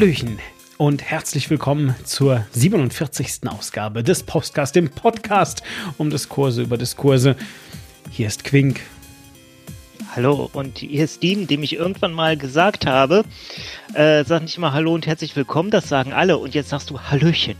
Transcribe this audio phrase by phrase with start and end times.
[0.00, 0.38] Hallöchen
[0.78, 3.40] und herzlich willkommen zur 47.
[3.46, 5.62] Ausgabe des Postcast, dem Podcast
[5.98, 7.36] um Diskurse über Diskurse.
[8.10, 8.80] Hier ist Quink.
[10.16, 13.24] Hallo, und hier ist Dean, dem ich irgendwann mal gesagt habe,
[13.92, 16.38] äh, sag nicht immer Hallo und herzlich willkommen, das sagen alle.
[16.38, 17.56] Und jetzt sagst du Hallöchen.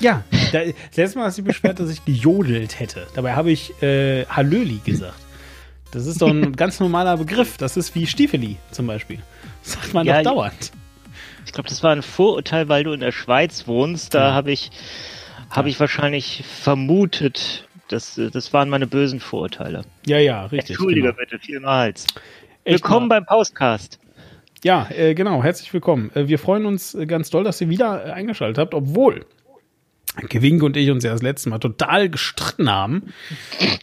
[0.00, 3.06] Ja, da, das letzte Mal hast du beschwert, dass ich gejodelt hätte.
[3.14, 5.20] Dabei habe ich äh, Hallöli gesagt.
[5.90, 7.58] Das ist doch ein ganz normaler Begriff.
[7.58, 9.18] Das ist wie Stiefeli zum Beispiel.
[9.62, 10.72] Das sagt man ja, doch dauernd.
[11.44, 14.14] Ich glaube, das war ein Vorurteil, weil du in der Schweiz wohnst.
[14.14, 14.70] Da habe ich,
[15.50, 19.82] hab ich wahrscheinlich vermutet, das, das waren meine bösen Vorurteile.
[20.06, 20.70] Ja, ja, richtig.
[20.70, 21.18] Entschuldige genau.
[21.18, 22.06] bitte vielmals.
[22.64, 23.98] Willkommen beim Postcast.
[24.64, 26.12] Ja, äh, genau, herzlich willkommen.
[26.14, 29.26] Äh, wir freuen uns äh, ganz doll, dass ihr wieder äh, eingeschaltet habt, obwohl
[30.28, 33.14] Gewink und ich uns ja das letzte Mal total gestritten haben.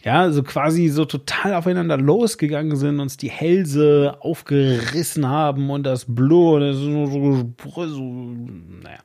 [0.04, 6.06] Ja, so quasi so total aufeinander losgegangen sind, uns die Hälse aufgerissen haben und das
[6.06, 7.52] Blut, das so, so,
[7.86, 8.02] so,
[8.82, 8.98] naja.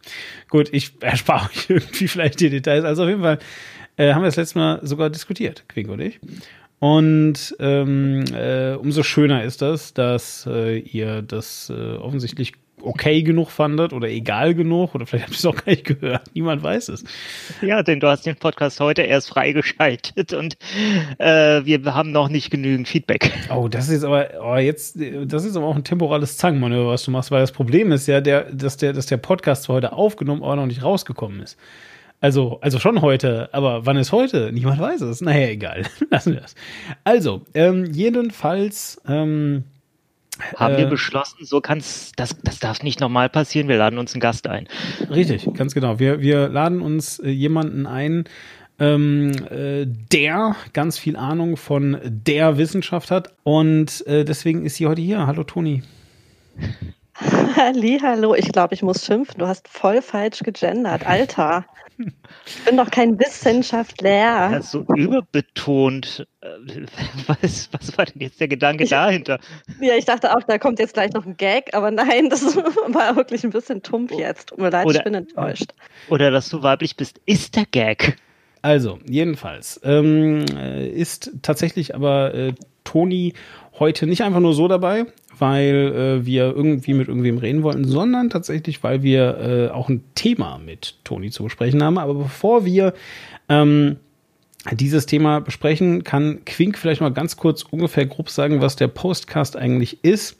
[0.49, 2.85] Gut, ich erspare euch irgendwie vielleicht die Details.
[2.85, 3.39] Also auf jeden Fall
[3.97, 6.19] äh, haben wir das letzte Mal sogar diskutiert, Quink und ich.
[6.79, 12.53] Und ähm, äh, umso schöner ist das, dass äh, ihr das äh, offensichtlich
[12.85, 16.23] okay genug fandet oder egal genug oder vielleicht habt ihr es auch gar nicht gehört.
[16.33, 17.03] Niemand weiß es.
[17.61, 20.57] Ja, denn du hast den Podcast heute erst freigeschaltet und
[21.17, 23.31] äh, wir haben noch nicht genügend Feedback.
[23.53, 27.11] Oh, das ist aber oh, jetzt, das ist aber auch ein temporales Zangenmanöver, was du
[27.11, 30.43] machst, weil das Problem ist ja, der, dass der, dass der Podcast zwar heute aufgenommen,
[30.43, 31.57] aber noch nicht rausgekommen ist.
[32.21, 34.51] Also, also schon heute, aber wann ist heute?
[34.51, 35.21] Niemand weiß es.
[35.21, 35.83] Naja, egal.
[36.09, 36.55] Lassen wir das.
[37.03, 39.65] Also, ähm, jedenfalls ähm,
[40.55, 44.13] haben äh, wir beschlossen, so kann's, das, das darf nicht normal passieren, wir laden uns
[44.13, 44.67] einen Gast ein.
[45.09, 45.99] Richtig, ganz genau.
[45.99, 48.25] Wir, wir laden uns äh, jemanden ein,
[48.79, 53.33] ähm, äh, der ganz viel Ahnung von der Wissenschaft hat.
[53.43, 55.25] Und äh, deswegen ist sie heute hier.
[55.27, 55.83] Hallo Toni.
[57.55, 58.35] Halli, hallo.
[58.35, 59.39] Ich glaube, ich muss schimpfen.
[59.39, 61.05] Du hast voll falsch gegendert.
[61.05, 61.65] Alter.
[62.45, 64.09] Ich bin doch kein Wissenschaftler.
[64.09, 66.27] Ja, so überbetont.
[66.41, 66.47] Äh,
[67.27, 69.39] was, was war denn jetzt der Gedanke ich, dahinter?
[69.79, 72.55] Ja, ich dachte auch, da kommt jetzt gleich noch ein Gag, aber nein, das
[72.87, 74.49] war wirklich ein bisschen tump jetzt.
[74.49, 75.73] Tut mir leid, oder, ich bin enttäuscht.
[76.09, 78.17] Oder dass du weiblich bist, ist der Gag.
[78.61, 82.53] Also, jedenfalls ähm, äh, ist tatsächlich aber äh,
[82.83, 83.33] Toni
[83.79, 85.05] heute nicht einfach nur so dabei,
[85.39, 90.03] weil äh, wir irgendwie mit irgendwem reden wollten, sondern tatsächlich, weil wir äh, auch ein
[90.15, 91.97] Thema mit Toni zu besprechen haben.
[91.97, 92.93] Aber bevor wir
[93.49, 93.97] ähm,
[94.71, 99.55] dieses Thema besprechen, kann Quink vielleicht mal ganz kurz ungefähr grob sagen, was der Postcast
[99.55, 100.37] eigentlich ist.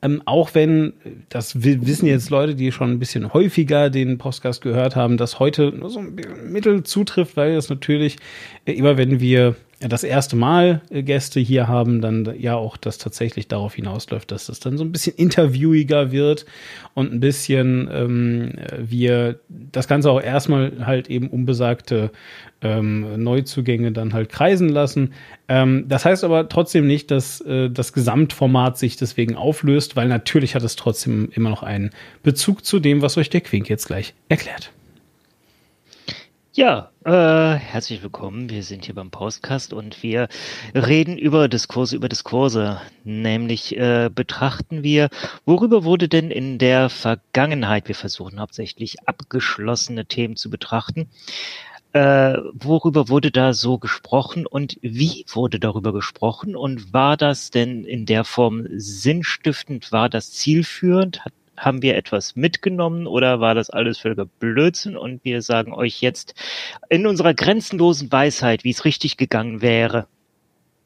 [0.00, 0.92] Ähm, auch wenn,
[1.28, 5.72] das wissen jetzt Leute, die schon ein bisschen häufiger den Podcast gehört haben, dass heute
[5.72, 6.14] nur so ein
[6.48, 8.18] Mittel zutrifft, weil es natürlich
[8.64, 9.56] äh, immer, wenn wir
[9.88, 14.46] das erste Mal äh, Gäste hier haben, dann ja auch das tatsächlich darauf hinausläuft, dass
[14.46, 16.46] das dann so ein bisschen interviewiger wird
[16.94, 22.10] und ein bisschen ähm, wir das Ganze auch erstmal halt eben unbesagte
[22.62, 25.12] ähm, Neuzugänge dann halt kreisen lassen.
[25.48, 30.54] Ähm, das heißt aber trotzdem nicht, dass äh, das Gesamtformat sich deswegen auflöst, weil natürlich
[30.54, 31.90] hat es trotzdem immer noch einen
[32.22, 34.72] Bezug zu dem, was euch der Quink jetzt gleich erklärt.
[36.56, 37.10] Ja, äh,
[37.58, 38.48] herzlich willkommen.
[38.48, 40.28] Wir sind hier beim Postcast und wir
[40.72, 42.80] reden über Diskurse über Diskurse.
[43.02, 45.08] Nämlich äh, betrachten wir,
[45.46, 51.08] worüber wurde denn in der Vergangenheit, wir versuchen hauptsächlich abgeschlossene Themen zu betrachten,
[51.92, 57.84] äh, worüber wurde da so gesprochen und wie wurde darüber gesprochen und war das denn
[57.84, 63.70] in der Form sinnstiftend, war das zielführend, hat haben wir etwas mitgenommen oder war das
[63.70, 64.96] alles völliger Blödsinn?
[64.96, 66.34] Und wir sagen euch jetzt
[66.88, 70.06] in unserer grenzenlosen Weisheit, wie es richtig gegangen wäre.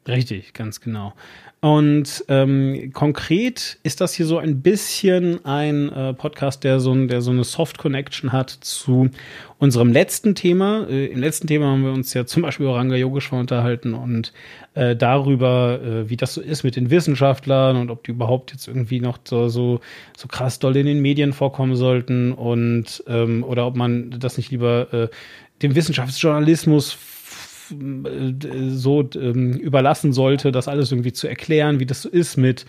[0.09, 1.13] Richtig, ganz genau.
[1.61, 7.21] Und ähm, konkret ist das hier so ein bisschen ein äh, Podcast, der so, der
[7.21, 9.11] so eine Soft Connection hat zu
[9.59, 10.87] unserem letzten Thema.
[10.89, 14.33] Äh, Im letzten Thema haben wir uns ja zum Beispiel über Ranga Yogeshwar unterhalten und
[14.75, 18.69] äh, darüber, äh, wie das so ist mit den Wissenschaftlern und ob die überhaupt jetzt
[18.69, 19.81] irgendwie noch so, so,
[20.17, 24.53] so krass doll in den Medien vorkommen sollten und ähm, oder ob man das nicht
[24.53, 25.09] lieber äh,
[25.61, 26.97] dem Wissenschaftsjournalismus
[27.71, 32.67] so ähm, überlassen sollte, das alles irgendwie zu erklären, wie das so ist mit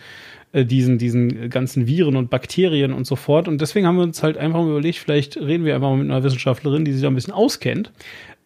[0.52, 3.46] äh, diesen, diesen ganzen Viren und Bakterien und so fort.
[3.46, 6.10] Und deswegen haben wir uns halt einfach mal überlegt, vielleicht reden wir einfach mal mit
[6.10, 7.92] einer Wissenschaftlerin, die sich da ein bisschen auskennt.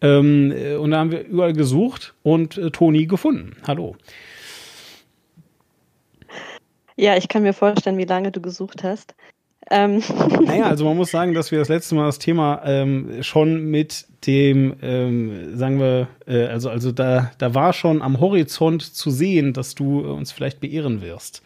[0.01, 3.55] Ähm, äh, und da haben wir überall gesucht und äh, Toni gefunden.
[3.67, 3.95] Hallo.
[6.97, 9.15] Ja, ich kann mir vorstellen, wie lange du gesucht hast.
[9.71, 10.03] Ähm.
[10.45, 14.05] Naja, also man muss sagen, dass wir das letzte Mal das Thema ähm, schon mit
[14.27, 19.53] dem, ähm, sagen wir, äh, also, also da, da war schon am Horizont zu sehen,
[19.53, 21.41] dass du uns vielleicht beehren wirst.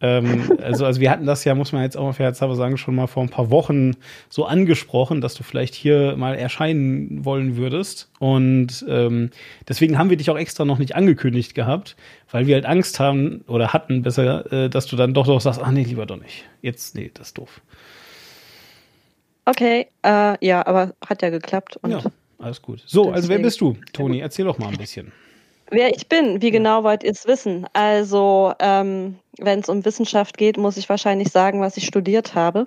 [0.00, 2.94] Ähm, also, also wir hatten das ja, muss man jetzt auch mal fairheitshalber sagen, schon
[2.94, 3.96] mal vor ein paar Wochen
[4.28, 8.10] so angesprochen, dass du vielleicht hier mal erscheinen wollen würdest.
[8.18, 9.30] Und ähm,
[9.68, 11.96] deswegen haben wir dich auch extra noch nicht angekündigt gehabt,
[12.30, 15.60] weil wir halt Angst haben oder hatten besser, äh, dass du dann doch doch sagst,
[15.62, 16.44] ach nee, lieber doch nicht.
[16.62, 17.60] Jetzt, nee, das ist doof.
[19.44, 21.76] Okay, äh, ja, aber hat ja geklappt.
[21.82, 22.02] Und ja,
[22.38, 22.82] alles gut.
[22.86, 24.20] So, also wer bist du, Toni?
[24.20, 25.12] Erzähl doch mal ein bisschen.
[25.70, 27.66] Wer ich bin, wie genau wollt ihr es wissen?
[27.72, 32.64] Also, ähm, wenn es um Wissenschaft geht, muss ich wahrscheinlich sagen, was ich studiert habe.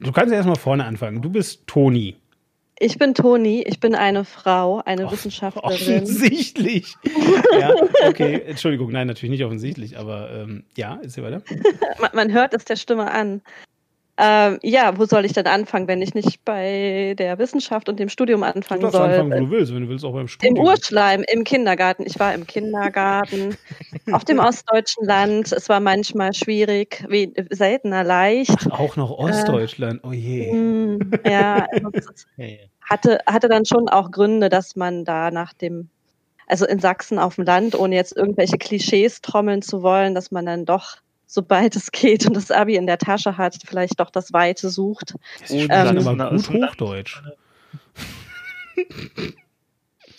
[0.00, 1.22] Du kannst erstmal vorne anfangen.
[1.22, 2.16] Du bist Toni.
[2.80, 6.02] Ich bin Toni, ich bin eine Frau, eine Och, Wissenschaftlerin.
[6.02, 6.96] Offensichtlich.
[7.60, 7.72] ja,
[8.08, 11.42] okay, Entschuldigung, nein, natürlich nicht offensichtlich, aber ähm, ja, ist hier weiter.
[12.00, 13.40] man, man hört es der Stimme an.
[14.18, 18.10] Ähm, ja, wo soll ich denn anfangen, wenn ich nicht bei der Wissenschaft und dem
[18.10, 19.08] Studium anfangen du soll?
[19.08, 20.56] anfangen, wo du willst, wenn du willst, auch beim Studium.
[20.56, 22.04] Im Urschleim, im Kindergarten.
[22.06, 23.56] Ich war im Kindergarten,
[24.12, 25.52] auf dem ostdeutschen Land.
[25.52, 28.68] Es war manchmal schwierig, wie, seltener leicht.
[28.70, 30.52] Ach, auch noch Ostdeutschland, äh, oh je.
[30.52, 31.90] Mh, mm, ja, also
[32.82, 35.88] hatte, hatte dann schon auch Gründe, dass man da nach dem
[36.46, 40.44] also in Sachsen auf dem Land, ohne jetzt irgendwelche Klischees trommeln zu wollen, dass man
[40.44, 40.98] dann doch
[41.32, 45.14] sobald es geht und das Abi in der Tasche hat, vielleicht doch das Weite sucht.
[45.40, 47.22] Das ist ähm, aber gut Hochdeutsch.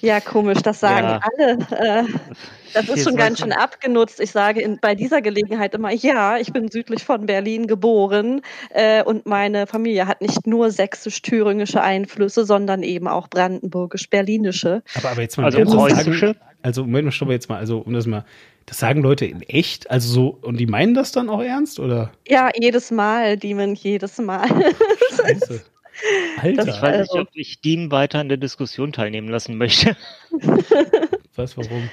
[0.03, 1.21] Ja, komisch, das sagen ja.
[1.21, 1.53] alle.
[1.71, 2.03] Äh,
[2.73, 4.19] das ist schon ganz schön abgenutzt.
[4.19, 8.41] Ich sage in, bei dieser Gelegenheit immer, ja, ich bin südlich von Berlin geboren
[8.71, 14.83] äh, und meine Familie hat nicht nur sächsisch-thüringische Einflüsse, sondern eben auch brandenburgisch-berlinische.
[14.95, 16.35] Aber, aber jetzt mal also preußische?
[16.63, 17.57] Also, Moment mal, stopp jetzt mal.
[17.57, 18.25] Also, um das mal,
[18.65, 19.89] das sagen Leute in echt?
[19.89, 22.11] Also so, und die meinen das dann auch ernst, oder?
[22.27, 24.49] Ja, jedes Mal, Demon, jedes Mal.
[25.15, 25.63] Scheiße.
[26.37, 26.67] Alter.
[26.67, 29.95] Ich weiß nicht, ob ich Diem weiter an der Diskussion teilnehmen lassen möchte.
[31.35, 31.89] Was, warum?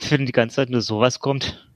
[0.00, 1.66] Ich finde die ganze Zeit nur sowas kommt.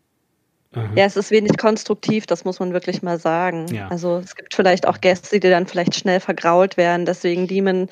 [0.72, 0.90] Aha.
[0.94, 3.66] Ja, es ist wenig konstruktiv, das muss man wirklich mal sagen.
[3.72, 3.88] Ja.
[3.88, 7.88] Also es gibt vielleicht auch Gäste, die dann vielleicht schnell vergrault werden, deswegen Demon.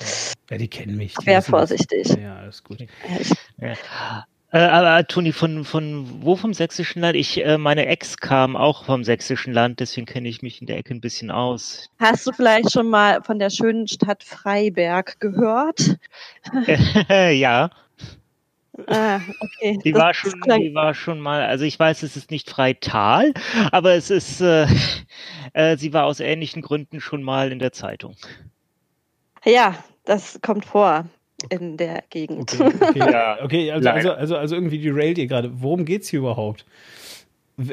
[0.51, 1.15] Ja, die kennen mich.
[1.23, 2.15] Wäre vorsichtig.
[2.21, 2.79] Ja, alles gut.
[2.81, 2.87] Ja,
[3.19, 4.25] ich, ja.
[4.51, 7.17] Äh, aber Toni, von, von wo vom sächsischen Land?
[7.17, 10.77] Ich, äh, meine Ex kam auch vom sächsischen Land, deswegen kenne ich mich in der
[10.77, 11.89] Ecke ein bisschen aus.
[11.99, 15.97] Hast du vielleicht schon mal von der schönen Stadt Freiberg gehört?
[17.09, 17.69] ja.
[18.85, 19.79] Ah, okay.
[19.83, 23.33] Die war schon, die war schon mal, also ich weiß, es ist nicht Freital,
[23.71, 24.67] aber es ist, äh,
[25.53, 28.15] äh, sie war aus ähnlichen Gründen schon mal in der Zeitung.
[29.43, 31.05] Ja, das kommt vor
[31.49, 32.59] in der Gegend.
[32.59, 33.37] Okay, okay, ja.
[33.43, 35.61] okay also, also, also, also irgendwie derailt ihr gerade.
[35.61, 36.65] Worum geht es hier überhaupt?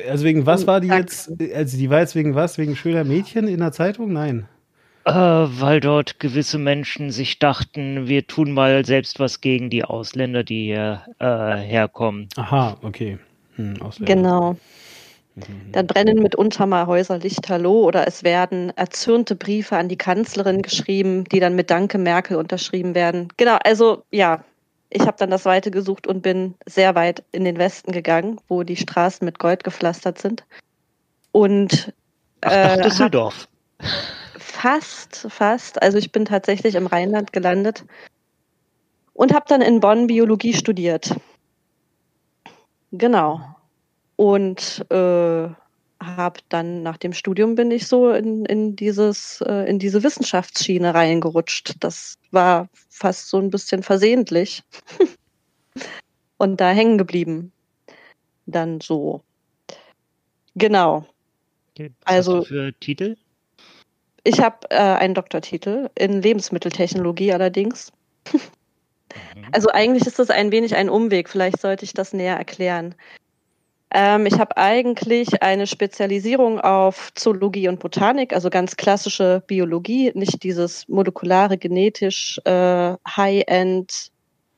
[0.08, 2.56] Also wegen was war die jetzt, also die war jetzt wegen was?
[2.56, 4.12] Wegen schöner Mädchen in der Zeitung?
[4.12, 4.48] Nein.
[5.04, 10.44] Äh, weil dort gewisse Menschen sich dachten, wir tun mal selbst was gegen die Ausländer,
[10.44, 12.28] die hier äh, herkommen.
[12.36, 13.18] Aha, okay.
[13.56, 14.56] Hm, Genau.
[15.72, 21.24] Dann brennen mitunter mal Häuser lichterloh oder es werden erzürnte Briefe an die Kanzlerin geschrieben,
[21.24, 23.28] die dann mit Danke Merkel unterschrieben werden.
[23.36, 24.44] Genau, also ja,
[24.90, 28.62] ich habe dann das Weite gesucht und bin sehr weit in den Westen gegangen, wo
[28.62, 30.44] die Straßen mit Gold gepflastert sind.
[31.32, 31.92] Und
[32.42, 33.48] äh, Ach, Düsseldorf.
[34.38, 35.82] Fast, fast.
[35.82, 37.84] Also ich bin tatsächlich im Rheinland gelandet
[39.14, 41.16] und habe dann in Bonn Biologie studiert.
[42.92, 43.40] Genau
[44.16, 45.48] und äh,
[46.00, 50.94] habe dann nach dem Studium bin ich so in, in dieses äh, in diese Wissenschaftsschiene
[50.94, 51.76] reingerutscht.
[51.80, 54.62] Das war fast so ein bisschen versehentlich
[56.38, 57.52] und da hängen geblieben.
[58.46, 59.22] Dann so.
[60.54, 61.06] Genau.
[61.72, 63.16] Okay, also für Titel?
[64.22, 67.92] Ich habe äh, einen Doktortitel in Lebensmitteltechnologie allerdings.
[68.32, 69.44] Mhm.
[69.52, 71.28] also eigentlich ist das ein wenig ein Umweg.
[71.28, 72.94] Vielleicht sollte ich das näher erklären.
[73.96, 80.42] Ähm, ich habe eigentlich eine Spezialisierung auf Zoologie und Botanik, also ganz klassische Biologie, nicht
[80.42, 84.10] dieses molekulare, genetisch äh, High-End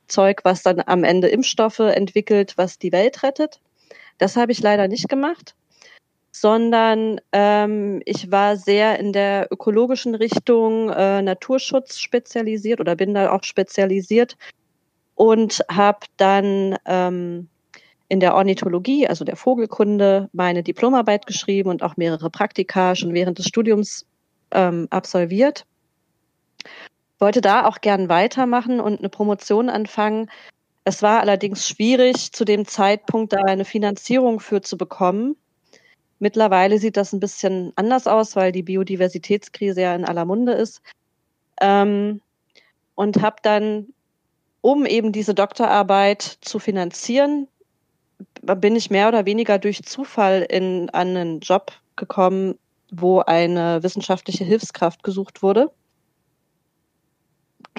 [0.07, 3.61] Zeug, was dann am Ende Impfstoffe entwickelt, was die Welt rettet.
[4.17, 5.53] Das habe ich leider nicht gemacht,
[6.31, 13.31] sondern ähm, ich war sehr in der ökologischen Richtung äh, Naturschutz spezialisiert oder bin da
[13.31, 14.35] auch spezialisiert
[15.13, 17.49] und habe dann ähm,
[18.09, 23.37] in der Ornithologie, also der Vogelkunde, meine Diplomarbeit geschrieben und auch mehrere Praktika schon während
[23.37, 24.05] des Studiums
[24.51, 25.65] ähm, absolviert.
[27.19, 30.29] Wollte da auch gern weitermachen und eine Promotion anfangen.
[30.85, 35.35] Es war allerdings schwierig, zu dem Zeitpunkt da eine Finanzierung für zu bekommen.
[36.19, 40.81] Mittlerweile sieht das ein bisschen anders aus, weil die Biodiversitätskrise ja in aller Munde ist.
[41.59, 42.21] Ähm,
[42.95, 43.87] und habe dann,
[44.61, 47.47] um eben diese Doktorarbeit zu finanzieren,
[48.41, 52.55] bin ich mehr oder weniger durch Zufall in einen Job gekommen,
[52.91, 55.71] wo eine wissenschaftliche Hilfskraft gesucht wurde,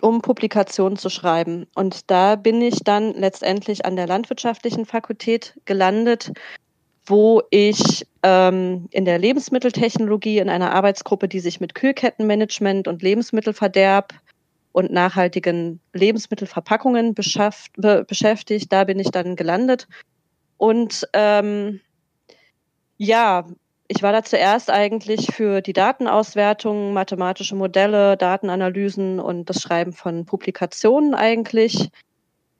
[0.03, 1.67] um Publikationen zu schreiben.
[1.75, 6.33] Und da bin ich dann letztendlich an der landwirtschaftlichen Fakultät gelandet,
[7.07, 14.13] wo ich ähm, in der Lebensmitteltechnologie in einer Arbeitsgruppe, die sich mit Kühlkettenmanagement und Lebensmittelverderb
[14.73, 18.73] und nachhaltigen Lebensmittelverpackungen beschäftigt.
[18.73, 19.89] Da bin ich dann gelandet.
[20.59, 21.81] Und ähm,
[22.99, 23.47] ja,
[23.87, 30.27] ich war da zuerst eigentlich für die Datenauswertung, mathematische Modelle, Datenanalysen und das Schreiben von
[30.27, 31.89] Publikationen eigentlich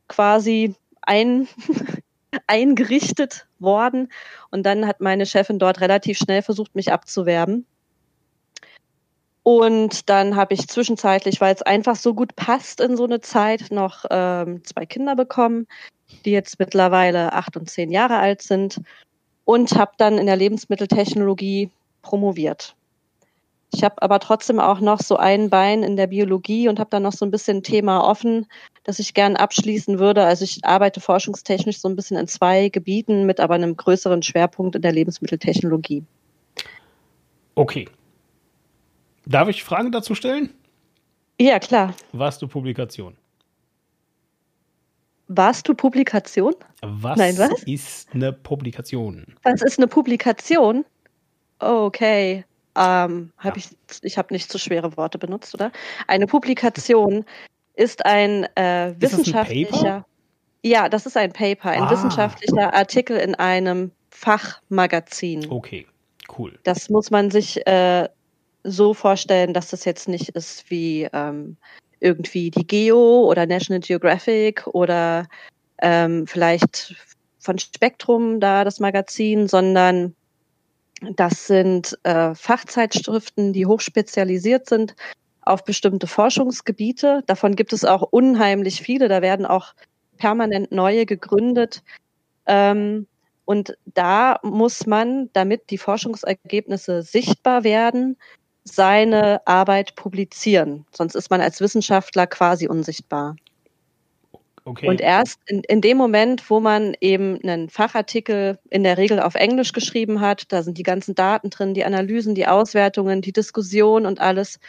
[0.09, 1.47] quasi ein,
[2.47, 4.11] eingerichtet worden.
[4.51, 7.67] Und dann hat meine Chefin dort relativ schnell versucht, mich abzuwerben.
[9.43, 13.71] Und dann habe ich zwischenzeitlich, weil es einfach so gut passt in so eine Zeit,
[13.71, 15.67] noch ähm, zwei Kinder bekommen,
[16.25, 18.81] die jetzt mittlerweile acht und zehn Jahre alt sind.
[19.45, 21.71] Und habe dann in der Lebensmitteltechnologie
[22.03, 22.75] promoviert.
[23.73, 27.03] Ich habe aber trotzdem auch noch so ein Bein in der Biologie und habe dann
[27.03, 28.47] noch so ein bisschen Thema offen,
[28.85, 30.25] das ich gern abschließen würde.
[30.25, 34.77] Also ich arbeite forschungstechnisch so ein bisschen in zwei Gebieten mit aber einem größeren Schwerpunkt
[34.77, 36.03] in der Lebensmitteltechnologie.
[37.55, 37.89] Okay,
[39.29, 40.55] Darf ich Fragen dazu stellen?
[41.39, 41.95] Ja, klar.
[42.13, 43.15] Warst du Publikation?
[45.29, 46.55] Warst du Publikation?
[46.83, 47.63] Was, Nein, was?
[47.65, 49.27] ist eine Publikation?
[49.43, 50.85] Was ist eine Publikation?
[51.59, 52.45] Okay.
[52.77, 53.63] Ähm, hab ja.
[53.63, 55.71] Ich, ich habe nicht zu schwere Worte benutzt, oder?
[56.07, 57.25] Eine Publikation
[57.75, 59.69] ist ein äh, wissenschaftlicher.
[59.69, 60.05] Ist das ein
[60.63, 61.91] ja, das ist ein Paper, ein ah.
[61.91, 65.51] wissenschaftlicher Artikel in einem Fachmagazin.
[65.51, 65.87] Okay,
[66.37, 66.59] cool.
[66.65, 68.09] Das muss man sich äh,
[68.65, 71.57] so vorstellen, dass das jetzt nicht ist wie ähm,
[72.01, 75.27] irgendwie die Geo oder National Geographic oder
[75.81, 76.95] ähm, vielleicht
[77.39, 80.15] von Spektrum da das Magazin, sondern
[81.17, 84.97] das sind äh, Fachzeitschriften, die hochspezialisiert sind
[85.43, 87.23] auf bestimmte Forschungsgebiete.
[87.27, 89.09] Davon gibt es auch unheimlich viele.
[89.09, 89.75] Da werden auch
[90.19, 91.83] permanent neue gegründet.
[92.47, 93.07] Ähm,
[93.45, 98.19] und da muss man, damit die Forschungsergebnisse sichtbar werden,
[98.69, 100.87] seine Arbeit publizieren.
[100.93, 103.37] Sonst ist man als Wissenschaftler quasi unsichtbar.
[104.65, 104.87] Okay.
[104.87, 109.35] Und erst in, in dem Moment, wo man eben einen Fachartikel in der Regel auf
[109.35, 114.05] Englisch geschrieben hat, da sind die ganzen Daten drin, die Analysen, die Auswertungen, die Diskussion
[114.05, 114.61] und alles.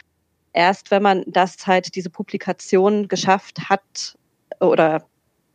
[0.54, 4.16] Erst wenn man das halt, diese Publikation geschafft hat
[4.58, 5.04] oder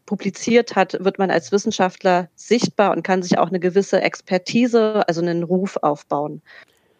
[0.05, 5.21] publiziert hat, wird man als Wissenschaftler sichtbar und kann sich auch eine gewisse Expertise, also
[5.21, 6.43] einen Ruf aufbauen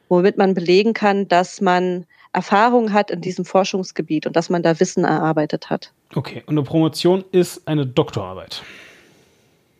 [0.10, 4.80] womit man belegen kann, dass man Erfahrung hat in diesem Forschungsgebiet und dass man da
[4.80, 5.92] Wissen erarbeitet hat.
[6.14, 8.62] Okay, und eine Promotion ist eine Doktorarbeit.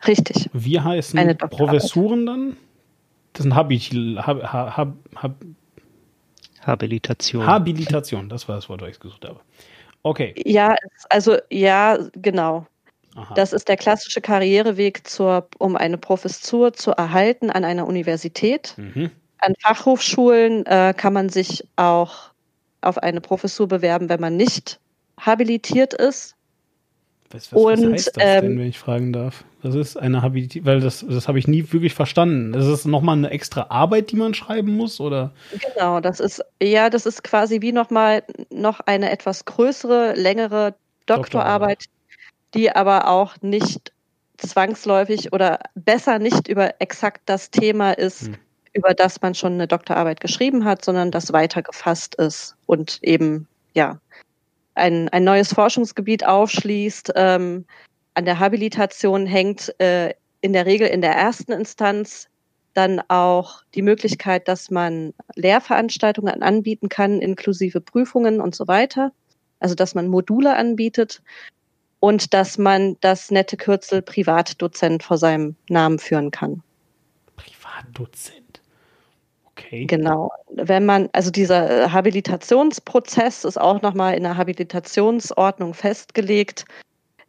[0.08, 0.50] Richtig.
[0.54, 2.58] Wie heißen Professuren dann?
[3.34, 5.36] Das sind Habitil, hab, hab, hab,
[6.62, 7.46] Habilitation.
[7.46, 9.40] Habilitation, das war das Wort, was ich gesucht habe.
[10.04, 10.34] Okay.
[10.46, 10.76] Ja,
[11.10, 12.66] also ja, genau.
[13.16, 13.34] Aha.
[13.34, 18.74] Das ist der klassische Karriereweg, zur, um eine Professur zu erhalten an einer Universität.
[18.78, 19.12] Mhm.
[19.46, 22.32] An Fachhochschulen äh, kann man sich auch
[22.82, 24.80] auf eine Professur bewerben, wenn man nicht
[25.20, 26.36] habilitiert ist.
[27.30, 29.44] Was, was, was heißt das ähm, denn, wenn ich fragen darf?
[29.62, 32.54] Das ist eine Habilitierung, weil das, das habe ich nie wirklich verstanden.
[32.54, 35.32] Das ist nochmal eine extra Arbeit, die man schreiben muss, oder?
[35.52, 40.74] Genau, das ist, ja, das ist quasi wie nochmal noch eine etwas größere, längere
[41.06, 41.86] Doktorarbeit, Doktorarbeit,
[42.56, 43.92] die aber auch nicht
[44.38, 48.38] zwangsläufig oder besser nicht über exakt das Thema ist, hm
[48.76, 53.48] über das man schon eine Doktorarbeit geschrieben hat, sondern das weiter gefasst ist und eben
[53.74, 54.00] ja
[54.76, 57.14] ein, ein neues Forschungsgebiet aufschließt.
[57.16, 57.66] Ähm,
[58.14, 62.28] an der Habilitation hängt äh, in der Regel in der ersten Instanz
[62.74, 69.14] dann auch die Möglichkeit, dass man Lehrveranstaltungen anbieten kann, inklusive Prüfungen und so weiter.
[69.62, 71.24] Also dass man Module anbietet
[72.02, 76.62] und dass man das nette Kürzel Privatdozent vor seinem Namen führen kann.
[77.38, 78.45] Privatdozent.
[79.58, 79.86] Okay.
[79.86, 80.32] Genau.
[80.50, 86.66] Wenn man, also dieser äh, Habilitationsprozess ist auch nochmal in der Habilitationsordnung festgelegt.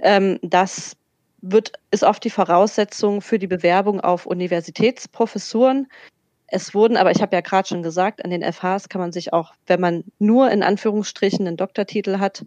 [0.01, 0.97] Ähm, das
[1.41, 5.87] wird, ist oft die Voraussetzung für die Bewerbung auf Universitätsprofessuren.
[6.49, 9.33] Es wurden, aber ich habe ja gerade schon gesagt, an den FHs kann man sich
[9.33, 12.45] auch, wenn man nur in Anführungsstrichen einen Doktortitel hat,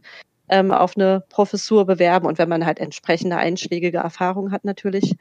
[0.49, 5.15] ähm, auf eine Professur bewerben und wenn man halt entsprechende einschlägige Erfahrung hat natürlich.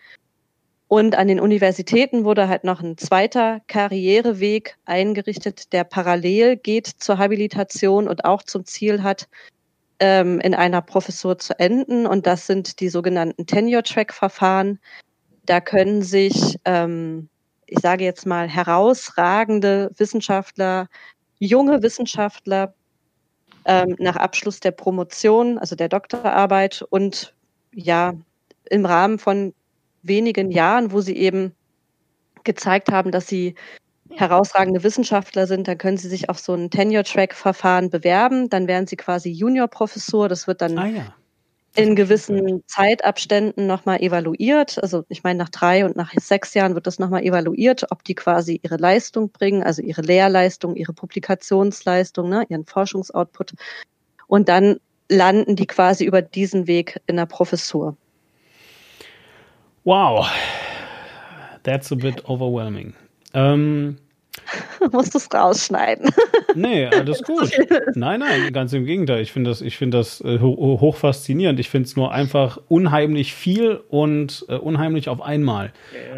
[0.88, 7.18] Und an den Universitäten wurde halt noch ein zweiter Karriereweg eingerichtet, der parallel geht zur
[7.18, 9.28] Habilitation und auch zum Ziel hat,
[10.00, 12.06] ähm, in einer Professur zu enden.
[12.06, 14.78] Und das sind die sogenannten Tenure-Track-Verfahren.
[15.44, 17.28] Da können sich, ähm,
[17.66, 20.88] ich sage jetzt mal, herausragende Wissenschaftler,
[21.38, 22.72] junge Wissenschaftler
[23.66, 27.34] ähm, nach Abschluss der Promotion, also der Doktorarbeit und
[27.74, 28.14] ja,
[28.70, 29.52] im Rahmen von
[30.02, 31.54] wenigen Jahren, wo sie eben
[32.44, 33.54] gezeigt haben, dass sie
[34.10, 38.48] herausragende Wissenschaftler sind, dann können sie sich auf so ein Tenure-Track-Verfahren bewerben.
[38.50, 40.28] Dann werden sie quasi Junior-Professor.
[40.28, 41.14] Das wird dann Ah ja.
[41.76, 44.82] in gewissen Zeitabständen nochmal evaluiert.
[44.82, 48.14] Also ich meine, nach drei und nach sechs Jahren wird das nochmal evaluiert, ob die
[48.14, 53.54] quasi ihre Leistung bringen, also ihre Lehrleistung, ihre Publikationsleistung, ne, ihren Forschungsoutput.
[54.28, 54.78] Und dann
[55.10, 57.96] landen die quasi über diesen Weg in der Professur.
[59.88, 60.26] Wow.
[61.62, 62.92] That's a bit overwhelming.
[63.32, 63.96] Ähm,
[64.92, 66.10] Musst du es rausschneiden.
[66.54, 67.50] nee, alles gut.
[67.94, 69.22] Nein, nein, ganz im Gegenteil.
[69.22, 71.58] Ich finde das, ich finde das äh, ho hoch faszinierend.
[71.58, 75.72] Ich finde es nur einfach unheimlich viel und äh, unheimlich auf einmal.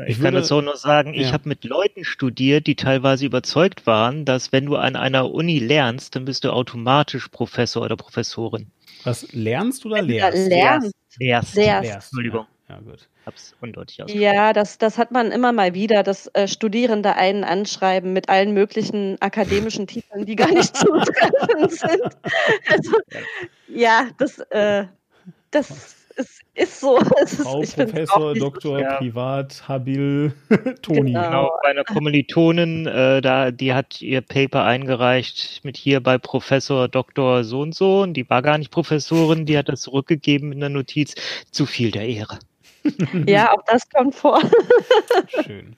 [0.07, 1.33] Ich, Ich kann würde- dazu nur sagen, ich Ja.
[1.33, 6.17] habe mit Leuten studiert, die teilweise überzeugt waren, dass wenn du an einer Uni lernst,
[6.17, 8.67] dann bist du automatisch Professor oder Professorin.
[9.05, 10.49] Was lernst oder Ja, lehrst?
[10.49, 10.91] lernen.
[11.21, 11.55] Erst.
[11.55, 11.85] Lehrst.
[11.85, 12.47] Lehrst, Entschuldigung.
[12.71, 13.09] Ja, gut.
[13.27, 14.23] Hab's undeutlich ausgesprochen.
[14.23, 18.55] Ja, das, das hat man immer mal wieder, dass äh, Studierende einen anschreiben mit allen
[18.55, 22.17] möglichen akademischen Titeln, die gar nicht zutreffend sind.
[22.69, 22.97] Also,
[23.67, 24.85] ja, das, äh,
[25.51, 26.99] das ist, ist so.
[27.21, 28.99] Es ist, Frau Professor, auch nicht so Doktor, Ja.
[28.99, 30.33] Privat, Habil,
[30.83, 31.13] Toni.
[31.13, 31.23] Genau.
[31.23, 36.87] Genau, bei einer Kommilitonin, äh, da, die hat ihr Paper eingereicht mit hier bei Professor
[36.87, 40.61] Doktor so und so und die war gar nicht Professorin, die hat das zurückgegeben in
[40.61, 41.17] der Notiz.
[41.51, 42.39] Zu viel der Ehre.
[43.27, 44.41] Ja, auch das kommt vor.
[45.29, 45.77] Schön.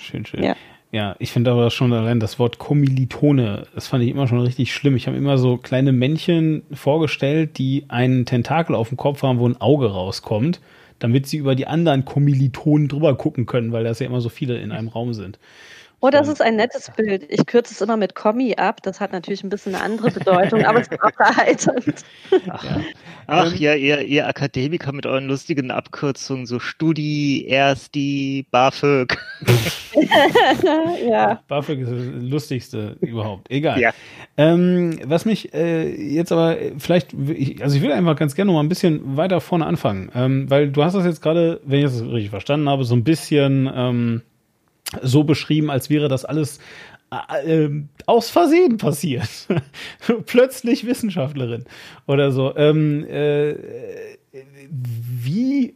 [0.00, 0.42] Schön, schön.
[0.42, 0.56] Ja.
[0.92, 4.72] Ja, ich finde aber schon allein das Wort Kommilitone, das fand ich immer schon richtig
[4.72, 4.96] schlimm.
[4.96, 9.48] Ich habe immer so kleine Männchen vorgestellt, die einen Tentakel auf dem Kopf haben, wo
[9.48, 10.60] ein Auge rauskommt,
[10.98, 14.58] damit sie über die anderen Kommilitonen drüber gucken können, weil das ja immer so viele
[14.58, 15.38] in einem Raum sind.
[16.00, 17.24] Oh, das ist ein nettes Bild.
[17.30, 18.82] Ich kürze es immer mit Kommi ab.
[18.82, 22.04] Das hat natürlich ein bisschen eine andere Bedeutung, aber es ist auch erheiternd.
[22.50, 22.80] Ach, Ja.
[23.26, 29.16] Ach Ähm, ja, ihr, ihr Akademiker mit euren lustigen Abkürzungen, so Studi, Ersti, BAföG.
[31.08, 31.40] ja.
[31.48, 33.50] BAföG ist das lustigste überhaupt.
[33.50, 33.80] Egal.
[33.80, 33.92] Ja.
[34.36, 38.58] Ähm, was mich äh, jetzt aber vielleicht, ich, also ich will einfach ganz gerne noch
[38.58, 41.86] mal ein bisschen weiter vorne anfangen, ähm, weil du hast das jetzt gerade, wenn ich
[41.86, 44.22] das richtig verstanden habe, so ein bisschen ähm,
[45.02, 46.58] so beschrieben, als wäre das alles
[47.10, 49.28] äh, äh, aus Versehen passiert.
[50.26, 51.64] Plötzlich Wissenschaftlerin
[52.06, 52.56] oder so.
[52.56, 53.54] Ähm, äh,
[54.72, 55.74] wie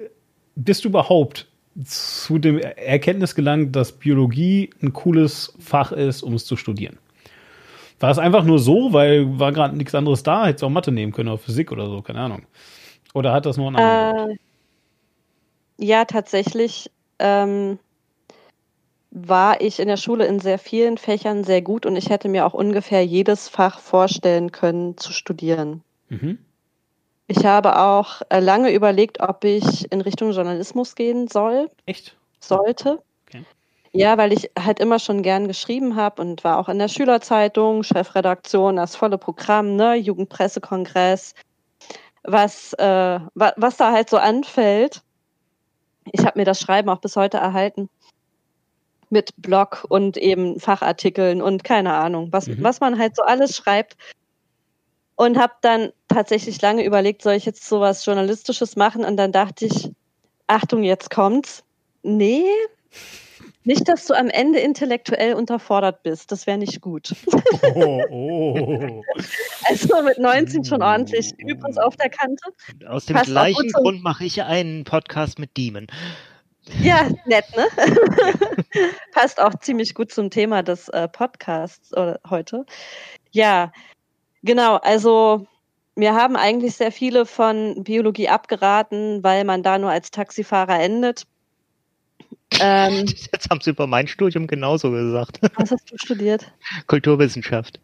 [0.56, 1.46] bist du überhaupt
[1.84, 6.98] zu dem Erkenntnis gelangt, dass Biologie ein cooles Fach ist, um es zu studieren?
[8.00, 10.90] War es einfach nur so, weil war gerade nichts anderes da, hättest du auch Mathe
[10.90, 12.42] nehmen können oder Physik oder so, keine Ahnung.
[13.14, 14.30] Oder hat das noch einen anderen?
[14.30, 14.36] Äh,
[15.84, 17.78] ja, tatsächlich ähm,
[19.10, 22.46] war ich in der Schule in sehr vielen Fächern sehr gut und ich hätte mir
[22.46, 25.82] auch ungefähr jedes Fach vorstellen können zu studieren.
[26.08, 26.38] Mhm.
[27.26, 32.16] Ich habe auch äh, lange überlegt, ob ich in Richtung Journalismus gehen soll, Echt?
[32.40, 33.02] sollte.
[33.26, 33.44] Okay.
[33.92, 37.82] Ja, weil ich halt immer schon gern geschrieben habe und war auch in der Schülerzeitung,
[37.82, 41.34] Chefredaktion, das volle Programm, ne, Jugendpressekongress,
[42.22, 45.02] was, äh, wa was da halt so anfällt.
[46.12, 47.88] Ich habe mir das Schreiben auch bis heute erhalten.
[49.10, 52.62] Mit Blog und eben Fachartikeln und keine Ahnung, was, Mhm.
[52.62, 53.96] was man halt so alles schreibt.
[55.16, 59.04] Und habe dann tatsächlich lange überlegt, soll ich jetzt sowas Journalistisches machen?
[59.04, 59.90] Und dann dachte ich,
[60.46, 61.62] Achtung, jetzt kommt's.
[62.02, 62.46] Nee,
[63.64, 66.32] nicht, dass du am Ende intellektuell unterfordert bist.
[66.32, 67.14] Das wäre nicht gut.
[67.74, 69.02] Oh, oh.
[69.68, 72.42] Also mit 19 schon ordentlich Übris auf der Kante.
[72.88, 75.86] Aus dem Passt gleichen Grund mache ich einen Podcast mit Demon.
[76.82, 77.66] Ja, nett, ne?
[79.12, 82.64] Passt auch ziemlich gut zum Thema des äh, Podcasts oder heute.
[83.32, 83.72] Ja,
[84.42, 84.76] genau.
[84.76, 85.46] Also
[85.96, 91.26] mir haben eigentlich sehr viele von Biologie abgeraten, weil man da nur als Taxifahrer endet.
[92.58, 95.40] Ähm, Jetzt haben sie über mein Studium genauso gesagt.
[95.56, 96.50] was hast du studiert?
[96.86, 97.80] Kulturwissenschaft.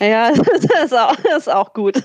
[0.00, 2.02] Ja, das ist auch, das ist auch gut.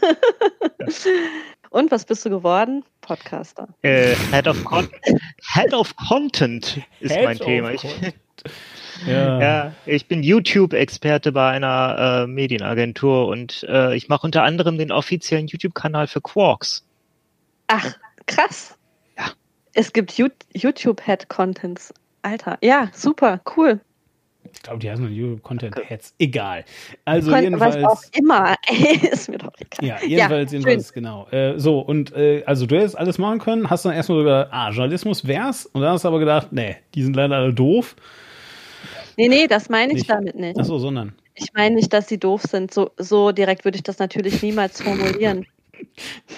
[1.72, 2.84] Und was bist du geworden?
[3.00, 3.68] Podcaster.
[3.82, 4.90] Äh, Head, of Con
[5.54, 7.72] Head of Content ist Head mein Thema.
[7.72, 7.84] Ich.
[9.08, 9.40] Ja.
[9.40, 14.92] ja, ich bin YouTube-Experte bei einer äh, Medienagentur und äh, ich mache unter anderem den
[14.92, 16.86] offiziellen YouTube-Kanal für Quarks.
[17.66, 17.96] Ach,
[18.28, 18.78] krass.
[19.18, 19.32] Ja.
[19.74, 21.94] Es gibt You- YouTube-Head-Contents.
[22.22, 22.60] Alter.
[22.62, 23.80] Ja, super, cool.
[24.54, 26.14] Ich glaube, die heißen nur YouTube Content Heads.
[26.20, 26.66] Egal.
[27.06, 27.76] Also Kon jedenfalls.
[27.76, 28.56] Was auch immer.
[29.12, 29.88] ist mir doch egal.
[29.88, 31.28] Ja, jedenfalls, Ja, jedenfalls, genau.
[31.30, 34.70] Äh, so, und äh, also du hättest alles machen können, hast dann erstmal gedacht, ah,
[34.70, 35.66] Journalismus wär's.
[35.68, 37.96] Und dann hast du aber gedacht, nee, die sind leider alle doof.
[39.18, 40.10] Nee, nee, das meine ich Nicht.
[40.10, 40.58] damit nicht.
[40.58, 41.14] Achso, sondern.
[41.36, 42.74] Ich meine nicht, dass sie doof sind.
[42.74, 45.46] So, so direkt würde ich das natürlich niemals formulieren.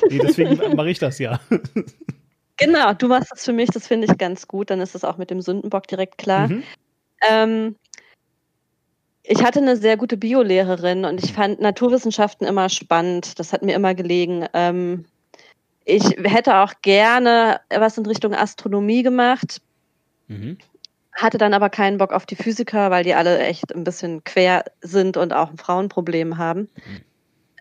[0.10, 1.38] Nee, deswegen mache ich das ja.
[2.58, 4.70] Genau, du machst das für mich, das finde ich ganz gut.
[4.70, 6.48] Dann ist das auch mit dem Sündenbock direkt klar.
[6.48, 6.64] Mhm.
[7.30, 7.76] Ähm,
[9.24, 13.40] ich hatte eine sehr gute Biolehrerin und ich fand Naturwissenschaften immer spannend.
[13.40, 14.46] Das hat mir immer gelegen.
[14.54, 15.06] Ähm,
[15.86, 19.62] ich hätte auch gerne was in Richtung Astronomie gemacht,
[20.28, 20.58] Mhm.
[21.12, 24.64] hatte dann aber keinen Bock auf die Physiker, weil die alle echt ein bisschen quer
[24.82, 26.70] sind und auch ein Frauenproblem haben.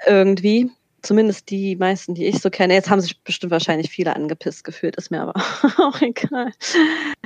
[0.07, 0.71] Irgendwie.
[1.03, 2.75] Zumindest die meisten, die ich so kenne.
[2.75, 5.35] Jetzt haben sich bestimmt wahrscheinlich viele angepisst gefühlt, ist mir aber
[5.79, 6.53] auch egal.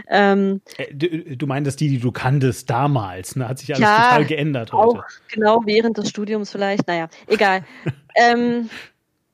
[0.09, 3.49] Ähm, Äh, Du, du meintest die, die du kanntest damals, ne?
[3.49, 4.99] Hat sich alles Ja, total geändert heute.
[5.01, 6.87] auch genau während des Studiums vielleicht.
[6.89, 7.65] Naja, egal.
[8.17, 8.71] ähm,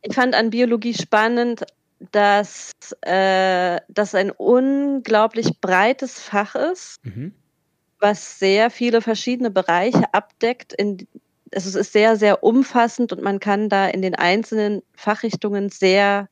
[0.02, 1.64] ich fand an Biologie spannend,
[2.10, 6.98] dass äh, das ein unglaublich breites Fach ist.
[7.04, 7.32] Mhm.
[8.00, 10.72] was sehr viele verschiedene Bereiche abdeckt.
[10.72, 11.06] In,
[11.54, 16.28] also es ist sehr, sehr umfassend und man kann da in den einzelnen Fachrichtungen sehr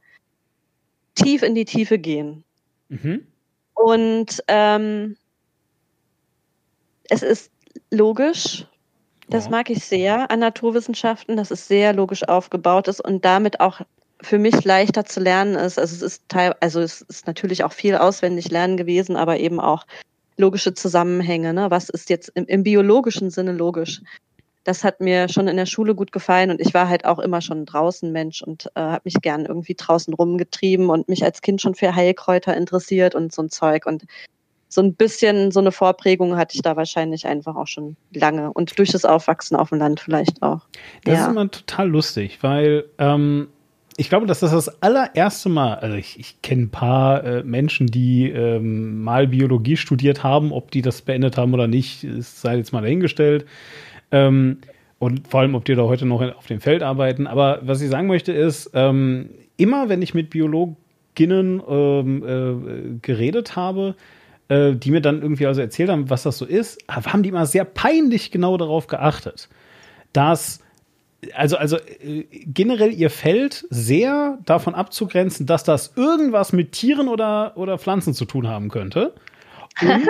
[1.15, 2.45] tief in die Tiefe gehen.
[2.89, 3.27] Mhm.
[3.75, 5.17] Und ähm,
[7.09, 7.51] es ist
[7.91, 8.67] logisch.
[9.29, 9.51] Das Ja.
[9.51, 13.81] mag ich sehr an Naturwissenschaften, dass es sehr logisch aufgebaut ist und damit auch
[14.23, 15.79] für mich leichter zu lernen ist.
[15.79, 19.61] Also es ist teil, also es ist natürlich auch viel auswendig lernen gewesen, aber eben
[19.61, 19.87] auch
[20.37, 21.55] logische Zusammenhänge.
[21.55, 21.71] Ne?
[21.71, 24.03] Was ist jetzt im, im biologischen Sinne logisch?
[24.64, 27.40] Das hat mir schon in der Schule gut gefallen und ich war halt auch immer
[27.40, 31.61] schon draußen Mensch und äh, habe mich gern irgendwie draußen rumgetrieben und mich als Kind
[31.61, 34.05] schon für Heilkräuter interessiert und so ein Zeug und
[34.68, 38.79] so ein bisschen so eine Vorprägung hatte ich da wahrscheinlich einfach auch schon lange und
[38.79, 40.61] durch das Aufwachsen auf dem Land vielleicht auch.
[41.05, 41.25] Das ja.
[41.25, 43.49] ist immer total lustig, weil ähm,
[43.96, 47.88] ich glaube, dass das das allererste Mal, also ich, ich kenne ein paar äh, Menschen,
[47.88, 52.57] die ähm, mal Biologie studiert haben, ob die das beendet haben oder nicht, ist, sei
[52.57, 53.44] jetzt mal dahingestellt.
[54.12, 54.59] Ähm,
[54.99, 57.27] und vor allem, ob die da heute noch auf dem Feld arbeiten.
[57.27, 63.57] Aber was ich sagen möchte ist, ähm, immer wenn ich mit Biologinnen ähm, äh, geredet
[63.57, 63.94] habe,
[64.49, 67.46] äh, die mir dann irgendwie also erzählt haben, was das so ist, haben die immer
[67.46, 69.49] sehr peinlich genau darauf geachtet,
[70.12, 70.61] dass
[71.35, 77.57] also, also äh, generell ihr Feld sehr davon abzugrenzen, dass das irgendwas mit Tieren oder,
[77.57, 79.14] oder Pflanzen zu tun haben könnte.
[79.83, 80.09] Und,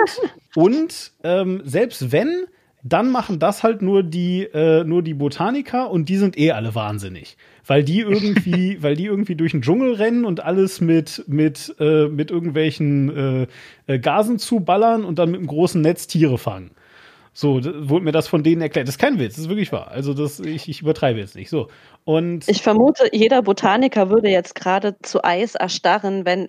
[0.55, 2.45] und ähm, selbst wenn,
[2.83, 6.73] dann machen das halt nur die, äh, nur die Botaniker und die sind eh alle
[6.73, 7.37] wahnsinnig.
[7.65, 12.07] Weil die irgendwie, weil die irgendwie durch den Dschungel rennen und alles mit, mit, äh,
[12.07, 13.47] mit irgendwelchen äh,
[13.87, 16.71] äh, Gasen zuballern und dann mit einem großen Netz Tiere fangen.
[17.33, 18.87] So, wurde mir das von denen erklärt.
[18.89, 19.87] Das ist kein Witz, das ist wirklich wahr.
[19.89, 21.49] Also das, ich, ich übertreibe jetzt nicht.
[21.49, 21.69] So.
[22.03, 26.47] Und Ich vermute, jeder Botaniker würde jetzt gerade zu Eis erstarren, wenn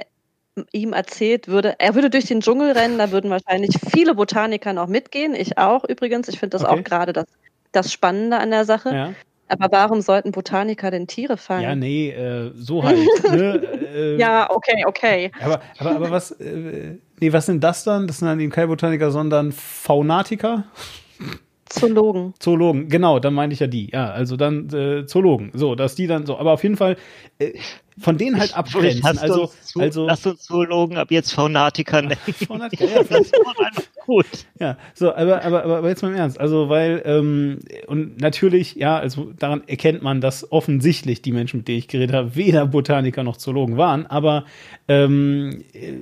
[0.73, 4.87] ihm erzählt würde, er würde durch den Dschungel rennen, da würden wahrscheinlich viele Botaniker noch
[4.87, 5.35] mitgehen.
[5.35, 6.29] Ich auch übrigens.
[6.29, 6.81] Ich finde das Okay.
[6.81, 7.27] auch gerade das,
[7.73, 8.91] das Spannende an der Sache.
[8.95, 9.15] ja,
[9.49, 11.63] Aber warum sollten Botaniker denn Tiere fangen?
[11.63, 12.99] ja, nee, äh, so halt.
[13.31, 13.63] ne?
[13.95, 15.33] äh, Ja, okay, okay.
[15.41, 18.07] Aber, aber, aber was, äh, nee, was sind das dann?
[18.07, 20.65] Das sind dann eben keine Botaniker, sondern Faunatiker?
[21.71, 22.35] Zoologen.
[22.39, 23.91] Zoologen, genau, dann meine ich ja die.
[23.91, 25.51] Ja, also dann äh, Zoologen.
[25.55, 26.97] So, dass die dann so, aber auf jeden Fall
[27.39, 27.53] äh,
[27.99, 29.03] von denen halt abgrenzen.
[29.03, 32.17] Lasst Also, uns, also lasst uns Zoologen ab jetzt Faunatiker nennen.
[32.47, 34.27] Faunatiker, ja, Das einfach gut.
[34.59, 36.41] Ja, so, aber, aber, aber, aber jetzt mal im Ernst.
[36.41, 41.69] Also, weil, ähm, und natürlich, ja, also daran erkennt man, dass offensichtlich die Menschen, mit
[41.69, 44.07] denen ich geredet habe, weder Botaniker noch Zoologen waren.
[44.07, 44.45] Aber,
[44.89, 45.93] ähm, äh,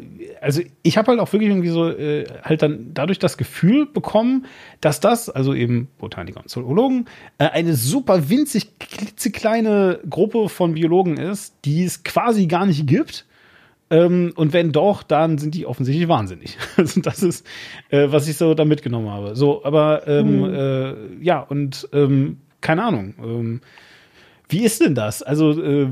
[0.40, 4.46] also ich habe halt auch wirklich irgendwie so, äh, halt dann dadurch das Gefühl bekommen,
[4.80, 7.06] dass das, also eben Botaniker und Zoologen,
[7.38, 13.26] äh, eine super winzig klitzekleine Gruppe von Biologen ist, die es quasi gar nicht gibt.
[13.90, 16.56] Ähm, und wenn doch, dann sind die offensichtlich wahnsinnig.
[16.76, 17.46] Also das ist,
[17.90, 19.34] äh, was ich so da mitgenommen habe.
[19.34, 20.54] So, aber ähm, Mhm.
[20.54, 23.14] äh, ja, und ähm, keine Ahnung.
[23.22, 23.60] Ähm,
[24.48, 25.22] wie ist denn das?
[25.22, 25.88] Also äh,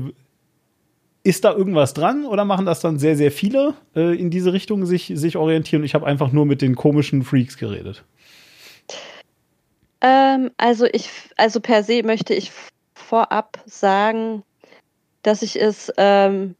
[1.23, 4.85] ist da irgendwas dran oder machen das dann sehr, sehr viele äh, in diese Richtung
[4.85, 5.83] sich, sich orientieren?
[5.83, 8.03] Ich habe einfach nur mit den komischen Freaks geredet.
[10.01, 12.51] Ähm, also ich, also per se möchte ich
[12.93, 14.43] vorab sagen,
[15.23, 16.55] dass ich es ähm,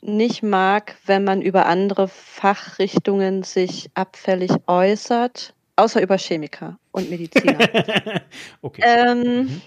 [0.00, 7.58] nicht mag, wenn man über andere Fachrichtungen sich abfällig äußert, außer über Chemiker und Mediziner.
[8.62, 8.82] okay.
[8.84, 9.62] ähm, Mhm.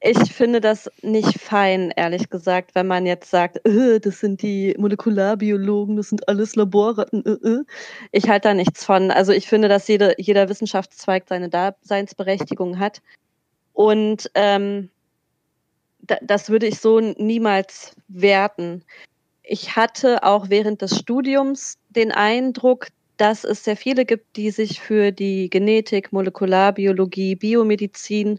[0.00, 4.74] Ich finde das nicht fein, ehrlich gesagt, wenn man jetzt sagt, äh, das sind die
[4.78, 7.24] Molekularbiologen, das sind alles Laborratten.
[7.26, 7.64] Äh, äh.
[8.12, 9.10] Ich halte da nichts von.
[9.10, 13.02] Also ich finde, dass jede, jeder Wissenschaftszweig seine Daseinsberechtigung hat.
[13.72, 14.90] Und ähm,
[16.00, 18.84] das würde ich so niemals werten.
[19.42, 24.80] Ich hatte auch während des Studiums den Eindruck, dass es sehr viele gibt, die sich
[24.80, 28.38] für die Genetik, Molekularbiologie, Biomedizin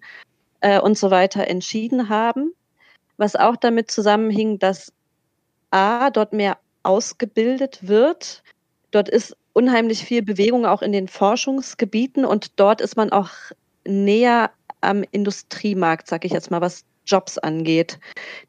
[0.62, 2.54] äh, und so weiter entschieden haben,
[3.18, 4.94] was auch damit zusammenhing, dass
[5.72, 8.44] A, dort mehr ausgebildet wird.
[8.92, 13.32] Dort ist unheimlich viel Bewegung auch in den Forschungsgebieten und dort ist man auch
[13.86, 18.00] näher am Industriemarkt, sag ich jetzt mal, was Jobs angeht.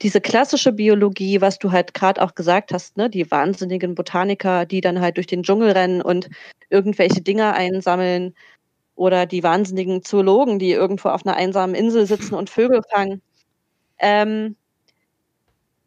[0.02, 4.80] Diese klassische Biologie, was du halt gerade auch gesagt hast, ne, die wahnsinnigen Botaniker, die
[4.80, 6.28] dann halt durch den Dschungel rennen und
[6.70, 8.34] irgendwelche Dinger einsammeln,
[9.00, 13.22] oder die wahnsinnigen Zoologen, die irgendwo auf einer einsamen Insel sitzen und Vögel fangen.
[13.98, 14.56] Ähm,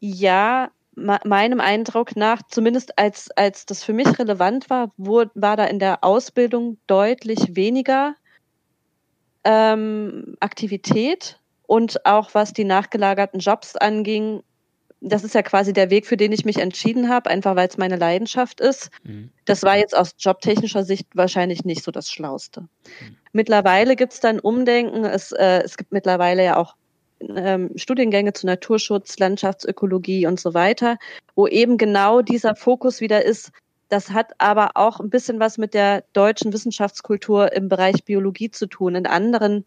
[0.00, 5.64] ja, meinem Eindruck nach, zumindest als, als das für mich relevant war, wo, war da
[5.66, 8.14] in der Ausbildung deutlich weniger
[9.44, 14.42] ähm, Aktivität und auch was die nachgelagerten Jobs anging,
[15.00, 17.76] das ist ja quasi der Weg, für den ich mich entschieden habe, einfach weil es
[17.76, 18.90] meine Leidenschaft ist.
[19.02, 19.30] Mhm.
[19.44, 22.62] Das war jetzt aus jobtechnischer Sicht wahrscheinlich nicht so das Schlauste.
[22.62, 23.16] Mhm.
[23.32, 25.04] Mittlerweile gibt es dann Umdenken.
[25.04, 26.74] Es, äh, es gibt mittlerweile ja auch
[27.20, 30.96] ähm, Studiengänge zu Naturschutz, Landschaftsökologie und so weiter,
[31.34, 33.50] wo eben genau dieser Fokus wieder ist.
[33.90, 38.66] Das hat aber auch ein bisschen was mit der deutschen Wissenschaftskultur im Bereich Biologie zu
[38.66, 38.94] tun.
[38.94, 39.66] In anderen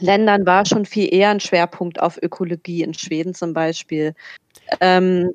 [0.00, 4.14] Ländern war schon viel eher ein Schwerpunkt auf Ökologie, in Schweden zum Beispiel.
[4.80, 5.32] Ähm,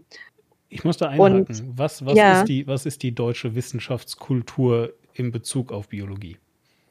[0.70, 1.46] ich muss da einhaken.
[1.48, 2.40] Und, was, was, ja.
[2.40, 6.38] ist die, was ist die deutsche Wissenschaftskultur in Bezug auf Biologie?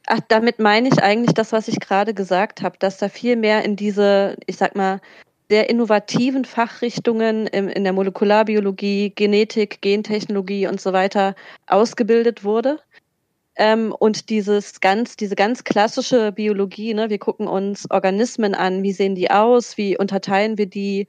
[0.07, 3.65] Ach, damit meine ich eigentlich das, was ich gerade gesagt habe, dass da viel mehr
[3.65, 5.01] in diese, ich sag mal,
[5.51, 11.35] sehr innovativen Fachrichtungen in, in der Molekularbiologie, Genetik, Gentechnologie und so weiter
[11.67, 12.79] ausgebildet wurde.
[13.57, 18.93] Ähm, und dieses ganz, diese ganz klassische Biologie, ne, wir gucken uns Organismen an, wie
[18.93, 21.07] sehen die aus, wie unterteilen wir die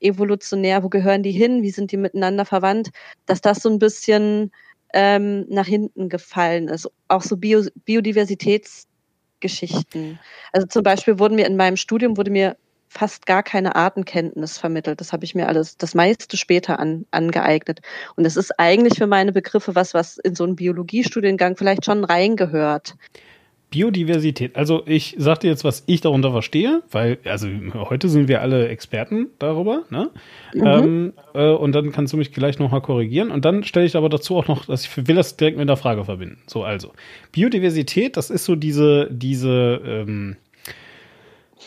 [0.00, 2.90] evolutionär, wo gehören die hin, wie sind die miteinander verwandt,
[3.26, 4.50] dass das so ein bisschen
[4.92, 6.88] ähm, nach hinten gefallen ist.
[7.08, 10.18] Auch so Bio Biodiversitätsgeschichten.
[10.52, 12.56] Also zum Beispiel wurden mir in meinem Studium wurde mir
[12.94, 15.00] fast gar keine Artenkenntnis vermittelt.
[15.00, 17.80] Das habe ich mir alles das meiste später an, angeeignet.
[18.16, 22.04] Und das ist eigentlich für meine Begriffe was, was in so einen Biologiestudiengang vielleicht schon
[22.04, 22.96] reingehört.
[23.74, 24.54] Biodiversität.
[24.54, 28.68] Also ich sag dir jetzt, was ich darunter verstehe, weil, also heute sind wir alle
[28.68, 30.10] Experten darüber, ne?
[30.54, 30.64] Mhm.
[30.64, 33.32] Ähm, äh, und dann kannst du mich gleich nochmal korrigieren.
[33.32, 35.76] Und dann stelle ich aber dazu auch noch, dass ich will das direkt mit der
[35.76, 36.38] Frage verbinden.
[36.46, 36.92] So, also.
[37.32, 40.43] Biodiversität, das ist so diese, diese, ähm, äh,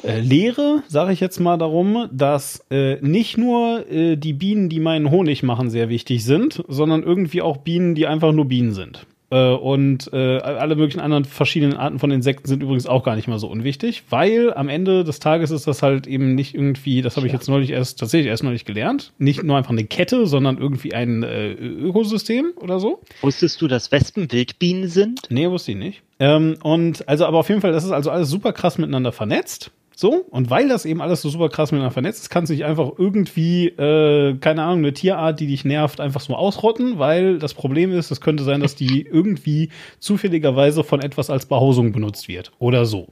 [0.04, 5.10] Lehre, sage ich jetzt mal darum, dass äh, nicht nur äh, die Bienen, die meinen
[5.10, 9.06] Honig machen, sehr wichtig sind, sondern irgendwie auch Bienen, die einfach nur Bienen sind.
[9.30, 13.28] Äh, und äh, alle möglichen anderen verschiedenen Arten von Insekten sind übrigens auch gar nicht
[13.28, 17.18] mal so unwichtig, weil am Ende des Tages ist das halt eben nicht irgendwie, das
[17.18, 20.58] habe ich jetzt neulich erst tatsächlich erst neulich gelernt, nicht nur einfach eine Kette, sondern
[20.58, 23.02] irgendwie ein äh, Ökosystem oder so.
[23.22, 25.22] Wusstest du, dass Wespen Wildbienen sind?
[25.30, 26.04] Nee, wusste ich nicht.
[26.20, 29.72] Ähm, und also aber auf jeden Fall, das ist also alles super krass miteinander vernetzt.
[30.00, 32.66] So, und weil das eben alles so super krass miteinander vernetzt ist, kannst du nicht
[32.66, 37.56] einfach irgendwie, äh, keine Ahnung, eine Tierart, die dich nervt, einfach so ausrotten, weil das
[37.56, 42.52] Problem ist, es könnte sein, dass die irgendwie zufälligerweise von etwas als Behausung benutzt wird
[42.60, 43.08] oder so.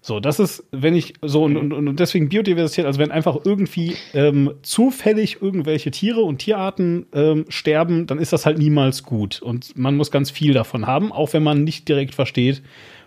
[0.00, 3.94] So, das ist, wenn ich so und, und, und deswegen Biodiversität, also wenn einfach irgendwie
[4.14, 9.42] ähm, zufällig irgendwelche Tiere und Tierarten ähm, sterben, dann ist das halt niemals gut.
[9.42, 12.62] Und man muss ganz viel davon haben, auch wenn man nicht direkt versteht,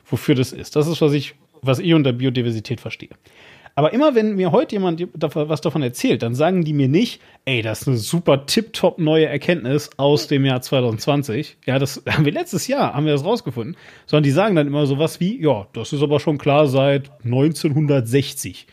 [0.05, 0.75] wofür das ist.
[0.75, 3.09] Das ist, was ich was ich unter Biodiversität verstehe.
[3.75, 7.61] Aber immer wenn mir heute jemand was davon erzählt, dann sagen die mir nicht, ey,
[7.61, 11.57] das ist eine super tipptopp neue Erkenntnis aus dem Jahr 2020.
[11.65, 13.77] Ja, das haben wir letztes Jahr, haben wir das rausgefunden.
[14.05, 18.67] Sondern die sagen dann immer sowas wie, ja, das ist aber schon klar seit 1960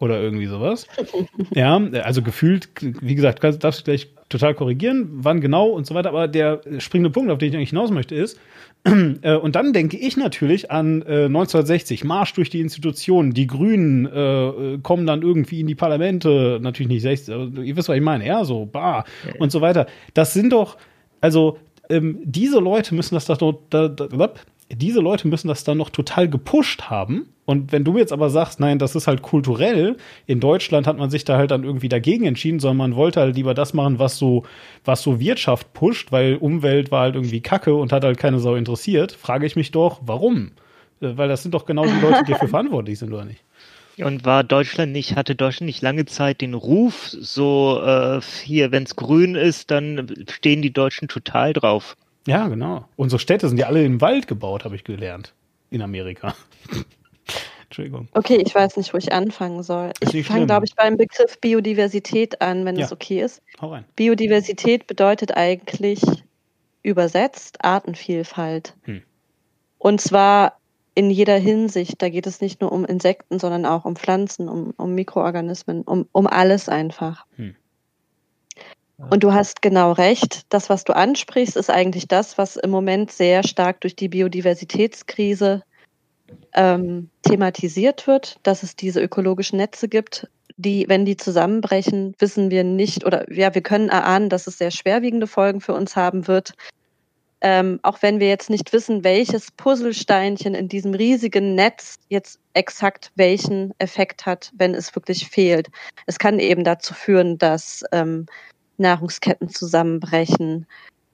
[0.00, 0.86] oder irgendwie sowas.
[1.54, 6.08] ja, also gefühlt, wie gesagt, darfst du gleich total korrigieren, wann genau und so weiter.
[6.08, 8.40] Aber der springende Punkt, auf den ich eigentlich hinaus möchte, ist,
[8.84, 14.78] und dann denke ich natürlich an äh, 1960, Marsch durch die Institutionen, die Grünen äh,
[14.82, 18.26] kommen dann irgendwie in die Parlamente, natürlich nicht 60, also, ihr wisst, was ich meine,
[18.26, 19.04] ja, so, bah,
[19.38, 19.86] und so weiter.
[20.14, 20.78] Das sind doch,
[21.20, 21.58] also
[21.90, 24.32] ähm, diese Leute müssen das doch, da, da,
[24.72, 27.28] diese Leute müssen das dann noch total gepusht haben.
[27.44, 31.10] Und wenn du jetzt aber sagst, nein, das ist halt kulturell, in Deutschland hat man
[31.10, 34.18] sich da halt dann irgendwie dagegen entschieden, sondern man wollte halt lieber das machen, was
[34.18, 34.44] so,
[34.84, 38.54] was so Wirtschaft pusht, weil Umwelt war halt irgendwie Kacke und hat halt keine Sau
[38.54, 40.52] interessiert, frage ich mich doch, warum?
[41.00, 43.42] Äh, weil das sind doch genau die Leute, die dafür verantwortlich sind, oder nicht?
[43.98, 48.84] Und war Deutschland nicht, hatte Deutschland nicht lange Zeit den Ruf, so äh, hier, wenn
[48.84, 51.96] es grün ist, dann stehen die Deutschen total drauf.
[52.30, 52.84] Ja, genau.
[52.96, 55.34] Unsere Städte sind ja alle im Wald gebaut, habe ich gelernt.
[55.70, 56.34] In Amerika.
[57.64, 58.08] Entschuldigung.
[58.14, 59.92] Okay, ich weiß nicht, wo ich anfangen soll.
[60.00, 62.86] Ich fange, glaube ich, beim Begriff Biodiversität an, wenn ja.
[62.86, 63.42] es okay ist.
[63.60, 63.84] Hau rein.
[63.96, 66.02] Biodiversität bedeutet eigentlich
[66.82, 68.74] übersetzt Artenvielfalt.
[68.82, 69.02] Hm.
[69.78, 70.60] Und zwar
[70.94, 72.00] in jeder Hinsicht.
[72.02, 76.06] Da geht es nicht nur um Insekten, sondern auch um Pflanzen, um, um Mikroorganismen, um,
[76.12, 77.26] um alles einfach.
[77.36, 77.56] Hm.
[79.08, 80.42] Und du hast genau recht.
[80.50, 85.62] Das, was du ansprichst, ist eigentlich das, was im Moment sehr stark durch die Biodiversitätskrise
[86.54, 92.64] ähm, thematisiert wird, dass es diese ökologischen Netze gibt, die, wenn die zusammenbrechen, wissen wir
[92.64, 96.52] nicht oder ja, wir können erahnen, dass es sehr schwerwiegende Folgen für uns haben wird.
[97.42, 103.12] Ähm, auch wenn wir jetzt nicht wissen, welches Puzzlesteinchen in diesem riesigen Netz jetzt exakt
[103.14, 105.68] welchen Effekt hat, wenn es wirklich fehlt.
[106.04, 108.26] Es kann eben dazu führen, dass ähm,
[108.80, 110.66] Nahrungsketten zusammenbrechen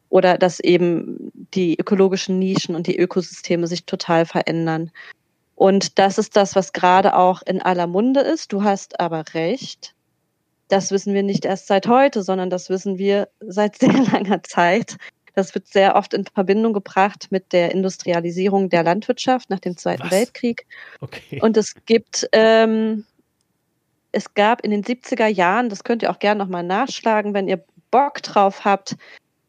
[0.08, 4.90] oder dass eben die ökologischen Nischen und die Ökosysteme sich total verändern.
[5.54, 8.52] Und das ist das, was gerade auch in aller Munde ist.
[8.52, 9.94] Du hast aber recht.
[10.68, 14.96] Das wissen wir nicht erst seit heute, sondern das wissen wir seit sehr langer Zeit.
[15.34, 20.04] Das wird sehr oft in Verbindung gebracht mit der Industrialisierung der Landwirtschaft nach dem Zweiten
[20.04, 20.10] Was?
[20.10, 20.66] Weltkrieg.
[21.00, 21.40] Okay.
[21.42, 23.04] Und es gibt, ähm,
[24.16, 27.62] es gab in den 70er Jahren, das könnt ihr auch gerne nochmal nachschlagen, wenn ihr
[27.90, 28.96] Bock drauf habt,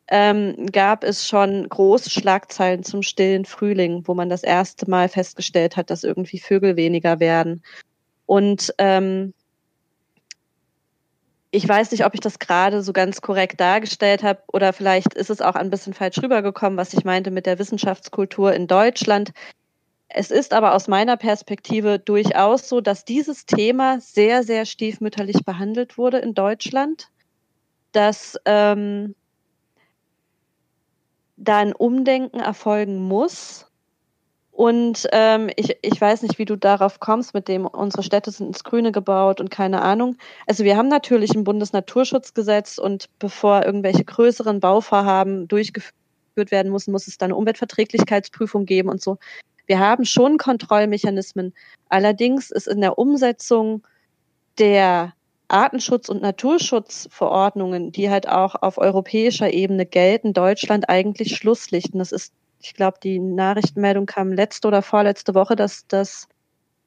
[0.10, 5.77] ähm, gab es schon große Schlagzeilen zum stillen Frühling, wo man das erste Mal festgestellt
[5.77, 7.63] hat, dass irgendwie Vögel weniger werden.
[8.25, 9.34] Und ähm,
[11.51, 15.30] ich weiß nicht, ob ich das gerade so ganz korrekt dargestellt habe oder vielleicht ist
[15.30, 19.32] es auch ein bisschen falsch rübergekommen, was ich meinte mit der Wissenschaftskultur in Deutschland.
[20.09, 25.97] Es ist aber aus meiner Perspektive durchaus so, dass dieses Thema sehr, sehr stiefmütterlich behandelt
[25.97, 27.09] wurde in Deutschland,
[27.91, 29.15] dass ähm,
[31.35, 33.67] da ein Umdenken erfolgen muss
[34.57, 38.47] und ähm, ich, ich weiß nicht, wie du darauf kommst, mit dem unsere Städte sind
[38.47, 40.17] ins Grüne gebaut und keine Ahnung.
[40.47, 47.05] Also wir haben natürlich ein Bundesnaturschutzgesetz und bevor irgendwelche größeren Bauvorhaben durchgeführt werden müssen, muss
[47.07, 49.19] es da eine Umweltverträglichkeitsprüfung geben und so.
[49.67, 51.53] Wir haben schon Kontrollmechanismen.
[51.89, 53.86] Allerdings ist in der Umsetzung
[54.58, 55.13] der
[55.49, 61.93] Artenschutz- und Naturschutzverordnungen, die halt auch auf europäischer Ebene gelten, Deutschland eigentlich Schlusslicht.
[61.93, 66.27] Und das ist ich glaube, die Nachrichtenmeldung kam letzte oder vorletzte Woche, dass, dass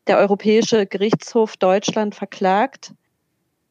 [0.06, 2.94] der Europäische Gerichtshof Deutschland verklagt,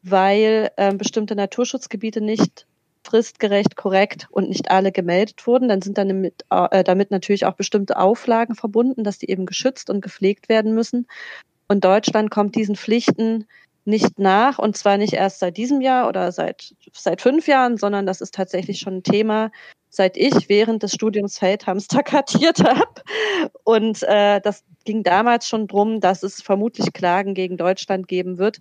[0.02, 2.66] weil äh, bestimmte Naturschutzgebiete nicht
[3.04, 5.68] fristgerecht, korrekt und nicht alle gemeldet wurden.
[5.68, 9.90] Dann sind dann mit, äh, damit natürlich auch bestimmte Auflagen verbunden, dass die eben geschützt
[9.90, 11.06] und gepflegt werden müssen.
[11.68, 13.46] Und Deutschland kommt diesen Pflichten
[13.84, 18.06] nicht nach und zwar nicht erst seit diesem Jahr oder seit, seit fünf Jahren, sondern
[18.06, 19.50] das ist tatsächlich schon ein Thema,
[19.88, 23.02] seit ich während des Studiums Feldhamster kartiert habe.
[23.64, 28.60] Und äh, das ging damals schon drum, dass es vermutlich Klagen gegen Deutschland geben wird,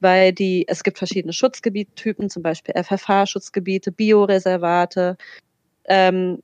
[0.00, 5.16] weil die, es gibt verschiedene Schutzgebiettypen, zum Beispiel FFH-Schutzgebiete, Bioreservate,
[5.86, 6.42] ähm,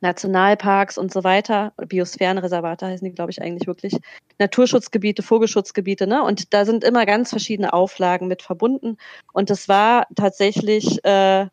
[0.00, 3.96] Nationalparks und so weiter, Biosphärenreservate heißen die, glaube ich, eigentlich wirklich,
[4.38, 6.22] Naturschutzgebiete, Vogelschutzgebiete, ne?
[6.22, 8.98] Und da sind immer ganz verschiedene Auflagen mit verbunden.
[9.32, 11.46] Und es war tatsächlich äh,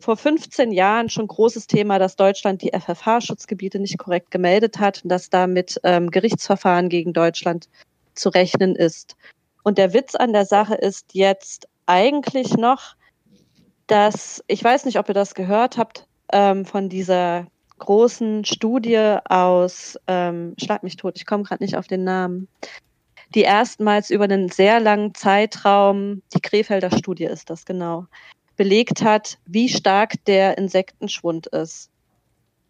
[0.00, 5.10] vor 15 Jahren schon großes Thema, dass Deutschland die FFH-Schutzgebiete nicht korrekt gemeldet hat und
[5.10, 7.68] dass damit ähm, Gerichtsverfahren gegen Deutschland
[8.14, 9.16] zu rechnen ist.
[9.66, 12.94] Und der Witz an der Sache ist jetzt eigentlich noch,
[13.88, 17.48] dass, ich weiß nicht, ob ihr das gehört habt, ähm, von dieser
[17.80, 22.46] großen Studie aus, ähm, schlag mich tot, ich komme gerade nicht auf den Namen,
[23.34, 28.06] die erstmals über einen sehr langen Zeitraum, die Krefelder Studie ist das genau,
[28.56, 31.90] belegt hat, wie stark der Insektenschwund ist.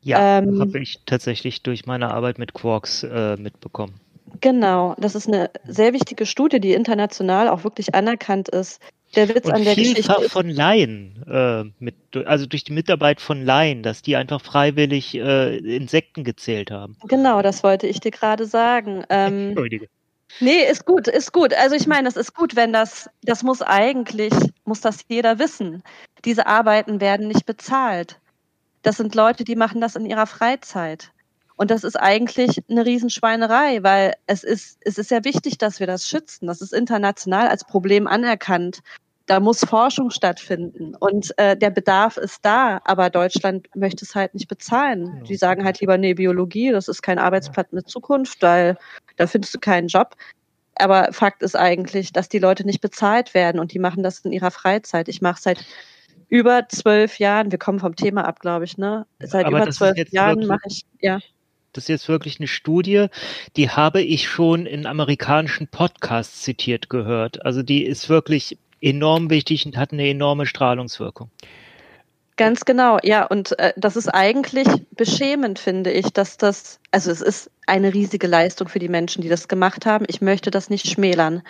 [0.01, 4.01] Ja, ähm, habe ich tatsächlich durch meine Arbeit mit Quarks äh, mitbekommen.
[4.41, 8.81] Genau, das ist eine sehr wichtige Studie, die international auch wirklich anerkannt ist.
[9.15, 11.95] Der Witz Und an der vielfach Geschichte von Laien, äh, mit,
[12.27, 16.97] also durch die Mitarbeit von Laien, dass die einfach freiwillig äh, Insekten gezählt haben.
[17.05, 19.05] Genau, das wollte ich dir gerade sagen.
[19.09, 19.89] Ähm, Entschuldige.
[20.41, 21.55] Nee, ist gut, ist gut.
[21.55, 24.33] Also ich meine, das ist gut, wenn das, das muss eigentlich,
[24.65, 25.83] muss das jeder wissen.
[26.25, 28.21] Diese Arbeiten werden nicht bezahlt.
[28.83, 31.13] Das sind Leute, die machen das in ihrer Freizeit.
[31.57, 35.87] Und das ist eigentlich eine Riesenschweinerei, weil es ist, es ist ja wichtig, dass wir
[35.87, 36.47] das schützen.
[36.47, 38.81] Das ist international als Problem anerkannt.
[39.27, 44.35] Da muss Forschung stattfinden und äh, der Bedarf ist da, aber Deutschland möchte es halt
[44.35, 45.25] nicht bezahlen.
[45.29, 48.79] Die sagen halt lieber, nee, Biologie, das ist kein Arbeitsplatz mit Zukunft, weil
[49.17, 50.15] da findest du keinen Job.
[50.77, 54.33] aber Fakt ist eigentlich, dass die Leute nicht bezahlt werden und die machen das in
[54.33, 55.09] ihrer Freizeit.
[55.09, 55.65] Ich mache seit
[56.29, 59.07] über zwölf Jahren, wir kommen vom Thema ab, glaube ich, ne?
[59.21, 61.19] Seit Aber über zwölf Jahren mache ich, ja.
[61.77, 63.07] Das ist jetzt wirklich eine Studie,
[63.57, 67.45] die habe ich schon in amerikanischen Podcasts zitiert gehört.
[67.45, 71.31] Also die ist wirklich enorm wichtig und hat eine enorme Strahlungswirkung.
[72.37, 73.27] Ganz genau, ja.
[73.27, 78.27] Und äh, das ist eigentlich beschämend, finde ich, dass das, also es ist eine riesige
[78.27, 80.07] Leistung für die Menschen, die das gemacht haben.
[80.09, 81.43] Ich möchte das nicht schmälern.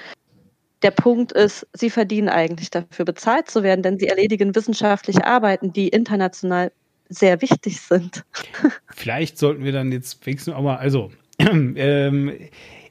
[0.82, 5.72] Der Punkt ist, sie verdienen eigentlich dafür bezahlt zu werden, denn sie erledigen wissenschaftliche Arbeiten,
[5.72, 6.72] die international
[7.08, 8.24] sehr wichtig sind.
[8.94, 12.32] Vielleicht sollten wir dann jetzt wenigstens auch mal, also, ähm,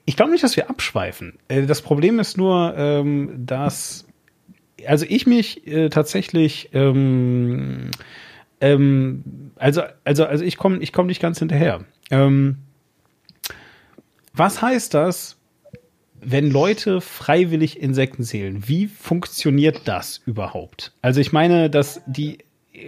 [0.06, 1.38] ich glaube nicht, dass wir abschweifen.
[1.48, 4.06] Äh, das Problem ist nur, ähm, dass,
[4.88, 7.92] also ich mich äh, tatsächlich, ähm,
[8.62, 11.86] ähm, also, also, also ich komme ich komm nicht ganz hinterher.
[12.12, 12.58] Ähm,
[14.34, 15.38] was heißt das,
[16.22, 18.68] wenn Leute freiwillig Insekten zählen?
[18.68, 20.94] Wie funktioniert das überhaupt?
[21.02, 22.40] Also ich meine, dass die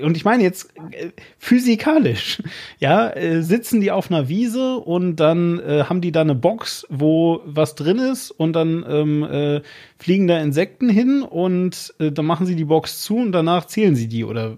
[0.01, 2.41] und ich meine jetzt äh, physikalisch,
[2.79, 6.85] ja, äh, sitzen die auf einer Wiese und dann äh, haben die da eine Box,
[6.89, 9.61] wo was drin ist und dann ähm, äh,
[9.97, 13.95] fliegen da Insekten hin und äh, dann machen sie die Box zu und danach zählen
[13.95, 14.57] sie die oder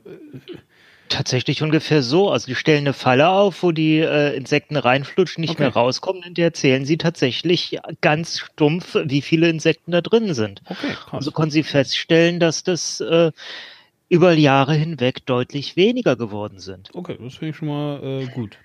[1.09, 2.29] Tatsächlich ungefähr so.
[2.29, 5.63] Also die stellen eine Falle auf, wo die äh, Insekten reinflutschen, nicht okay.
[5.63, 10.61] mehr rauskommen, und erzählen sie tatsächlich ganz stumpf, wie viele Insekten da drin sind.
[10.65, 11.13] Okay, krass.
[11.13, 13.31] Also konnten sie feststellen, dass das äh,
[14.09, 16.89] über Jahre hinweg deutlich weniger geworden sind.
[16.93, 18.57] Okay, das finde ich schon mal äh, gut.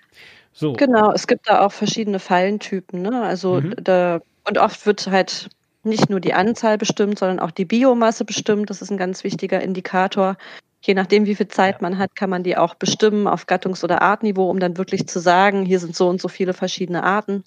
[0.53, 0.72] So.
[0.72, 3.22] Genau, es gibt da auch verschiedene Fallentypen, ne?
[3.22, 3.74] Also mhm.
[3.82, 5.49] da und oft wird halt
[5.82, 8.70] nicht nur die Anzahl bestimmt, sondern auch die Biomasse bestimmt.
[8.70, 10.36] Das ist ein ganz wichtiger Indikator.
[10.82, 14.03] Je nachdem, wie viel Zeit man hat, kann man die auch bestimmen auf Gattungs- oder
[14.03, 17.42] Artniveau, um dann wirklich zu sagen, hier sind so und so viele verschiedene Arten.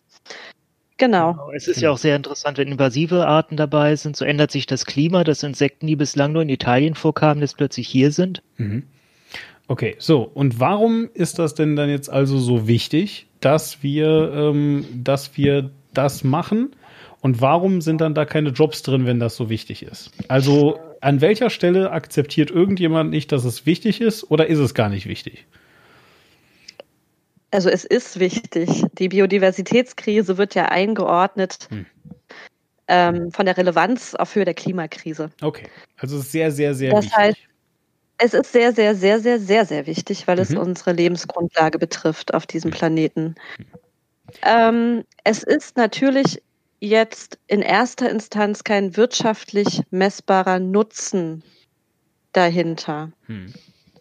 [0.97, 1.33] Genau.
[1.33, 1.51] genau.
[1.51, 4.85] Es ist ja auch sehr interessant, wenn invasive Arten dabei sind, so ändert sich das
[4.85, 8.41] Klima, dass Insekten, die bislang nur in Italien vorkamen, jetzt plötzlich hier sind.
[8.57, 8.83] Mhm.
[9.67, 14.85] Okay, so, und warum ist das denn dann jetzt also so wichtig, dass wir, ähm,
[14.93, 16.69] dass wir das machen?
[17.19, 20.11] Und warum sind dann da keine Jobs drin, wenn das so wichtig ist?
[20.29, 24.89] Also an welcher Stelle akzeptiert irgendjemand nicht, dass es wichtig ist oder ist es gar
[24.89, 25.45] nicht wichtig?
[27.51, 28.83] Also es ist wichtig.
[28.93, 31.85] Die Biodiversitätskrise wird ja eingeordnet hm.
[32.87, 35.29] ähm, von der Relevanz auf Höhe der Klimakrise.
[35.41, 35.67] Okay,
[35.97, 37.17] also sehr, sehr, sehr das wichtig.
[37.17, 37.37] Heißt,
[38.19, 40.41] es ist sehr, sehr, sehr, sehr, sehr, sehr wichtig, weil mhm.
[40.41, 42.77] es unsere Lebensgrundlage betrifft auf diesem hm.
[42.77, 43.35] Planeten.
[43.57, 43.65] Mhm.
[44.41, 46.41] Ähm, es ist natürlich
[46.79, 51.43] jetzt in erster Instanz kein wirtschaftlich messbarer Nutzen
[52.33, 53.11] dahinter.
[53.27, 53.53] Hm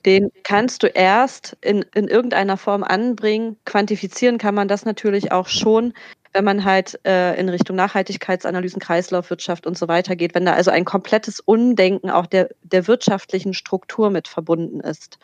[0.06, 3.56] den kannst du erst in, in irgendeiner Form anbringen.
[3.64, 5.92] Quantifizieren kann man das natürlich auch schon,
[6.32, 10.70] wenn man halt äh, in Richtung Nachhaltigkeitsanalysen, Kreislaufwirtschaft und so weiter geht, wenn da also
[10.70, 15.18] ein komplettes Undenken auch der, der wirtschaftlichen Struktur mit verbunden ist.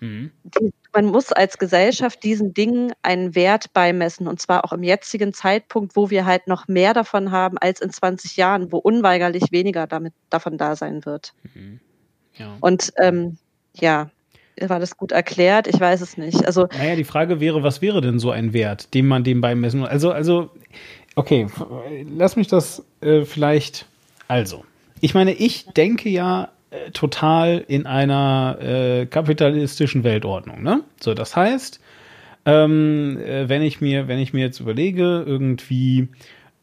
[0.00, 0.32] Mhm.
[0.92, 5.94] Man muss als Gesellschaft diesen Dingen einen Wert beimessen und zwar auch im jetzigen Zeitpunkt,
[5.94, 10.12] wo wir halt noch mehr davon haben als in 20 Jahren, wo unweigerlich weniger damit,
[10.28, 11.34] davon da sein wird.
[11.54, 11.78] Mhm.
[12.34, 12.56] Ja.
[12.60, 13.38] Und ähm,
[13.76, 14.10] ja,
[14.60, 15.66] war das gut erklärt?
[15.66, 16.46] Ich weiß es nicht.
[16.46, 19.80] Also, naja, die Frage wäre, was wäre denn so ein Wert, den man dem beimessen
[19.80, 19.88] muss?
[19.88, 20.50] Also, also,
[21.14, 21.46] okay,
[22.16, 23.86] lass mich das äh, vielleicht.
[24.28, 24.64] Also,
[25.00, 30.62] ich meine, ich denke ja äh, total in einer äh, kapitalistischen Weltordnung.
[30.62, 30.80] Ne?
[31.00, 31.80] So, das heißt,
[32.46, 36.08] ähm, äh, wenn ich mir, wenn ich mir jetzt überlege, irgendwie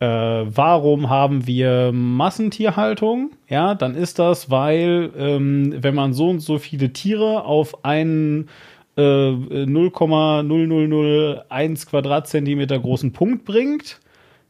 [0.02, 3.34] äh, warum haben wir Massentierhaltung?
[3.47, 8.49] Ja, dann ist das, weil ähm, wenn man so und so viele Tiere auf einen
[8.97, 13.99] äh, 0,0001 Quadratzentimeter großen Punkt bringt,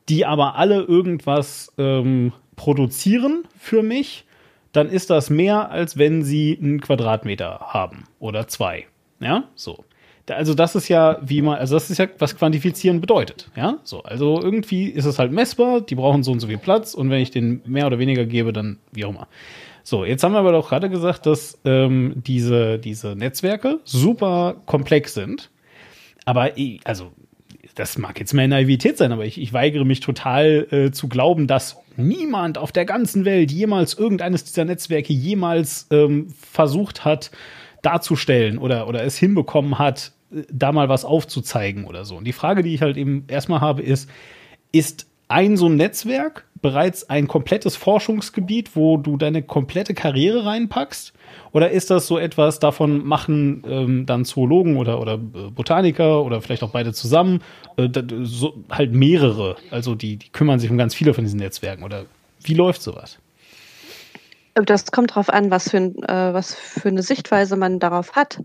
[0.07, 4.23] die aber alle irgendwas ähm, produzieren für mich,
[4.71, 8.85] dann ist das mehr, als wenn sie einen Quadratmeter haben oder zwei.
[9.19, 9.83] Ja, so
[10.31, 13.49] also das ist ja, wie man, also das ist ja, was quantifizieren bedeutet.
[13.55, 16.93] Ja, so, also irgendwie ist es halt messbar, die brauchen so und so viel Platz
[16.93, 19.27] und wenn ich den mehr oder weniger gebe, dann wie auch immer.
[19.83, 25.13] So, jetzt haben wir aber doch gerade gesagt, dass ähm, diese, diese Netzwerke super komplex
[25.13, 25.49] sind.
[26.25, 26.51] Aber
[26.83, 27.11] also,
[27.75, 31.47] das mag jetzt mehr Naivität sein, aber ich, ich weigere mich total äh, zu glauben,
[31.47, 37.31] dass niemand auf der ganzen Welt jemals irgendeines dieser Netzwerke jemals ähm, versucht hat,
[37.81, 40.11] darzustellen oder, oder es hinbekommen hat,
[40.51, 42.15] da mal was aufzuzeigen oder so.
[42.15, 44.09] Und die Frage, die ich halt eben erstmal habe, ist,
[44.71, 51.13] ist ein so ein Netzwerk bereits ein komplettes Forschungsgebiet, wo du deine komplette Karriere reinpackst?
[51.53, 56.41] Oder ist das so etwas, davon machen ähm, dann Zoologen oder, oder äh, Botaniker oder
[56.41, 57.41] vielleicht auch beide zusammen,
[57.77, 57.89] äh,
[58.23, 62.05] so, halt mehrere, also die, die kümmern sich um ganz viele von diesen Netzwerken oder
[62.43, 63.17] wie läuft sowas?
[64.53, 68.41] Das kommt darauf an, was für, äh, was für eine Sichtweise man darauf hat.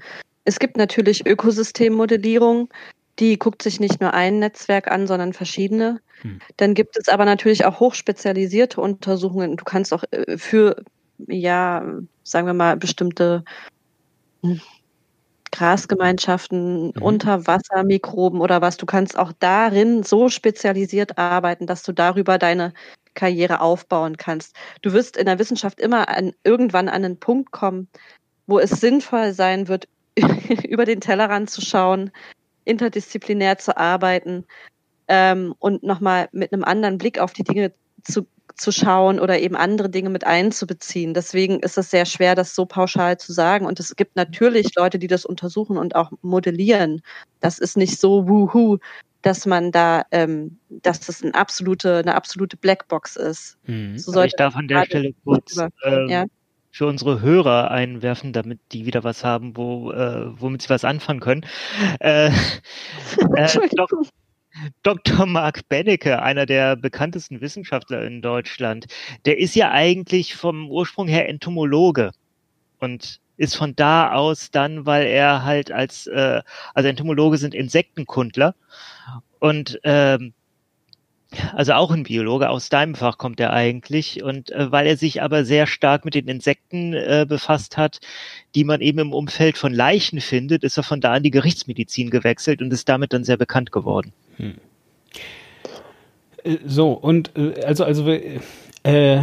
[0.46, 2.72] Es gibt natürlich Ökosystemmodellierung,
[3.18, 6.00] die guckt sich nicht nur ein Netzwerk an, sondern verschiedene.
[6.22, 6.38] Hm.
[6.56, 9.56] Dann gibt es aber natürlich auch hochspezialisierte Untersuchungen.
[9.56, 10.82] Du kannst auch äh, für,
[11.26, 11.84] ja,
[12.22, 13.44] sagen wir mal, bestimmte
[14.42, 14.60] hm,
[15.50, 17.02] Grasgemeinschaften, mhm.
[17.02, 22.72] Unterwassermikroben oder was, du kannst auch darin so spezialisiert arbeiten, dass du darüber deine
[23.14, 24.54] Karriere aufbauen kannst.
[24.82, 27.88] Du wirst in der Wissenschaft immer an, irgendwann an einen Punkt kommen,
[28.46, 29.88] wo es sinnvoll sein wird,
[30.68, 32.10] über den Tellerrand zu schauen,
[32.64, 34.44] interdisziplinär zu arbeiten
[35.08, 39.56] ähm, und nochmal mit einem anderen Blick auf die Dinge zu, zu schauen oder eben
[39.56, 41.14] andere Dinge mit einzubeziehen.
[41.14, 43.66] Deswegen ist es sehr schwer, das so pauschal zu sagen.
[43.66, 47.02] Und es gibt natürlich Leute, die das untersuchen und auch modellieren.
[47.40, 48.78] Das ist nicht so wuhu,
[49.22, 53.58] dass man da, ähm, dass das eine absolute, eine absolute Blackbox ist.
[53.64, 53.98] Hm.
[53.98, 56.24] So ich darf an der Stelle kurz ähm, ja?
[56.76, 61.20] Für unsere Hörer einwerfen, damit die wieder was haben, wo, äh, womit sie was anfangen
[61.20, 61.46] können.
[62.00, 62.26] Äh,
[63.34, 63.48] äh,
[64.82, 65.24] Dr.
[65.24, 68.88] Mark Bennecke, einer der bekanntesten Wissenschaftler in Deutschland,
[69.24, 72.10] der ist ja eigentlich vom Ursprung her Entomologe
[72.78, 76.42] und ist von da aus dann, weil er halt als, äh,
[76.74, 78.54] also Entomologe sind Insektenkundler
[79.38, 80.34] und ähm,
[81.54, 84.22] also auch ein Biologe, aus deinem Fach kommt er eigentlich.
[84.22, 88.00] Und äh, weil er sich aber sehr stark mit den Insekten äh, befasst hat,
[88.54, 92.10] die man eben im Umfeld von Leichen findet, ist er von da an die Gerichtsmedizin
[92.10, 94.12] gewechselt und ist damit dann sehr bekannt geworden.
[94.36, 94.54] Hm.
[96.44, 99.22] Äh, so, und äh, also, also äh,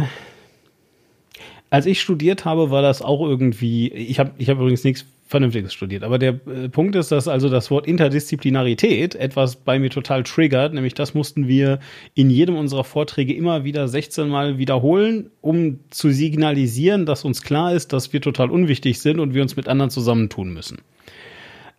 [1.70, 5.72] als ich studiert habe, war das auch irgendwie, ich habe ich hab übrigens nichts Vernünftiges
[5.72, 6.02] studiert.
[6.02, 10.74] Aber der äh, Punkt ist, dass also das Wort Interdisziplinarität etwas bei mir total triggert,
[10.74, 11.78] nämlich das mussten wir
[12.14, 17.72] in jedem unserer Vorträge immer wieder 16 Mal wiederholen, um zu signalisieren, dass uns klar
[17.74, 20.78] ist, dass wir total unwichtig sind und wir uns mit anderen zusammentun müssen.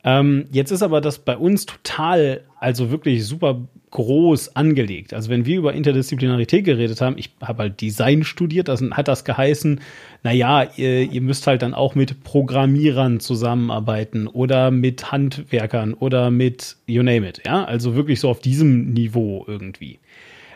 [0.06, 5.14] Ähm, jetzt ist aber das bei uns total, also wirklich super groß angelegt.
[5.16, 9.26] Also wenn wir über Interdisziplinarität geredet haben, ich habe halt Design studiert, das hat das
[9.26, 9.82] geheißen,
[10.22, 16.76] naja, ihr, ihr müsst halt dann auch mit Programmierern zusammenarbeiten oder mit Handwerkern oder mit
[16.86, 19.98] you name it, ja, also wirklich so auf diesem Niveau irgendwie.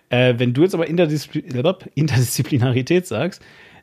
[0.09, 1.43] Äh, wenn du jetzt aber Interdiszi
[1.95, 3.41] Interdisziplinarität sagst,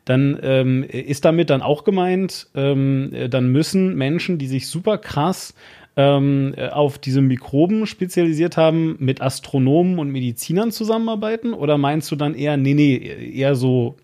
[0.09, 5.53] dann ähm, ist damit dann auch gemeint, ähm, dann müssen Menschen, die sich super krass
[5.97, 11.53] ähm, auf diese Mikroben spezialisiert haben, mit Astronomen und Medizinern zusammenarbeiten?
[11.53, 13.97] Oder meinst du dann eher, nee, nee, eher so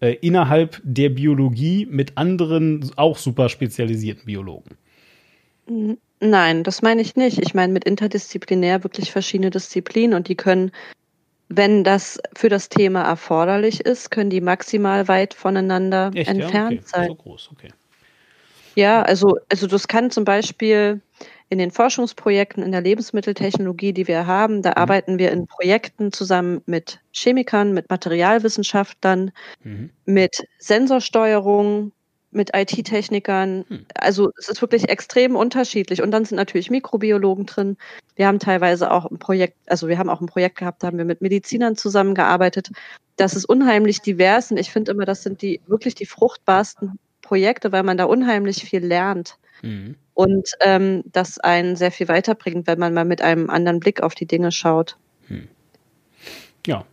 [0.00, 4.76] äh, innerhalb der Biologie mit anderen auch super spezialisierten Biologen?
[6.20, 7.38] Nein, das meine ich nicht.
[7.38, 10.70] Ich meine mit interdisziplinär wirklich verschiedene Disziplinen und die können,
[11.50, 16.78] wenn das für das Thema erforderlich ist, können die maximal weit voneinander Echt, entfernt ja?
[16.78, 16.80] okay.
[16.84, 17.08] sein.
[17.08, 17.68] So groß, okay.
[18.76, 21.02] Ja, also, also das kann zum Beispiel
[21.48, 24.76] in den Forschungsprojekten in der Lebensmitteltechnologie, die wir haben, da mhm.
[24.76, 29.32] arbeiten wir in Projekten zusammen mit Chemikern, mit Materialwissenschaftlern,
[29.64, 29.90] mhm.
[30.04, 31.90] mit Sensorsteuerung,
[32.30, 33.64] mit IT-Technikern.
[33.68, 33.86] Mhm.
[33.94, 36.02] Also es ist wirklich extrem unterschiedlich.
[36.02, 37.76] Und dann sind natürlich Mikrobiologen drin.
[38.16, 40.98] Wir haben teilweise auch ein Projekt, also wir haben auch ein Projekt gehabt, da haben
[40.98, 42.70] wir mit Medizinern zusammengearbeitet.
[43.16, 47.72] Das ist unheimlich divers und ich finde immer, das sind die wirklich die fruchtbarsten Projekte,
[47.72, 49.36] weil man da unheimlich viel lernt.
[49.62, 54.02] Mhm und ähm, das einen sehr viel weiterbringt, wenn man mal mit einem anderen Blick
[54.02, 54.98] auf die Dinge schaut.
[55.28, 55.48] Hm.
[56.66, 56.84] Ja,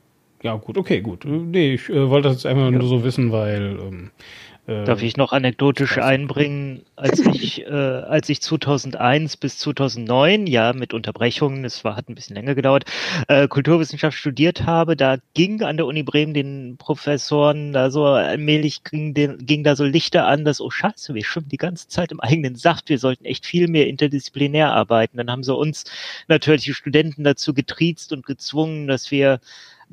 [0.44, 1.26] ja, gut, okay, gut.
[1.26, 2.72] Nee, ich äh, wollte das einfach ja.
[2.72, 4.12] nur so wissen, weil ähm,
[4.57, 10.74] äh, Darf ich noch anekdotisch einbringen, als ich, äh, als ich 2001 bis 2009, ja,
[10.74, 12.84] mit Unterbrechungen, es war, hat ein bisschen länger gedauert,
[13.30, 18.84] äh, Kulturwissenschaft studiert habe, da ging an der Uni Bremen den Professoren da so allmählich
[18.84, 22.12] ging, den, ging da so Lichter an, dass, oh Scheiße, wir schwimmen die ganze Zeit
[22.12, 25.16] im eigenen Saft, wir sollten echt viel mehr interdisziplinär arbeiten.
[25.16, 25.86] Dann haben sie uns
[26.28, 29.40] natürlich die Studenten dazu getriezt und gezwungen, dass wir,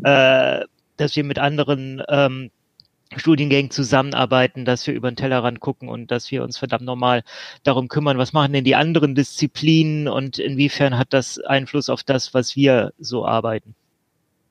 [0.03, 0.63] äh,
[0.97, 2.51] dass wir mit anderen ähm,
[3.19, 7.23] Studiengängen zusammenarbeiten, dass wir über den Tellerrand gucken und dass wir uns verdammt nochmal
[7.63, 12.35] darum kümmern, was machen denn die anderen Disziplinen und inwiefern hat das Einfluss auf das,
[12.35, 13.75] was wir so arbeiten.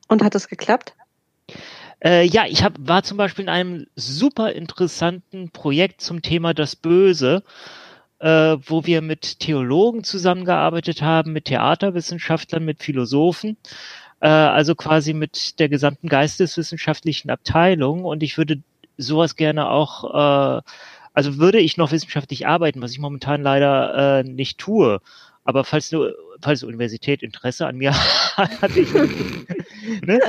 [0.08, 0.94] Und hat das geklappt?
[2.04, 6.76] Äh, ja, ich hab, war zum Beispiel in einem super interessanten Projekt zum Thema das
[6.76, 7.42] Böse,
[8.18, 13.56] äh, wo wir mit Theologen zusammengearbeitet haben, mit Theaterwissenschaftlern, mit Philosophen
[14.24, 18.04] äh, also quasi mit der gesamten geisteswissenschaftlichen Abteilung.
[18.04, 18.62] Und ich würde
[18.96, 20.62] sowas gerne auch, äh,
[21.12, 25.00] also würde ich noch wissenschaftlich arbeiten, was ich momentan leider äh, nicht tue.
[25.44, 27.92] Aber falls eine, falls Universität Interesse an mir
[28.36, 28.94] hat, ich,
[30.06, 30.20] ne?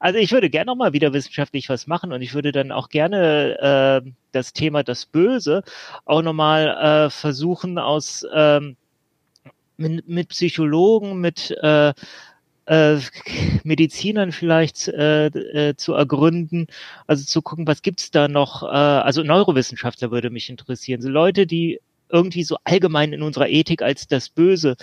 [0.00, 2.88] also ich würde gerne noch mal wieder wissenschaftlich was machen und ich würde dann auch
[2.88, 5.62] gerne äh, das Thema das Böse
[6.04, 6.66] auch noch mal
[7.06, 8.76] äh, versuchen aus ähm,
[9.76, 11.92] mit, mit Psychologen, mit äh,
[12.66, 12.98] äh,
[13.64, 16.66] Medizinern vielleicht äh, äh, zu ergründen,
[17.06, 21.46] also zu gucken, was gibt's da noch, äh, also Neurowissenschaftler würde mich interessieren, so Leute,
[21.46, 24.76] die irgendwie so allgemein in unserer Ethik als das Böse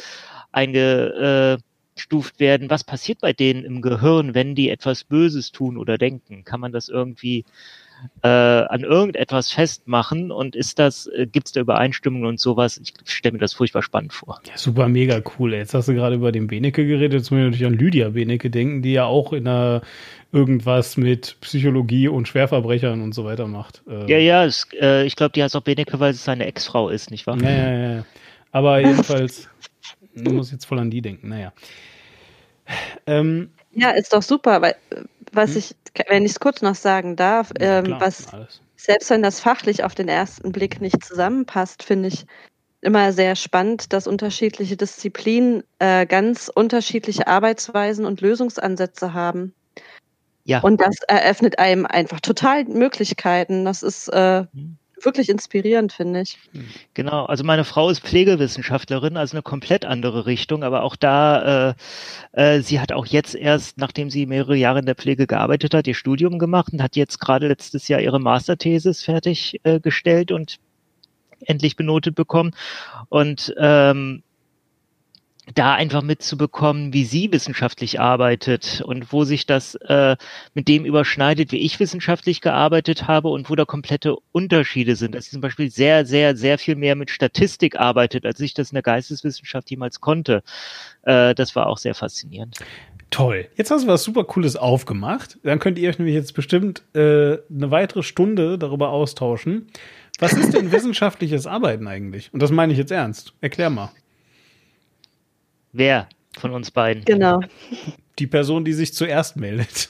[0.51, 2.69] eingestuft werden.
[2.69, 6.43] Was passiert bei denen im Gehirn, wenn die etwas Böses tun oder denken?
[6.43, 7.45] Kann man das irgendwie
[8.22, 12.80] äh, an irgendetwas festmachen und ist das, äh, gibt es da Übereinstimmungen und sowas?
[12.82, 14.41] Ich stelle mir das furchtbar spannend vor.
[14.47, 15.54] Ja, super, mega cool.
[15.54, 18.49] Jetzt hast du gerade über den Benecke geredet, jetzt muss ich natürlich an Lydia Benecke
[18.49, 19.82] denken, die ja auch in einer
[20.32, 23.84] irgendwas mit Psychologie und Schwerverbrechern und so weiter macht.
[23.88, 26.89] Ähm ja, ja, es, äh, ich glaube, die heißt auch Benecke, weil es seine Ex-Frau
[26.89, 27.38] ist, nicht wahr?
[27.41, 28.06] Ja, ja, ja.
[28.51, 29.47] Aber jedenfalls,
[30.14, 31.54] ich muss jetzt voll an die denken, naja.
[33.06, 34.76] Ähm, ja, ist doch super, weil
[35.32, 35.57] was hm?
[35.57, 35.76] ich,
[36.07, 38.61] wenn ich es kurz noch sagen darf, ja, ähm, was alles.
[38.76, 42.26] selbst wenn das fachlich auf den ersten Blick nicht zusammenpasst, finde ich
[42.82, 49.53] immer sehr spannend, dass unterschiedliche Disziplinen äh, ganz unterschiedliche Arbeitsweisen und Lösungsansätze haben.
[50.43, 50.59] Ja.
[50.59, 53.63] Und das eröffnet einem einfach total Möglichkeiten.
[53.63, 56.38] Das ist äh, hm wirklich inspirierend, finde ich.
[56.93, 62.58] Genau, also meine Frau ist Pflegewissenschaftlerin, also eine komplett andere Richtung, aber auch da, äh,
[62.58, 65.88] äh, sie hat auch jetzt erst, nachdem sie mehrere Jahre in der Pflege gearbeitet hat,
[65.88, 70.58] ihr Studium gemacht und hat jetzt gerade letztes Jahr ihre Masterthesis fertiggestellt äh, und
[71.45, 72.51] endlich benotet bekommen.
[73.10, 74.24] Und ähm,
[75.53, 80.15] da einfach mitzubekommen, wie sie wissenschaftlich arbeitet und wo sich das äh,
[80.53, 85.15] mit dem überschneidet, wie ich wissenschaftlich gearbeitet habe und wo da komplette Unterschiede sind.
[85.15, 88.71] Dass sie zum Beispiel sehr, sehr, sehr viel mehr mit Statistik arbeitet, als ich das
[88.71, 90.43] in der Geisteswissenschaft jemals konnte.
[91.03, 92.57] Äh, das war auch sehr faszinierend.
[93.09, 93.47] Toll.
[93.55, 95.37] Jetzt hast du was super Cooles aufgemacht.
[95.43, 99.67] Dann könnt ihr euch nämlich jetzt bestimmt äh, eine weitere Stunde darüber austauschen.
[100.19, 102.33] Was ist denn wissenschaftliches Arbeiten eigentlich?
[102.33, 103.33] Und das meine ich jetzt ernst.
[103.41, 103.91] Erklär mal.
[105.74, 106.07] Wer
[106.38, 107.03] von uns beiden?
[107.03, 107.41] Genau.
[108.19, 109.89] Die Person, die sich zuerst meldet.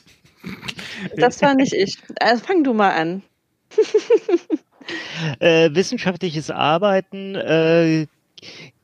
[1.15, 1.97] Das war nicht ich.
[2.19, 3.21] Also fang du mal an.
[5.39, 8.07] äh, wissenschaftliches Arbeiten äh,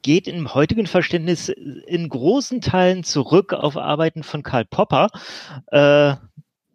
[0.01, 5.09] geht im heutigen Verständnis in großen Teilen zurück auf Arbeiten von Karl Popper,
[5.67, 6.15] äh,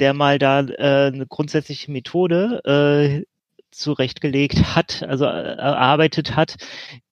[0.00, 3.33] der mal da äh, eine grundsätzliche Methode äh,
[3.76, 6.56] zurechtgelegt hat, also äh, erarbeitet hat,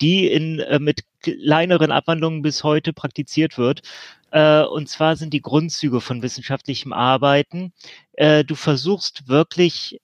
[0.01, 3.83] die in, äh, mit kleineren Abwandlungen bis heute praktiziert wird.
[4.31, 7.73] Äh, und zwar sind die Grundzüge von wissenschaftlichem Arbeiten.
[8.13, 10.01] Äh, du versuchst wirklich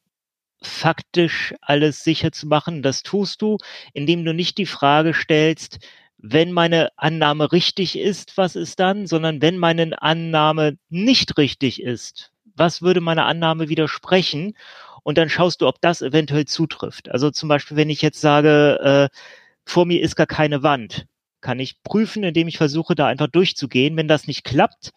[0.61, 2.82] faktisch alles sicher zu machen.
[2.82, 3.59] Das tust du,
[3.92, 5.78] indem du nicht die Frage stellst,
[6.18, 12.32] wenn meine Annahme richtig ist, was ist dann, sondern wenn meine Annahme nicht richtig ist,
[12.56, 14.54] was würde meine Annahme widersprechen?
[15.09, 17.11] Und dann schaust du, ob das eventuell zutrifft.
[17.11, 19.16] Also zum Beispiel, wenn ich jetzt sage, äh,
[19.64, 21.06] vor mir ist gar keine Wand,
[21.40, 23.96] kann ich prüfen, indem ich versuche, da einfach durchzugehen.
[23.96, 24.92] Wenn das nicht klappt,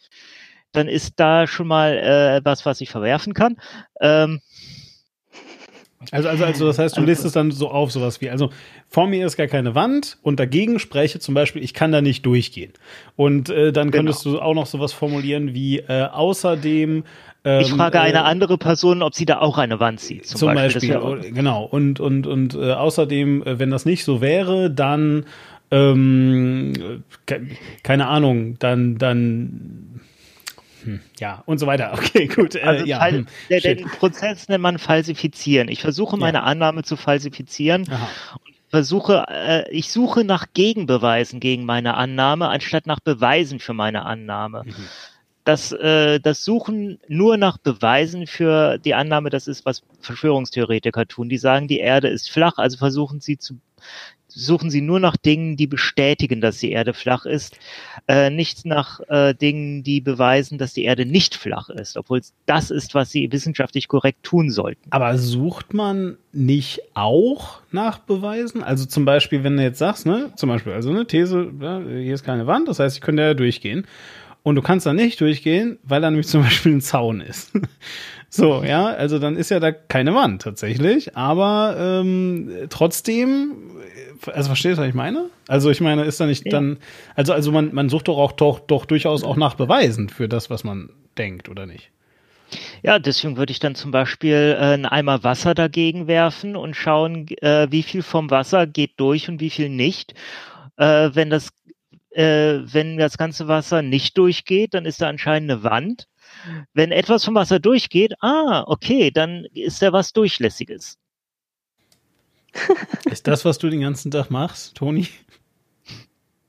[0.73, 3.55] dann ist da schon mal äh, was, was ich verwerfen kann.
[4.01, 4.41] Ähm,
[6.09, 8.49] also, also, also, das heißt, du lässt es dann so auf, sowas wie, also
[8.89, 12.25] vor mir ist gar keine Wand und dagegen spreche zum Beispiel, ich kann da nicht
[12.25, 12.73] durchgehen.
[13.15, 14.37] Und äh, dann könntest genau.
[14.37, 17.03] du auch noch sowas formulieren wie äh, außerdem
[17.43, 20.27] ähm, ich frage eine äh, andere Person, ob sie da auch eine Wand sieht.
[20.27, 21.63] Zum, zum Beispiel, Beispiel genau.
[21.63, 25.25] Und und und äh, außerdem, äh, wenn das nicht so wäre, dann
[25.71, 27.03] ähm,
[27.83, 30.01] keine Ahnung, dann dann
[30.83, 31.93] hm, ja und so weiter.
[31.97, 32.55] Okay, gut.
[32.55, 35.67] Äh, also ja, hm, der, den Prozess nennt man falsifizieren.
[35.67, 36.43] Ich versuche meine ja.
[36.43, 37.87] Annahme zu falsifizieren.
[37.89, 38.07] Aha
[38.69, 44.63] versuche, äh, ich suche nach Gegenbeweisen gegen meine Annahme, anstatt nach Beweisen für meine Annahme.
[44.65, 44.87] Mhm
[45.43, 51.29] das, äh, das Suchen nur nach Beweisen für die Annahme, das ist, was Verschwörungstheoretiker tun.
[51.29, 53.59] Die sagen, die Erde ist flach, also versuchen sie zu
[54.33, 57.57] suchen sie nur nach Dingen, die bestätigen, dass die Erde flach ist,
[58.07, 62.71] äh, nicht nach äh, Dingen, die beweisen, dass die Erde nicht flach ist, obwohl das
[62.71, 64.81] ist, was sie wissenschaftlich korrekt tun sollten.
[64.89, 68.63] Aber sucht man nicht auch nach Beweisen?
[68.63, 72.13] Also zum Beispiel, wenn du jetzt sagst, ne, zum Beispiel, also eine These, ja, hier
[72.13, 73.85] ist keine Wand, das heißt, ich könnte ja durchgehen.
[74.43, 77.51] Und du kannst da nicht durchgehen, weil da nämlich zum Beispiel ein Zaun ist.
[78.29, 83.71] so, ja, also dann ist ja da keine Wand tatsächlich, aber ähm, trotzdem
[84.27, 85.29] also verstehst du, was ich meine?
[85.47, 86.51] Also ich meine, ist da nicht ja.
[86.51, 86.77] dann,
[87.15, 90.49] also, also man, man sucht doch auch doch, doch durchaus auch nach Beweisen für das,
[90.49, 91.91] was man denkt, oder nicht?
[92.83, 97.27] Ja, deswegen würde ich dann zum Beispiel äh, einen Eimer Wasser dagegen werfen und schauen,
[97.41, 100.13] äh, wie viel vom Wasser geht durch und wie viel nicht.
[100.77, 101.49] Äh, wenn das
[102.11, 106.07] äh, wenn das ganze Wasser nicht durchgeht, dann ist da anscheinend eine Wand.
[106.73, 110.97] Wenn etwas vom Wasser durchgeht, ah, okay, dann ist da was Durchlässiges.
[113.05, 115.07] Ist das, was du den ganzen Tag machst, Toni?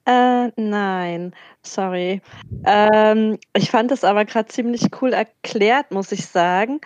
[0.04, 1.32] Äh, nein,
[1.62, 2.20] sorry.
[2.64, 6.80] Ähm, ich fand es aber gerade ziemlich cool erklärt, muss ich sagen,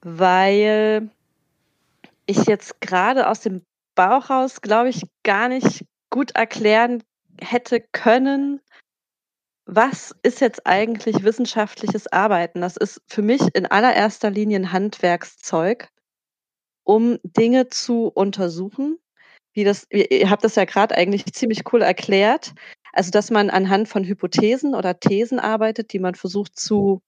[0.00, 1.10] weil
[2.24, 3.62] ich jetzt gerade aus dem
[3.94, 7.02] Bauch raus, glaube ich, gar nicht gut erklären
[7.40, 8.60] hätte können,
[9.66, 12.60] was ist jetzt eigentlich wissenschaftliches Arbeiten?
[12.60, 15.88] Das ist für mich in allererster Linie ein Handwerkszeug,
[16.84, 18.98] um Dinge zu untersuchen.
[19.54, 22.54] Wie das, ihr habt das ja gerade eigentlich ziemlich cool erklärt.
[22.92, 27.02] Also, dass man anhand von Hypothesen oder Thesen arbeitet, die man versucht zu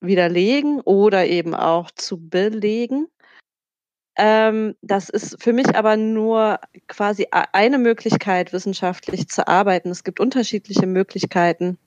[0.00, 3.08] widerlegen oder eben auch zu belegen.
[4.20, 6.58] Ähm, das ist für mich aber nur
[6.88, 9.90] quasi eine Möglichkeit, wissenschaftlich zu arbeiten.
[9.90, 11.78] Es gibt unterschiedliche Möglichkeiten.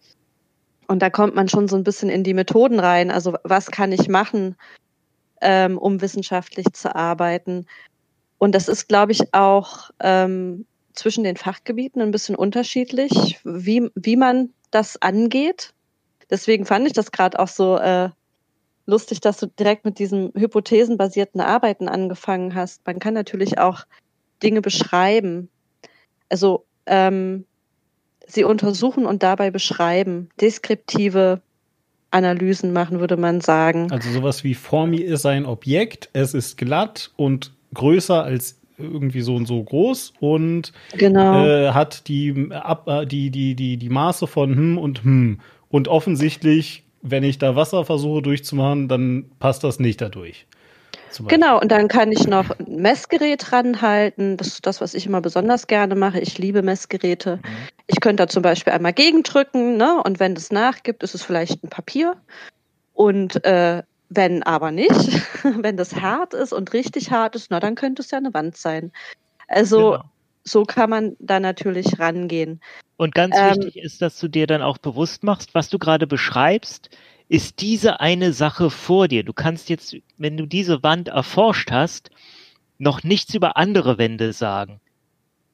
[0.88, 3.12] Und da kommt man schon so ein bisschen in die Methoden rein.
[3.12, 4.56] Also was kann ich machen,
[5.42, 7.66] ähm, um wissenschaftlich zu arbeiten?
[8.38, 14.16] Und das ist, glaube ich, auch ähm, zwischen den Fachgebieten ein bisschen unterschiedlich, wie, wie
[14.16, 15.74] man das angeht.
[16.30, 18.10] Deswegen fand ich das gerade auch so äh,
[18.86, 22.86] lustig, dass du direkt mit diesem hypothesenbasierten Arbeiten angefangen hast.
[22.86, 23.86] Man kann natürlich auch
[24.44, 25.50] Dinge beschreiben.
[26.30, 27.46] Also ähm,
[28.28, 30.30] sie untersuchen und dabei beschreiben.
[30.40, 31.42] Deskriptive
[32.12, 33.92] Analysen machen, würde man sagen.
[33.92, 39.22] Also sowas wie vor mir ist ein Objekt, es ist glatt und größer als irgendwie
[39.22, 41.46] so und so groß und genau.
[41.46, 45.40] äh, hat die, ab, äh, die, die, die, die Maße von hm und hm.
[45.70, 50.46] Und offensichtlich wenn ich da Wasser versuche durchzumachen, dann passt das nicht dadurch.
[51.28, 54.38] Genau, und dann kann ich noch ein Messgerät ranhalten.
[54.38, 56.20] Das ist das, was ich immer besonders gerne mache.
[56.20, 57.38] Ich liebe Messgeräte.
[57.38, 57.42] Mhm.
[57.88, 60.02] Ich könnte da zum Beispiel einmal gegendrücken, ne?
[60.04, 62.16] Und wenn das nachgibt, ist es vielleicht ein Papier.
[62.94, 64.92] Und äh, wenn aber nicht,
[65.44, 68.56] wenn das hart ist und richtig hart ist, na, dann könnte es ja eine Wand
[68.58, 68.92] sein.
[69.48, 70.04] Also genau.
[70.44, 72.62] So kann man da natürlich rangehen.
[72.98, 76.08] Und ganz ähm, wichtig ist, dass du dir dann auch bewusst machst, was du gerade
[76.08, 76.90] beschreibst,
[77.30, 79.24] ist diese eine Sache vor dir.
[79.24, 82.10] Du kannst jetzt, wenn du diese Wand erforscht hast,
[82.78, 84.82] noch nichts über andere Wände sagen.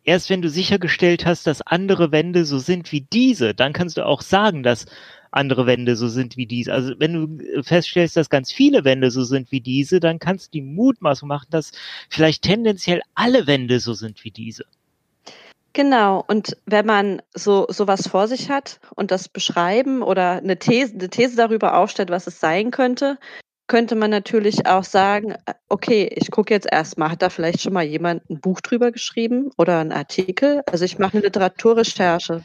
[0.03, 4.05] Erst wenn du sichergestellt hast, dass andere Wände so sind wie diese, dann kannst du
[4.05, 4.85] auch sagen, dass
[5.31, 6.73] andere Wände so sind wie diese.
[6.73, 10.51] Also wenn du feststellst, dass ganz viele Wände so sind wie diese, dann kannst du
[10.59, 11.71] die Mutmaßung machen, dass
[12.09, 14.65] vielleicht tendenziell alle Wände so sind wie diese.
[15.77, 20.95] Genau, und wenn man so sowas vor sich hat und das beschreiben oder eine These,
[20.95, 23.19] eine These darüber aufstellt, was es sein könnte,
[23.67, 27.73] könnte man natürlich auch sagen, äh, okay, ich gucke jetzt erstmal, hat da vielleicht schon
[27.73, 30.63] mal jemand ein Buch drüber geschrieben oder einen Artikel?
[30.65, 32.41] Also ich mache eine Literaturrecherche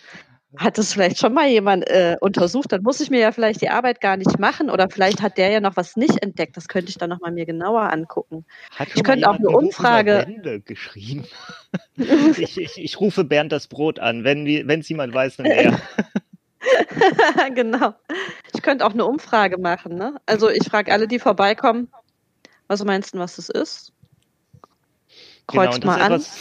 [0.57, 3.70] hat das vielleicht schon mal jemand äh, untersucht, dann muss ich mir ja vielleicht die
[3.70, 6.57] Arbeit gar nicht machen oder vielleicht hat der ja noch was nicht entdeckt.
[6.57, 8.44] Das könnte ich dann noch mal mir genauer angucken.
[8.76, 11.26] Hat ich könnte auch eine Umfrage Wände geschrieben.
[11.96, 15.80] ich, ich, ich, rufe Bernd das Brot an, wenn es jemand weiß, dann er.
[17.55, 17.94] genau.
[18.55, 19.96] Ich könnte auch eine Umfrage machen.
[19.96, 20.20] Ne?
[20.26, 21.88] Also ich frage alle, die vorbeikommen,
[22.66, 23.92] was meinst du, was das ist?
[25.46, 26.12] Kreuzt genau, mal an.
[26.12, 26.38] Etwas,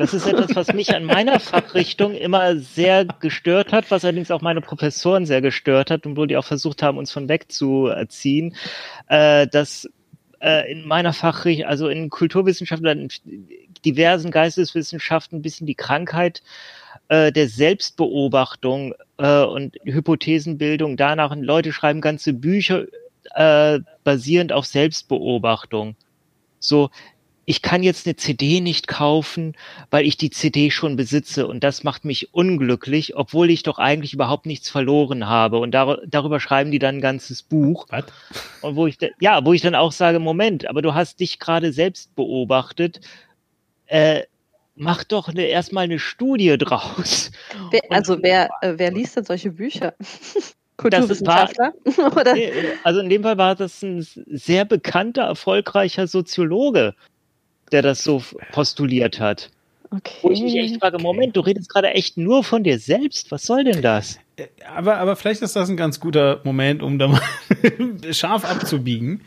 [0.00, 4.40] das ist etwas, was mich an meiner Fachrichtung immer sehr gestört hat, was allerdings auch
[4.40, 8.56] meine Professoren sehr gestört hat und wo die auch versucht haben, uns von wegzuziehen,
[9.08, 9.90] äh, dass
[10.40, 13.46] äh, in meiner Fachrichtung, also in Kulturwissenschaften, in
[13.84, 16.42] diversen Geisteswissenschaften ein bisschen die Krankheit
[17.08, 21.30] äh, der Selbstbeobachtung äh, und Hypothesenbildung danach.
[21.30, 22.86] Und Leute schreiben ganze Bücher
[23.34, 25.94] äh, basierend auf Selbstbeobachtung.
[26.58, 26.88] So,
[27.50, 29.56] ich kann jetzt eine CD nicht kaufen,
[29.90, 34.14] weil ich die CD schon besitze und das macht mich unglücklich, obwohl ich doch eigentlich
[34.14, 37.86] überhaupt nichts verloren habe und dar darüber schreiben die dann ein ganzes Buch.
[37.88, 38.04] Was?
[38.62, 41.72] Und wo ich ja, wo ich dann auch sage, Moment, aber du hast dich gerade
[41.72, 43.00] selbst beobachtet.
[43.86, 44.22] Äh,
[44.76, 47.32] mach doch eine, erstmal eine Studie draus.
[47.72, 49.94] Wer, also wer, äh, wer liest denn solche Bücher?
[50.76, 51.74] Kulturwissenschaftler?
[51.96, 52.26] War,
[52.84, 56.94] also in dem Fall war das ein sehr bekannter, erfolgreicher Soziologe,
[57.72, 59.50] der das so postuliert hat.
[59.92, 60.14] Okay.
[60.22, 63.30] Wo ich mich echt frage, Moment, du redest gerade echt nur von dir selbst.
[63.32, 64.20] Was soll denn das?
[64.36, 67.20] Äh, aber, aber vielleicht ist das ein ganz guter Moment, um da mal
[68.12, 69.22] scharf abzubiegen.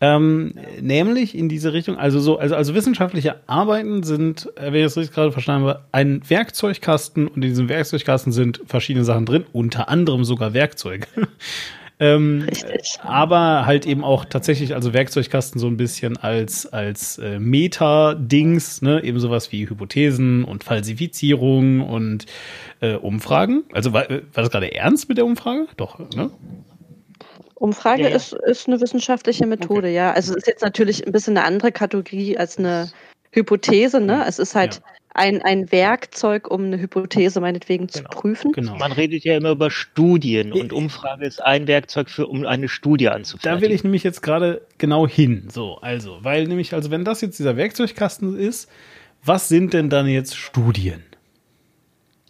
[0.00, 4.84] Ähm, nämlich in diese Richtung, also so, also, also wissenschaftliche Arbeiten sind, äh, wenn ich
[4.84, 9.44] das richtig gerade verstanden habe, ein Werkzeugkasten und in diesem Werkzeugkasten sind verschiedene Sachen drin,
[9.52, 11.06] unter anderem sogar Werkzeuge.
[12.00, 12.98] Ähm, Richtig.
[13.02, 19.02] Aber halt eben auch tatsächlich, also Werkzeugkasten so ein bisschen als, als äh, Meta-Dings, ne,
[19.02, 22.26] eben sowas wie Hypothesen und Falsifizierung und
[22.80, 23.64] äh, Umfragen.
[23.72, 25.66] Also war, war das gerade ernst mit der Umfrage?
[25.76, 26.30] Doch, ne?
[27.56, 28.16] Umfrage ja, ja.
[28.16, 29.94] Ist, ist eine wissenschaftliche Methode, okay.
[29.94, 30.12] ja.
[30.12, 32.90] Also es ist jetzt natürlich ein bisschen eine andere Kategorie als eine
[33.32, 34.24] Hypothese, ne?
[34.26, 34.80] Es ist halt ja.
[35.14, 38.08] Ein, ein Werkzeug, um eine Hypothese meinetwegen genau.
[38.10, 38.52] zu prüfen.
[38.52, 38.76] Genau.
[38.76, 43.08] Man redet ja immer über Studien und Umfrage ist ein Werkzeug für, um eine Studie
[43.08, 43.56] anzufertigen.
[43.56, 45.48] Da will ich nämlich jetzt gerade genau hin.
[45.50, 48.70] So, also, weil nämlich, also wenn das jetzt dieser Werkzeugkasten ist,
[49.24, 51.02] was sind denn dann jetzt Studien?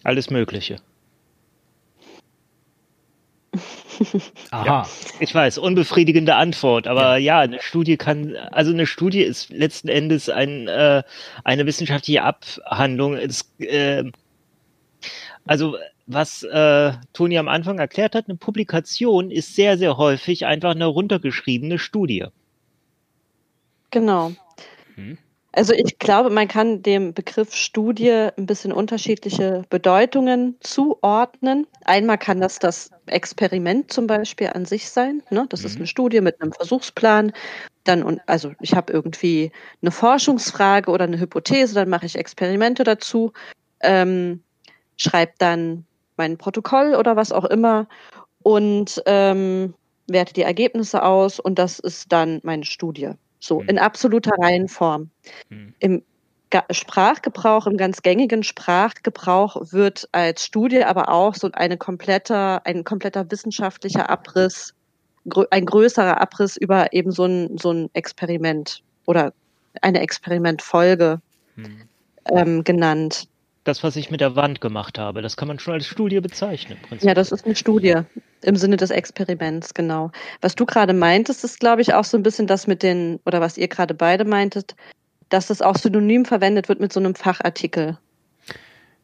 [0.05, 0.77] Alles Mögliche.
[4.51, 4.67] Aha.
[4.67, 4.89] Ja,
[5.21, 7.37] ich weiß, unbefriedigende Antwort, aber ja.
[7.37, 7.41] ja.
[7.41, 11.03] eine Studie kann, also eine Studie ist letzten Endes ein, äh,
[11.45, 13.15] eine wissenschaftliche Abhandlung.
[13.15, 14.05] Es, äh,
[15.47, 20.71] also was äh, Toni am Anfang erklärt hat, eine Publikation ist sehr, sehr häufig einfach
[20.71, 22.27] eine runtergeschriebene Studie.
[23.91, 24.33] Genau.
[24.95, 25.19] Hm.
[25.59, 31.67] Also ich glaube, man kann dem Begriff Studie ein bisschen unterschiedliche Bedeutungen zuordnen.
[31.85, 35.21] Einmal kann das das Experiment zum Beispiel an sich sein.
[35.31, 35.47] Ne?
[35.49, 35.67] Das mhm.
[35.67, 37.33] ist eine Studie mit einem Versuchsplan.
[37.83, 39.51] Dann, also ich habe irgendwie
[39.83, 43.33] eine Forschungsfrage oder eine Hypothese, dann mache ich Experimente dazu,
[43.81, 44.45] ähm,
[44.97, 45.87] schreibe dann
[46.17, 47.89] mein Protokoll oder was auch immer
[48.45, 49.75] und ähm,
[50.07, 53.11] werte die Ergebnisse aus und das ist dann meine Studie.
[53.41, 53.69] So, hm.
[53.69, 55.11] in absoluter Reihenform.
[55.51, 55.75] Hm.
[55.79, 56.03] Im
[56.71, 63.31] Sprachgebrauch, im ganz gängigen Sprachgebrauch wird als Studie aber auch so eine komplette, ein kompletter
[63.31, 64.75] wissenschaftlicher Abriss,
[65.51, 69.35] ein größerer Abriss über eben so ein, so ein Experiment oder
[69.83, 71.21] eine Experimentfolge
[71.57, 71.83] hm.
[72.31, 73.29] ähm, genannt.
[73.69, 76.79] Das, was ich mit der Wand gemacht habe, das kann man schon als Studie bezeichnen.
[77.01, 77.97] Ja, das ist eine Studie
[78.41, 80.11] im Sinne des Experiments, genau.
[80.41, 83.43] Was du gerade meintest, ist, glaube ich, auch so ein bisschen das mit den, oder
[83.43, 84.75] was ihr gerade beide meintet,
[85.29, 87.99] dass das auch synonym verwendet wird mit so einem Fachartikel.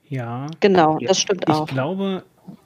[0.09, 0.47] Ja.
[0.61, 1.69] Genau, das stimmt ich auch.
[1.69, 2.23] Ich glaube,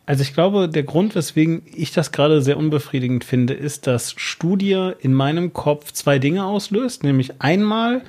[0.07, 4.93] also ich glaube, der Grund, weswegen ich das gerade sehr unbefriedigend finde, ist, dass Studie
[5.01, 8.03] in meinem Kopf zwei Dinge auslöst, nämlich einmal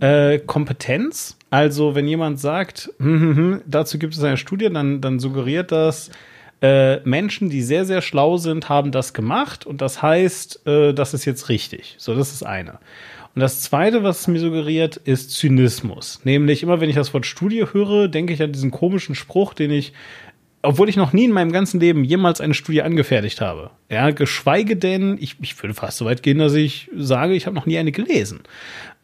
[0.00, 1.36] äh, Kompetenz.
[1.50, 5.72] Also wenn jemand sagt, hm, hm, hm, dazu gibt es eine Studie, dann, dann suggeriert
[5.72, 6.10] das,
[6.62, 11.12] äh, Menschen, die sehr, sehr schlau sind, haben das gemacht und das heißt, äh, das
[11.12, 11.94] ist jetzt richtig.
[11.98, 12.78] So, das ist eine.
[13.34, 16.20] Und das zweite, was es mir suggeriert, ist Zynismus.
[16.24, 19.72] Nämlich immer, wenn ich das Wort Studie höre, denke ich an diesen komischen Spruch, den
[19.72, 19.92] ich
[20.64, 23.70] obwohl ich noch nie in meinem ganzen Leben jemals eine Studie angefertigt habe.
[23.90, 27.54] Ja, geschweige denn, ich, ich würde fast so weit gehen, dass ich sage, ich habe
[27.54, 28.40] noch nie eine gelesen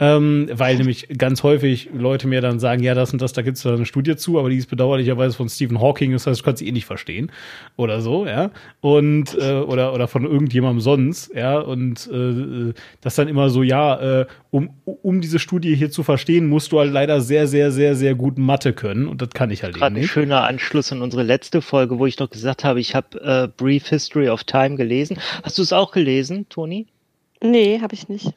[0.01, 3.59] ähm, weil nämlich ganz häufig Leute mir dann sagen, ja, das und das, da gibt
[3.59, 6.61] es eine Studie zu, aber die ist bedauerlicherweise von Stephen Hawking, das heißt, du kannst
[6.61, 7.31] sie eh nicht verstehen
[7.77, 8.51] oder so, ja,
[8.81, 14.21] und äh, oder oder von irgendjemandem sonst, ja, und äh, das dann immer so, ja,
[14.21, 17.95] äh, um um diese Studie hier zu verstehen, musst du halt leider sehr sehr sehr
[17.95, 20.05] sehr gut Mathe können und das kann ich halt Gerade nicht.
[20.05, 23.49] Ein schöner Anschluss an unsere letzte Folge, wo ich noch gesagt habe, ich habe äh,
[23.49, 25.19] Brief History of Time gelesen.
[25.43, 26.87] Hast du es auch gelesen, Toni?
[27.43, 28.33] Nee, habe ich nicht.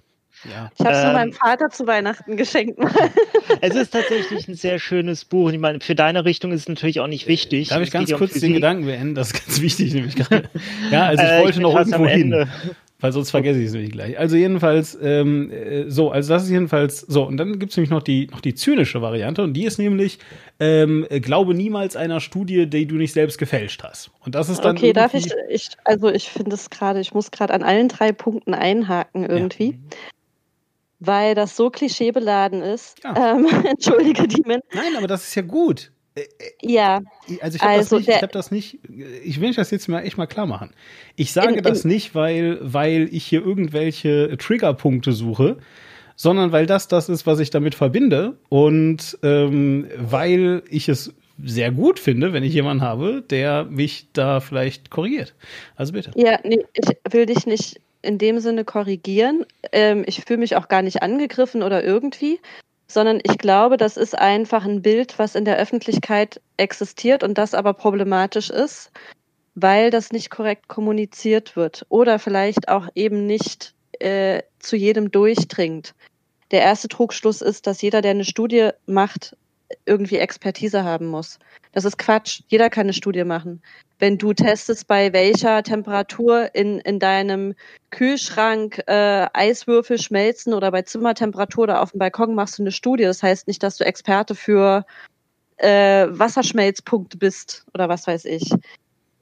[0.45, 0.72] Ja.
[0.78, 2.80] Ich habe es ähm, meinem Vater zu Weihnachten geschenkt.
[3.61, 5.51] es ist tatsächlich ein sehr schönes Buch.
[5.51, 7.70] Ich meine, für deine Richtung ist es natürlich auch nicht wichtig.
[7.70, 9.16] Darf ich ganz kurz den Gedanken beenden?
[9.16, 10.49] Das ist ganz wichtig, nämlich gerade.
[10.91, 12.47] Ja, also ich äh, wollte ich noch irgendwo hin.
[13.04, 14.18] Weil sonst vergesse ich es nämlich gleich.
[14.18, 17.28] Also jedenfalls, ähm, äh, so, also das ist jedenfalls so.
[17.28, 20.20] Und dann gibt es nämlich noch die, noch die zynische Variante und die ist nämlich,
[20.62, 24.10] ähm, glaube niemals einer Studie, die du nicht selbst gefälscht hast.
[24.24, 24.78] Und das ist dann.
[24.78, 28.14] Okay, darf ich, ich also ich finde es gerade, ich muss gerade an allen drei
[28.14, 29.72] Punkten einhaken irgendwie.
[29.72, 29.97] Ja
[31.06, 33.04] weil das so klischeebeladen ist.
[33.04, 33.36] Ja.
[33.36, 34.62] Ähm, Entschuldige, Demon.
[34.74, 35.91] Nein, aber das ist ja gut.
[36.16, 36.26] Äh, äh,
[36.61, 37.01] ja.
[37.41, 38.80] Also ich habe also das, nicht, ich hab das nicht,
[39.24, 40.72] ich will das jetzt mal echt mal klar machen.
[41.16, 45.57] Ich sage in, das nicht, weil, weil ich hier irgendwelche Triggerpunkte suche,
[46.16, 51.72] sondern weil das das ist, was ich damit verbinde und ähm, weil ich es sehr
[51.72, 55.34] gut finde, wenn ich jemanden habe, der mich da vielleicht korrigiert.
[55.76, 56.11] Also bitte.
[56.16, 59.45] Ja, nee, ich will dich nicht in dem Sinne korrigieren.
[59.72, 62.39] Ähm, ich fühle mich auch gar nicht angegriffen oder irgendwie,
[62.88, 67.53] sondern ich glaube, das ist einfach ein Bild, was in der Öffentlichkeit existiert und das
[67.53, 68.91] aber problematisch ist,
[69.55, 75.93] weil das nicht korrekt kommuniziert wird oder vielleicht auch eben nicht äh, zu jedem durchdringt.
[76.51, 79.36] Der erste Trugschluss ist, dass jeder, der eine Studie macht,
[79.86, 81.39] irgendwie Expertise haben muss.
[81.71, 82.41] Das ist Quatsch.
[82.47, 83.61] Jeder kann eine Studie machen.
[83.99, 87.55] Wenn du testest, bei welcher Temperatur in, in deinem
[87.91, 93.03] Kühlschrank äh, Eiswürfel schmelzen oder bei Zimmertemperatur oder auf dem Balkon machst du eine Studie.
[93.03, 94.86] Das heißt nicht, dass du Experte für
[95.57, 98.51] äh, Wasserschmelzpunkte bist oder was weiß ich.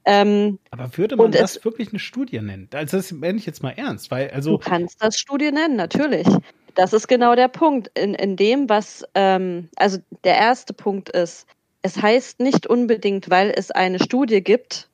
[0.05, 2.67] Ähm, Aber würde man das es, wirklich eine Studie nennen?
[2.73, 4.57] Also das meine ich jetzt mal ernst, weil also.
[4.57, 6.27] Du kannst das Studie nennen, natürlich.
[6.75, 7.91] Das ist genau der Punkt.
[7.97, 11.45] In, in dem, was, ähm, also der erste Punkt ist,
[11.81, 14.89] es heißt nicht unbedingt, weil es eine Studie gibt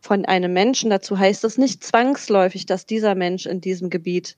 [0.00, 4.36] von einem Menschen dazu, heißt es nicht zwangsläufig, dass dieser Mensch in diesem Gebiet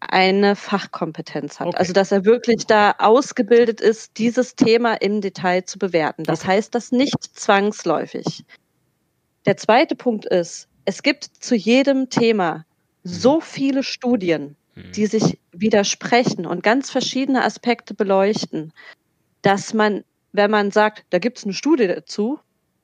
[0.00, 1.68] eine Fachkompetenz hat.
[1.68, 1.76] Okay.
[1.78, 6.24] Also dass er wirklich da ausgebildet ist, dieses Thema im Detail zu bewerten.
[6.24, 6.52] Das okay.
[6.52, 8.44] heißt das nicht zwangsläufig.
[9.46, 12.64] Der zweite Punkt ist, es gibt zu jedem Thema
[13.02, 13.42] so mhm.
[13.42, 15.06] viele Studien, die mhm.
[15.06, 18.72] sich widersprechen und ganz verschiedene Aspekte beleuchten,
[19.42, 22.38] dass man, wenn man sagt, da gibt es eine Studie dazu,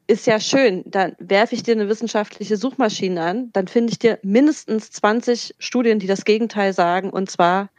[0.06, 4.18] ist ja schön, dann werfe ich dir eine wissenschaftliche Suchmaschine an, dann finde ich dir
[4.22, 7.70] mindestens 20 Studien, die das Gegenteil sagen, und zwar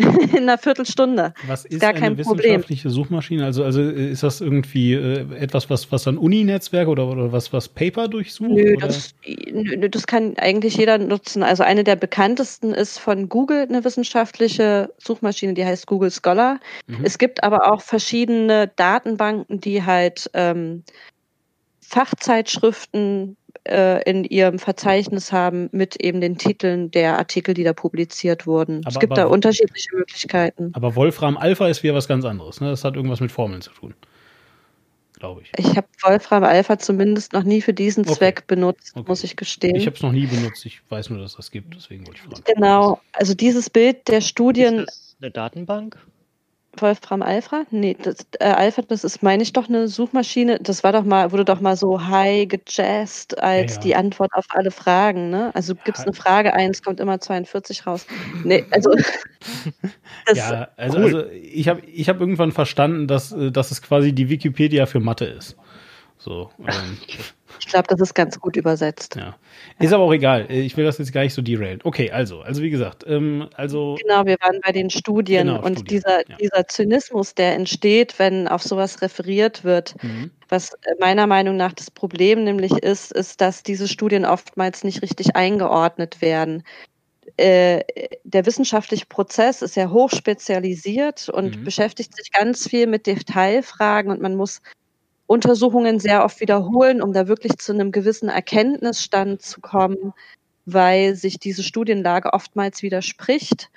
[0.32, 1.34] in einer Viertelstunde.
[1.46, 3.04] Was ist, ist gar kein eine wissenschaftliche Problem.
[3.04, 3.44] Suchmaschine?
[3.44, 7.52] Also, also äh, ist das irgendwie äh, etwas, was, was dann Uni-Netzwerke oder, oder was,
[7.52, 8.50] was Paper durchsucht?
[8.50, 11.42] Nö das, nö, das kann eigentlich jeder nutzen.
[11.42, 16.60] Also eine der bekanntesten ist von Google eine wissenschaftliche Suchmaschine, die heißt Google Scholar.
[16.86, 16.98] Mhm.
[17.02, 20.82] Es gibt aber auch verschiedene Datenbanken, die halt ähm,
[21.80, 23.36] Fachzeitschriften
[23.68, 28.80] äh, in ihrem Verzeichnis haben mit eben den Titeln der Artikel, die da publiziert wurden.
[28.84, 30.70] Aber, es gibt aber, da unterschiedliche Möglichkeiten.
[30.74, 32.60] Aber Wolfram Alpha ist wieder was ganz anderes.
[32.60, 32.70] Ne?
[32.70, 33.94] Das hat irgendwas mit Formeln zu tun.
[35.18, 35.52] Glaube ich.
[35.58, 38.14] Ich habe Wolfram Alpha zumindest noch nie für diesen okay.
[38.14, 39.04] Zweck benutzt, okay.
[39.06, 39.76] muss ich gestehen.
[39.76, 40.64] Ich habe es noch nie benutzt.
[40.64, 41.74] Ich weiß nur, dass das gibt.
[41.74, 42.42] Deswegen wollte ich fragen.
[42.54, 43.00] Genau.
[43.12, 44.80] Also dieses Bild der Studien.
[44.80, 45.98] Ist das eine Datenbank?
[46.76, 47.64] Wolfram Alpha?
[47.70, 50.58] Nee, das, äh, Alpha, das ist, meine ich, doch eine Suchmaschine.
[50.60, 53.82] Das war doch mal, wurde doch mal so high gejazzt als ja, ja.
[53.82, 55.50] die Antwort auf alle Fragen, ne?
[55.54, 55.80] Also ja.
[55.84, 58.06] gibt's eine Frage eins, kommt immer 42 raus.
[58.44, 58.90] Nee, also.
[60.34, 61.04] ja, also, cool.
[61.04, 65.00] also ich habe ich hab irgendwann verstanden, dass, äh, dass es quasi die Wikipedia für
[65.00, 65.56] Mathe ist.
[66.20, 66.50] So.
[66.60, 66.98] Ähm,
[67.58, 69.16] ich glaube, das ist ganz gut übersetzt.
[69.16, 69.36] Ja.
[69.78, 70.50] Ist aber auch egal.
[70.50, 71.80] Ich will das jetzt gar nicht so derailen.
[71.84, 73.96] Okay, also, also wie gesagt, ähm, also.
[74.00, 76.36] Genau, wir waren bei den Studien genau, und Studien, dieser, ja.
[76.36, 80.30] dieser Zynismus, der entsteht, wenn auf sowas referiert wird, mhm.
[80.48, 85.36] was meiner Meinung nach das Problem nämlich ist, ist, dass diese Studien oftmals nicht richtig
[85.36, 86.62] eingeordnet werden
[87.36, 87.84] äh,
[88.24, 91.64] der wissenschaftliche Prozess ist ja hochspezialisiert und mhm.
[91.64, 94.60] beschäftigt sich ganz viel mit Detailfragen und man muss
[95.30, 100.12] Untersuchungen sehr oft wiederholen, um da wirklich zu einem gewissen Erkenntnisstand zu kommen,
[100.66, 103.70] weil sich diese Studienlage oftmals widerspricht.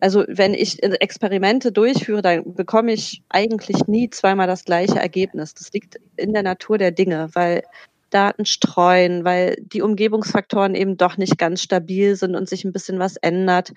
[0.00, 5.54] Also wenn ich Experimente durchführe, dann bekomme ich eigentlich nie zweimal das gleiche Ergebnis.
[5.54, 7.62] Das liegt in der Natur der Dinge, weil
[8.10, 12.98] Daten streuen, weil die Umgebungsfaktoren eben doch nicht ganz stabil sind und sich ein bisschen
[12.98, 13.72] was ändert.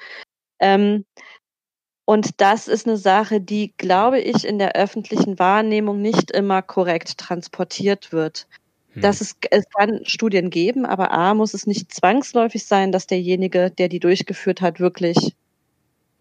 [0.59, 1.05] Ähm,
[2.05, 7.17] und das ist eine Sache, die, glaube ich, in der öffentlichen Wahrnehmung nicht immer korrekt
[7.17, 8.47] transportiert wird.
[8.93, 9.01] Hm.
[9.01, 13.71] Dass es, es kann Studien geben, aber A muss es nicht zwangsläufig sein, dass derjenige,
[13.71, 15.33] der die durchgeführt hat, wirklich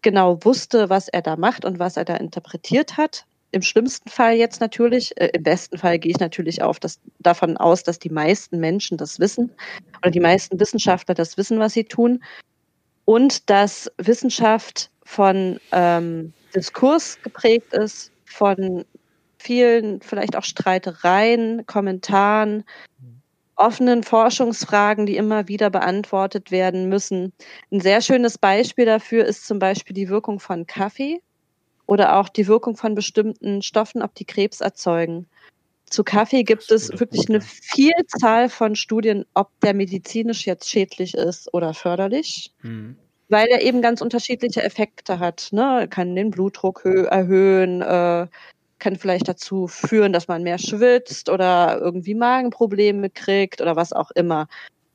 [0.01, 3.25] genau wusste, was er da macht und was er da interpretiert hat.
[3.51, 7.57] Im schlimmsten Fall jetzt natürlich, äh, im besten Fall gehe ich natürlich auf das, davon
[7.57, 9.51] aus, dass die meisten Menschen das wissen
[9.99, 12.23] oder die meisten Wissenschaftler das wissen, was sie tun.
[13.05, 18.85] Und dass Wissenschaft von ähm, Diskurs geprägt ist, von
[19.37, 22.63] vielen vielleicht auch Streitereien, Kommentaren,
[23.55, 27.33] offenen Forschungsfragen, die immer wieder beantwortet werden müssen.
[27.71, 31.21] Ein sehr schönes Beispiel dafür ist zum Beispiel die Wirkung von Kaffee
[31.85, 35.27] oder auch die Wirkung von bestimmten Stoffen, ob die Krebs erzeugen.
[35.93, 41.53] Zu Kaffee gibt es wirklich eine Vielzahl von Studien, ob der medizinisch jetzt schädlich ist
[41.53, 42.51] oder förderlich.
[42.63, 42.97] Mhm
[43.29, 45.47] weil er eben ganz unterschiedliche Effekte hat.
[45.51, 45.87] Ne?
[45.89, 48.27] Kann den Blutdruck erhöhen, äh,
[48.77, 54.11] kann vielleicht dazu führen, dass man mehr schwitzt oder irgendwie Magenprobleme kriegt oder was auch
[54.11, 54.47] immer.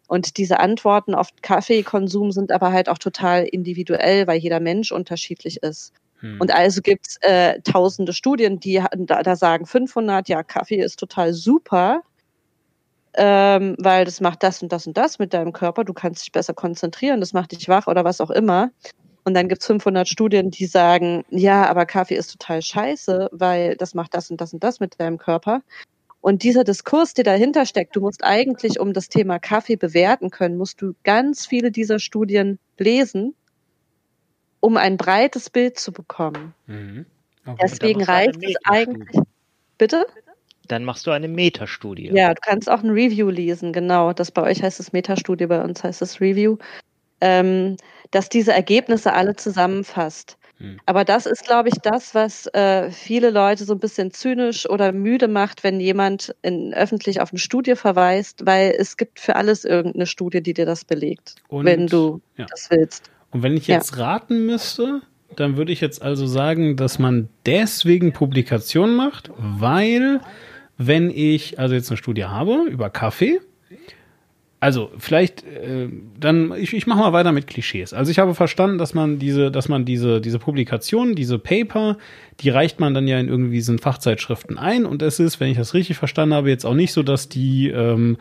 [0.06, 5.62] Und diese Antworten auf Kaffeekonsum sind aber halt auch total individuell, weil jeder Mensch unterschiedlich
[5.62, 5.92] ist.
[6.20, 6.40] Hm.
[6.40, 10.98] Und also gibt es äh, tausende Studien, die da, da sagen 500, ja, Kaffee ist
[10.98, 12.02] total super
[13.18, 15.84] ähm, weil das macht das und das und das mit deinem Körper.
[15.84, 18.70] Du kannst dich besser konzentrieren, das macht dich wach oder was auch immer.
[19.24, 23.94] Und dann gibt's 500 Studien, die sagen, ja, aber Kaffee ist total scheiße, weil das
[23.94, 25.62] macht das und das und das mit deinem Körper.
[26.20, 30.56] Und dieser Diskurs, der dahinter steckt, du musst eigentlich, um das Thema Kaffee bewerten können,
[30.56, 33.34] musst du ganz viele dieser Studien lesen,
[34.60, 36.54] um ein breites Bild zu bekommen.
[36.66, 37.06] Mhm.
[37.46, 37.58] Okay.
[37.62, 39.20] Deswegen reicht es eigentlich.
[39.78, 40.06] Bitte?
[40.66, 42.10] Dann machst du eine Metastudie.
[42.12, 44.12] Ja, du kannst auch ein Review lesen, genau.
[44.12, 46.58] Das bei euch heißt es Metastudie, bei uns heißt es Review.
[47.20, 47.76] Ähm,
[48.10, 50.38] dass diese Ergebnisse alle zusammenfasst.
[50.58, 50.78] Hm.
[50.86, 54.92] Aber das ist, glaube ich, das, was äh, viele Leute so ein bisschen zynisch oder
[54.92, 59.64] müde macht, wenn jemand in, öffentlich auf eine Studie verweist, weil es gibt für alles
[59.64, 62.46] irgendeine Studie, die dir das belegt, Und, wenn du ja.
[62.50, 63.10] das willst.
[63.30, 64.04] Und wenn ich jetzt ja.
[64.04, 65.02] raten müsste,
[65.36, 70.20] dann würde ich jetzt also sagen, dass man deswegen Publikationen macht, weil
[70.78, 73.40] wenn ich also jetzt eine Studie habe über Kaffee,
[74.60, 75.88] also vielleicht äh,
[76.18, 77.92] dann ich, ich mache mal weiter mit Klischees.
[77.92, 81.96] Also ich habe verstanden, dass man diese dass man diese diese Publikationen, diese Paper,
[82.40, 85.58] die reicht man dann ja in irgendwie diesen Fachzeitschriften ein und es ist, wenn ich
[85.58, 88.18] das richtig verstanden habe, jetzt auch nicht so, dass die ähm,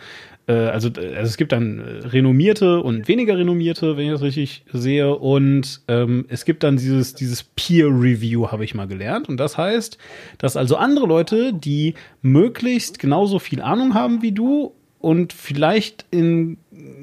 [0.47, 4.63] äh, also, also es gibt dann äh, renommierte und weniger renommierte, wenn ich das richtig
[4.71, 5.13] sehe.
[5.15, 9.29] Und ähm, es gibt dann dieses, dieses Peer Review, habe ich mal gelernt.
[9.29, 9.97] Und das heißt,
[10.37, 16.57] dass also andere Leute, die möglichst genauso viel Ahnung haben wie du und vielleicht im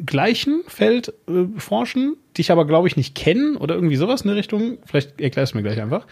[0.04, 4.36] gleichen Feld äh, forschen, dich aber, glaube ich, nicht kennen oder irgendwie sowas in der
[4.36, 4.78] Richtung.
[4.86, 6.06] Vielleicht erklärst du mir gleich einfach.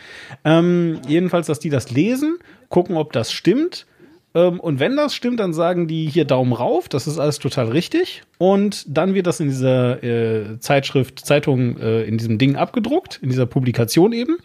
[0.45, 3.87] Ähm, jedenfalls, dass die das lesen, gucken, ob das stimmt
[4.35, 7.69] ähm, und wenn das stimmt, dann sagen die hier Daumen rauf, das ist alles total
[7.69, 8.23] richtig.
[8.39, 13.29] Und dann wird das in dieser äh, Zeitschrift, Zeitung, äh, in diesem Ding abgedruckt, in
[13.29, 14.39] dieser Publikation eben.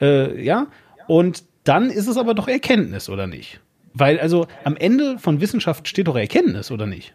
[0.00, 0.68] Äh, ja.
[1.08, 3.60] Und dann ist es aber doch Erkenntnis, oder nicht?
[3.94, 7.14] Weil also am Ende von Wissenschaft steht doch Erkenntnis, oder nicht?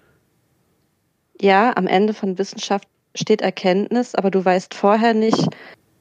[1.42, 5.48] Ja, am Ende von Wissenschaft steht Erkenntnis, aber du weißt vorher nicht,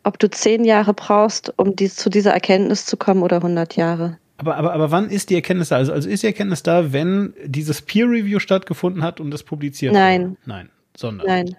[0.05, 4.18] ob du zehn Jahre brauchst, um dies, zu dieser Erkenntnis zu kommen oder 100 Jahre.
[4.39, 5.76] Aber, aber, aber wann ist die Erkenntnis da?
[5.76, 9.93] Also, also ist die Erkenntnis da, wenn dieses Peer Review stattgefunden hat und es publiziert
[9.93, 10.22] Nein.
[10.22, 10.37] wurde?
[10.47, 10.70] Nein.
[10.97, 11.26] Sondern.
[11.26, 11.57] Nein.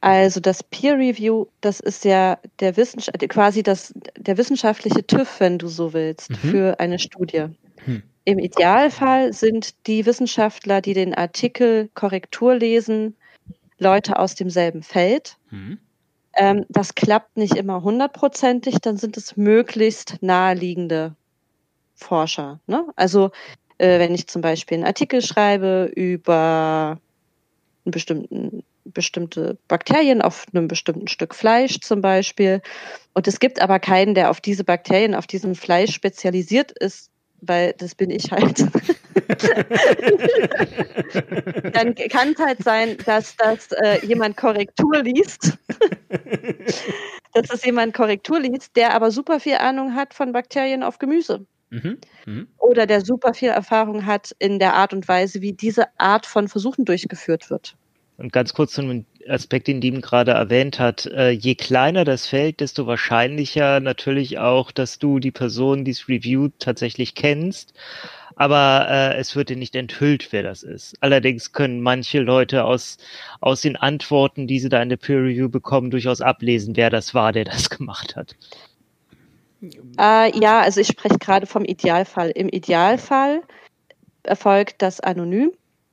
[0.00, 5.58] Also das Peer Review, das ist ja der Wissenschaft, quasi das, der wissenschaftliche TÜV, wenn
[5.58, 6.34] du so willst, mhm.
[6.34, 7.46] für eine Studie.
[7.84, 8.02] Hm.
[8.24, 13.16] Im Idealfall sind die Wissenschaftler, die den Artikel Korrektur lesen,
[13.78, 15.36] Leute aus demselben Feld.
[15.50, 15.78] Mhm.
[16.34, 21.14] Ähm, das klappt nicht immer hundertprozentig, dann sind es möglichst naheliegende
[21.94, 22.60] Forscher.
[22.66, 22.86] Ne?
[22.96, 23.32] Also
[23.78, 26.98] äh, wenn ich zum Beispiel einen Artikel schreibe über
[27.84, 32.62] einen bestimmten, bestimmte Bakterien auf einem bestimmten Stück Fleisch zum Beispiel,
[33.14, 37.11] und es gibt aber keinen, der auf diese Bakterien, auf diesem Fleisch spezialisiert ist,
[37.42, 38.60] weil das bin ich halt.
[41.74, 45.58] Dann kann es halt sein, dass das äh, jemand Korrektur liest.
[47.34, 51.46] dass das jemand Korrektur liest, der aber super viel Ahnung hat von Bakterien auf Gemüse.
[51.70, 51.98] Mhm.
[52.26, 52.48] Mhm.
[52.58, 56.48] Oder der super viel Erfahrung hat in der Art und Weise, wie diese Art von
[56.48, 57.76] Versuchen durchgeführt wird.
[58.18, 61.06] Und ganz kurz zu einem Aspekt, den Diem gerade erwähnt hat.
[61.06, 66.08] Äh, je kleiner das Feld, desto wahrscheinlicher natürlich auch, dass du die Person, die es
[66.08, 67.74] reviewt, tatsächlich kennst.
[68.36, 70.94] Aber äh, es wird dir nicht enthüllt, wer das ist.
[71.00, 72.96] Allerdings können manche Leute aus,
[73.40, 77.14] aus den Antworten, die sie da in der Peer Review bekommen, durchaus ablesen, wer das
[77.14, 78.36] war, der das gemacht hat.
[79.98, 82.30] Äh, ja, also ich spreche gerade vom Idealfall.
[82.30, 83.42] Im Idealfall
[84.24, 85.52] erfolgt das anonym,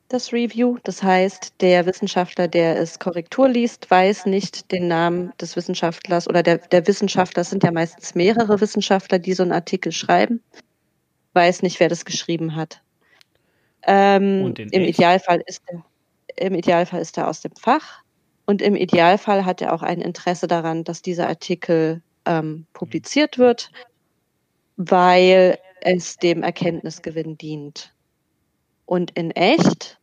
[0.10, 0.78] das Review.
[0.84, 6.43] Das heißt, der Wissenschaftler, der es Korrektur liest, weiß nicht den Namen des Wissenschaftlers oder
[6.43, 10.43] der, der Wissenschaftler, es sind ja meistens mehrere Wissenschaftler, die so einen Artikel schreiben,
[11.34, 12.82] weiß nicht, wer das geschrieben hat.
[13.84, 15.86] Ähm, Im Idealfall ist er,
[16.36, 18.03] im Idealfall ist er aus dem Fach
[18.45, 23.72] und im Idealfall hat er auch ein Interesse daran, dass dieser Artikel ähm, publiziert wird,
[24.76, 27.93] weil es dem Erkenntnisgewinn dient.
[28.86, 29.99] Und in echt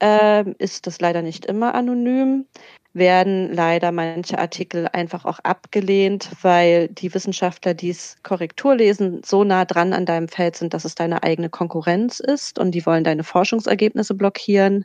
[0.00, 2.46] äh, ist das leider nicht immer anonym,
[2.92, 9.44] werden leider manche Artikel einfach auch abgelehnt, weil die Wissenschaftler, die es Korrektur lesen, so
[9.44, 13.04] nah dran an deinem Feld sind, dass es deine eigene Konkurrenz ist und die wollen
[13.04, 14.84] deine Forschungsergebnisse blockieren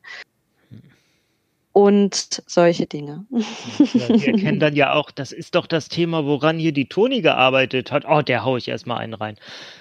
[1.73, 3.25] und solche Dinge.
[3.93, 7.21] Ja, wir kennen dann ja auch, das ist doch das Thema, woran hier die Toni
[7.21, 8.03] gearbeitet hat.
[8.07, 9.37] Oh, der haue ich erstmal einen rein.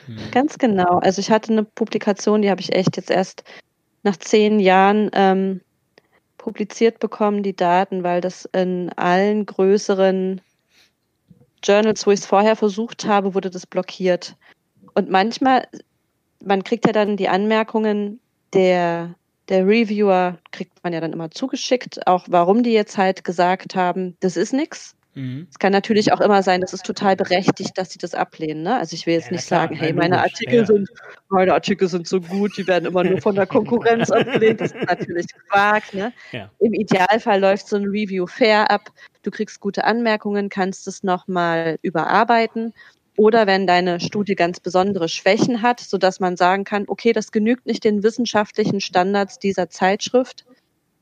[0.06, 0.18] Hm.
[0.30, 0.98] Ganz genau.
[1.00, 3.42] Also ich hatte eine Publikation, die habe ich echt jetzt erst
[4.02, 5.60] nach zehn Jahren ähm,
[6.38, 10.40] publiziert bekommen, die Daten, weil das in allen größeren
[11.62, 14.36] Journals, wo ich es vorher versucht habe, wurde das blockiert.
[14.94, 15.68] Und manchmal,
[16.42, 18.20] man kriegt ja dann die Anmerkungen
[18.52, 19.14] der
[19.50, 24.16] der Reviewer kriegt man ja dann immer zugeschickt, auch warum die jetzt halt gesagt haben,
[24.20, 24.94] das ist nichts.
[25.14, 25.49] Mhm.
[25.50, 28.62] Es kann natürlich auch immer sein, das ist total berechtigt, dass sie das ablehnen.
[28.62, 28.76] Ne?
[28.76, 30.66] Also ich will jetzt ja, nicht klar, sagen, hey, meine Artikel ja.
[30.66, 30.88] sind,
[31.28, 34.61] meine Artikel sind so gut, die werden immer nur von der Konkurrenz abgelehnt.
[34.61, 35.95] Das ist natürlich gewagt.
[35.95, 36.12] Ne?
[36.32, 36.50] Ja.
[36.61, 38.91] Im Idealfall läuft so ein Review fair ab.
[39.22, 42.72] Du kriegst gute Anmerkungen, kannst es nochmal überarbeiten
[43.16, 47.32] oder wenn deine Studie ganz besondere Schwächen hat, so dass man sagen kann, okay, das
[47.32, 50.46] genügt nicht den wissenschaftlichen Standards dieser Zeitschrift,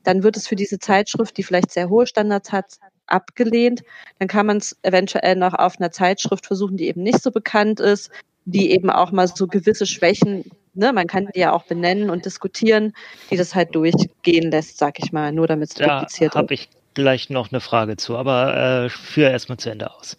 [0.03, 2.79] dann wird es für diese Zeitschrift, die vielleicht sehr hohe Standards hat,
[3.11, 3.83] abgelehnt.
[4.19, 7.79] Dann kann man es eventuell noch auf einer Zeitschrift versuchen, die eben nicht so bekannt
[7.79, 8.09] ist,
[8.45, 12.25] die eben auch mal so gewisse Schwächen, ne, man kann die ja auch benennen und
[12.25, 12.93] diskutieren,
[13.29, 16.35] die das halt durchgehen lässt, sag ich mal, nur damit es publiziert wird.
[16.35, 20.17] Da habe ich gleich noch eine Frage zu, aber äh, führe erstmal zu Ende aus.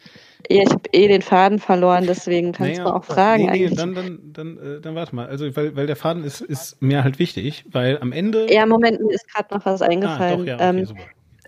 [0.49, 3.51] Ja, ich habe eh den Faden verloren, deswegen kannst naja, du auch fragen.
[3.51, 5.27] Nee, nee, dann, dann, dann, äh, dann warte mal.
[5.27, 8.53] Also, weil, weil der Faden ist, ist mir halt wichtig, weil am Ende.
[8.53, 10.33] Ja, Moment, mir ist gerade noch was eingefallen.
[10.33, 10.97] Ah, doch, ja, okay, ähm,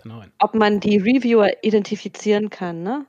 [0.03, 0.27] super.
[0.39, 3.05] Ob man die Reviewer identifizieren kann, ne?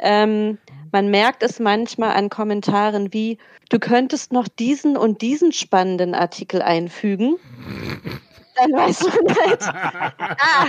[0.00, 0.58] Ähm,
[0.92, 3.38] man merkt es manchmal an Kommentaren wie,
[3.68, 7.36] du könntest noch diesen und diesen spannenden Artikel einfügen.
[8.54, 9.62] Dann weiß man halt,
[10.18, 10.68] ah,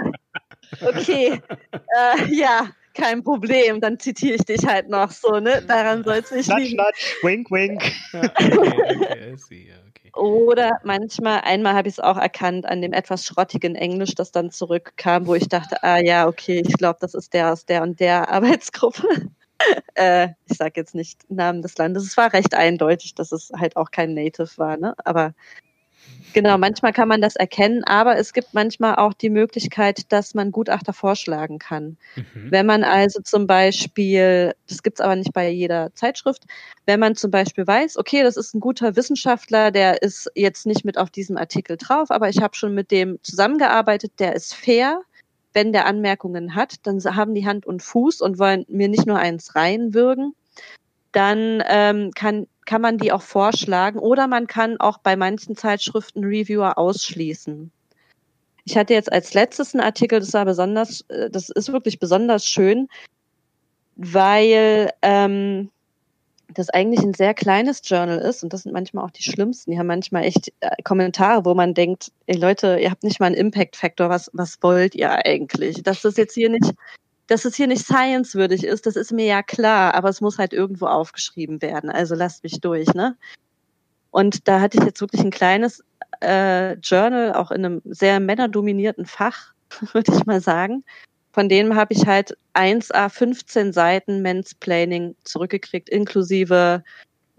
[0.82, 1.42] okay,
[1.72, 2.70] äh, ja,
[3.00, 5.64] kein Problem, dann zitiere ich dich halt noch so, ne?
[5.68, 6.78] Daran soll es nicht liegen.
[6.78, 7.82] Nudge, wink, wink.
[8.14, 10.12] okay, okay, okay.
[10.14, 14.52] Oder manchmal, einmal habe ich es auch erkannt an dem etwas schrottigen Englisch, das dann
[14.52, 18.00] zurückkam, wo ich dachte, ah ja, okay, ich glaube, das ist der aus der und
[18.00, 19.08] der Arbeitsgruppe.
[19.96, 22.04] äh, ich sage jetzt nicht Namen des Landes.
[22.04, 24.94] Es war recht eindeutig, dass es halt auch kein Native war, ne?
[25.06, 25.34] Aber
[26.34, 30.52] Genau, manchmal kann man das erkennen, aber es gibt manchmal auch die Möglichkeit, dass man
[30.52, 31.98] Gutachter vorschlagen kann.
[32.16, 32.52] Mhm.
[32.52, 36.44] Wenn man also zum Beispiel, das gibt es aber nicht bei jeder Zeitschrift,
[36.86, 40.86] wenn man zum Beispiel weiß, okay, das ist ein guter Wissenschaftler, der ist jetzt nicht
[40.86, 45.02] mit auf diesem Artikel drauf, aber ich habe schon mit dem zusammengearbeitet, der ist fair.
[45.54, 49.18] Wenn der Anmerkungen hat, dann haben die Hand und Fuß und wollen mir nicht nur
[49.18, 50.36] eins reinwürgen,
[51.12, 56.24] dann ähm, kann kann man die auch vorschlagen oder man kann auch bei manchen Zeitschriften
[56.24, 57.72] Reviewer ausschließen.
[58.64, 62.46] Ich hatte jetzt als letztes einen Artikel, das war besonders, äh, das ist wirklich besonders
[62.46, 62.88] schön,
[63.96, 65.72] weil ähm,
[66.54, 69.72] das eigentlich ein sehr kleines Journal ist und das sind manchmal auch die schlimmsten.
[69.72, 73.26] Die haben manchmal echt äh, Kommentare, wo man denkt, ey Leute, ihr habt nicht mal
[73.26, 75.82] einen Impact-Faktor, was, was wollt ihr eigentlich?
[75.82, 76.76] Dass das jetzt hier nicht
[77.30, 80.52] dass es hier nicht science-würdig ist, das ist mir ja klar, aber es muss halt
[80.52, 81.92] irgendwo aufgeschrieben werden.
[81.92, 83.16] Also lasst mich durch, ne?
[84.10, 85.84] Und da hatte ich jetzt wirklich ein kleines
[86.22, 89.54] äh, Journal, auch in einem sehr männerdominierten Fach,
[89.94, 90.84] würde ich mal sagen.
[91.32, 96.84] Von dem habe ich halt 1a 15 Seiten Mansplaining zurückgekriegt, inklusive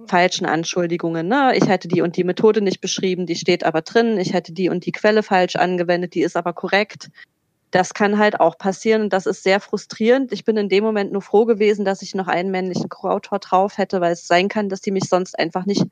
[0.06, 1.26] falschen Anschuldigungen.
[1.26, 1.56] Ne?
[1.56, 4.18] Ich hätte die und die Methode nicht beschrieben, die steht aber drin.
[4.18, 7.10] Ich hätte die und die Quelle falsch angewendet, die ist aber korrekt
[7.70, 10.32] das kann halt auch passieren und das ist sehr frustrierend.
[10.32, 13.78] Ich bin in dem Moment nur froh gewesen, dass ich noch einen männlichen Co-Autor drauf
[13.78, 15.84] hätte, weil es sein kann, dass die mich sonst einfach nicht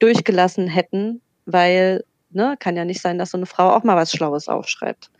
[0.00, 4.10] durchgelassen hätten, weil, ne, kann ja nicht sein, dass so eine Frau auch mal was
[4.12, 5.10] Schlaues aufschreibt.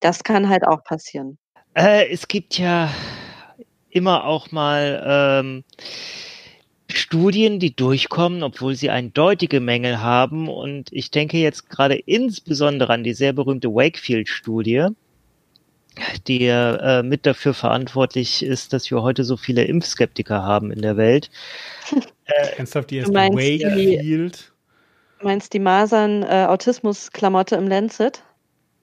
[0.00, 1.36] Das kann halt auch passieren.
[1.74, 2.90] Äh, es gibt ja
[3.90, 5.64] immer auch mal ähm,
[6.88, 10.48] Studien, die durchkommen, obwohl sie eindeutige Mängel haben.
[10.48, 14.88] Und ich denke jetzt gerade insbesondere an die sehr berühmte Wakefield-Studie,
[16.26, 20.96] die äh, mit dafür verantwortlich ist, dass wir heute so viele Impfskeptiker haben in der
[20.96, 21.30] Welt.
[22.26, 24.52] äh, Ernsthaft, die erst Wakefield?
[25.18, 28.22] Du meinst die Masern-Autismus-Klamotte äh, im Lancet?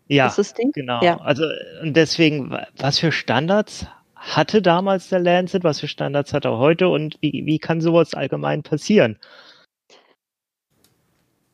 [0.07, 0.33] Ja,
[0.73, 1.01] genau.
[1.01, 1.17] Ja.
[1.17, 1.43] Also
[1.81, 3.85] und deswegen, was für Standards
[4.15, 8.13] hatte damals der Lancet, was für Standards hat er heute und wie, wie kann sowas
[8.13, 9.17] allgemein passieren?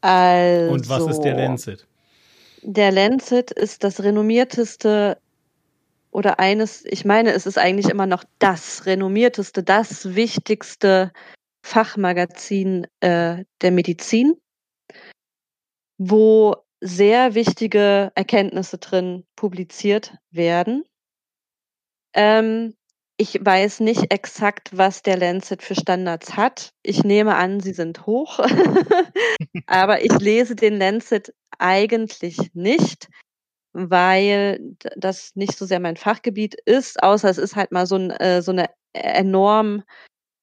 [0.02, 1.88] Also, und was ist der Lancet?
[2.62, 5.18] Der Lancet ist das renommierteste
[6.14, 11.12] oder eines, ich meine, es ist eigentlich immer noch das renommierteste, das wichtigste
[11.66, 14.36] Fachmagazin äh, der Medizin,
[15.98, 20.84] wo sehr wichtige Erkenntnisse drin publiziert werden.
[22.14, 22.76] Ähm,
[23.18, 26.74] ich weiß nicht exakt, was der Lancet für Standards hat.
[26.84, 28.40] Ich nehme an, sie sind hoch.
[29.68, 33.08] Aber ich lese den Lancet eigentlich nicht
[33.74, 34.60] weil
[34.96, 38.42] das nicht so sehr mein Fachgebiet ist, außer es ist halt mal so, ein, äh,
[38.42, 39.84] so eine enorm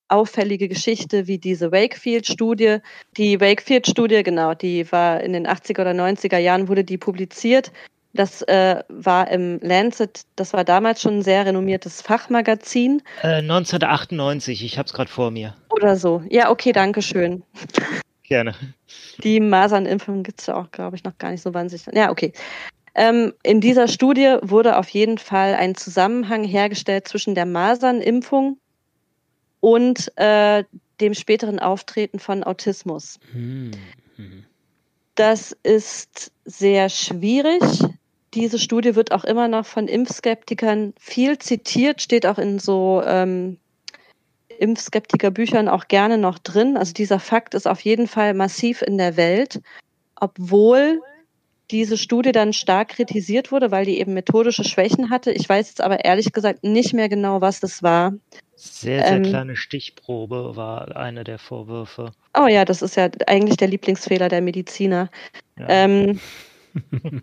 [0.09, 2.79] auffällige Geschichte wie diese Wakefield-Studie.
[3.17, 7.73] Die Wakefield-Studie, genau, die war in den 80er oder 90er Jahren, wurde die publiziert.
[8.13, 13.03] Das äh, war im Lancet, das war damals schon ein sehr renommiertes Fachmagazin.
[13.23, 15.55] Äh, 1998, ich habe es gerade vor mir.
[15.71, 16.23] Oder so.
[16.29, 17.45] Ja, okay, danke schön.
[18.25, 18.55] Gerne.
[19.23, 21.87] Die Masernimpfung gibt es ja auch, glaube ich, noch gar nicht so wahnsinnig.
[21.97, 22.33] Ja, okay.
[22.95, 28.59] Ähm, in dieser Studie wurde auf jeden Fall ein Zusammenhang hergestellt zwischen der Masernimpfung
[29.61, 30.65] und äh,
[31.01, 33.19] dem späteren Auftreten von Autismus.
[33.33, 33.73] Mhm.
[35.15, 37.63] Das ist sehr schwierig.
[38.35, 43.59] Diese Studie wird auch immer noch von Impfskeptikern viel zitiert, steht auch in so ähm,
[44.59, 46.77] Impfskeptikerbüchern auch gerne noch drin.
[46.77, 49.61] Also dieser Fakt ist auf jeden Fall massiv in der Welt,
[50.17, 51.01] obwohl
[51.71, 55.33] diese Studie dann stark kritisiert wurde, weil die eben methodische Schwächen hatte.
[55.33, 58.13] Ich weiß jetzt aber ehrlich gesagt nicht mehr genau, was das war.
[58.57, 62.13] Sehr, sehr ähm, kleine Stichprobe war einer der Vorwürfe.
[62.39, 65.11] Oh ja, das ist ja eigentlich der Lieblingsfehler der Mediziner.
[65.59, 65.67] Ja.
[65.69, 66.21] Ähm,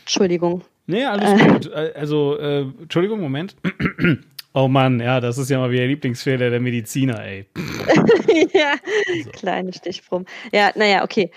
[0.00, 0.62] Entschuldigung.
[0.86, 1.66] Nee, alles äh, gut.
[1.72, 3.56] Äh, also, äh, Entschuldigung, Moment.
[4.54, 7.46] Oh Mann, ja, das ist ja mal wieder der Lieblingsfehler der Mediziner, ey.
[8.52, 8.74] ja,
[9.22, 9.30] so.
[9.30, 10.26] kleine Stichproben.
[10.52, 11.30] Ja, naja, okay.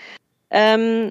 [0.50, 1.10] Ähm,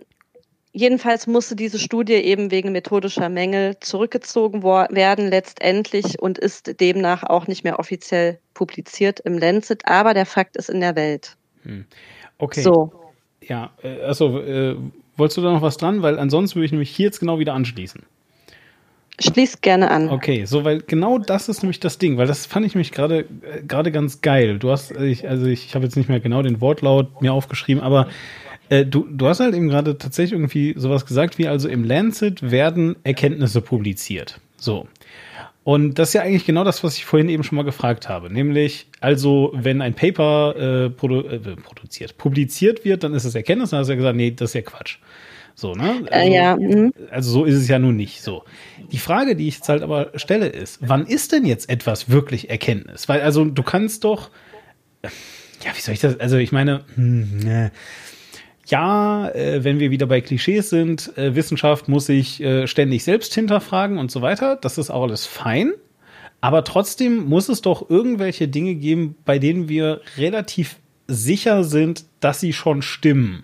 [0.73, 7.47] Jedenfalls musste diese Studie eben wegen methodischer Mängel zurückgezogen werden letztendlich und ist demnach auch
[7.47, 11.35] nicht mehr offiziell publiziert im Lancet, aber der Fakt ist in der Welt.
[11.63, 11.85] Hm.
[12.37, 12.61] Okay.
[12.61, 12.93] So.
[13.41, 14.77] Ja, äh, also äh,
[15.17, 16.01] wolltest du da noch was dran?
[16.03, 18.03] Weil ansonsten würde ich nämlich hier jetzt genau wieder anschließen.
[19.19, 20.09] Schließ gerne an.
[20.09, 23.19] Okay, so weil genau das ist nämlich das Ding, weil das fand ich nämlich gerade
[23.19, 24.57] äh, gerade ganz geil.
[24.57, 27.83] Du hast ich, also ich, ich habe jetzt nicht mehr genau den Wortlaut mir aufgeschrieben,
[27.83, 28.07] aber
[28.71, 32.51] äh, du, du hast halt eben gerade tatsächlich irgendwie sowas gesagt, wie also im Lancet
[32.51, 34.39] werden Erkenntnisse publiziert.
[34.55, 34.87] So.
[35.63, 38.33] Und das ist ja eigentlich genau das, was ich vorhin eben schon mal gefragt habe.
[38.33, 43.71] Nämlich, also, wenn ein Paper äh, produ äh, produziert, publiziert wird, dann ist es Erkenntnis.
[43.71, 44.97] Dann hast du ja gesagt, nee, das ist ja Quatsch.
[45.53, 46.03] So, ne?
[46.09, 46.55] Äh, also, äh, ja.
[46.55, 46.93] Mhm.
[47.11, 48.21] also so ist es ja nun nicht.
[48.21, 48.43] So.
[48.91, 52.49] Die Frage, die ich jetzt halt aber stelle, ist, wann ist denn jetzt etwas wirklich
[52.49, 53.09] Erkenntnis?
[53.09, 54.29] Weil, also, du kannst doch,
[55.03, 57.71] ja, wie soll ich das, also ich meine, hm, ne,
[58.67, 63.33] ja, äh, wenn wir wieder bei Klischees sind, äh, Wissenschaft muss sich äh, ständig selbst
[63.33, 64.55] hinterfragen und so weiter.
[64.55, 65.73] Das ist auch alles fein.
[66.41, 70.77] Aber trotzdem muss es doch irgendwelche Dinge geben, bei denen wir relativ
[71.07, 73.43] sicher sind, dass sie schon stimmen.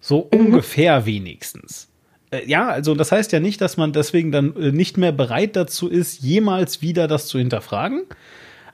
[0.00, 0.40] So mhm.
[0.46, 1.88] ungefähr wenigstens.
[2.30, 5.54] Äh, ja, also das heißt ja nicht, dass man deswegen dann äh, nicht mehr bereit
[5.54, 8.02] dazu ist, jemals wieder das zu hinterfragen.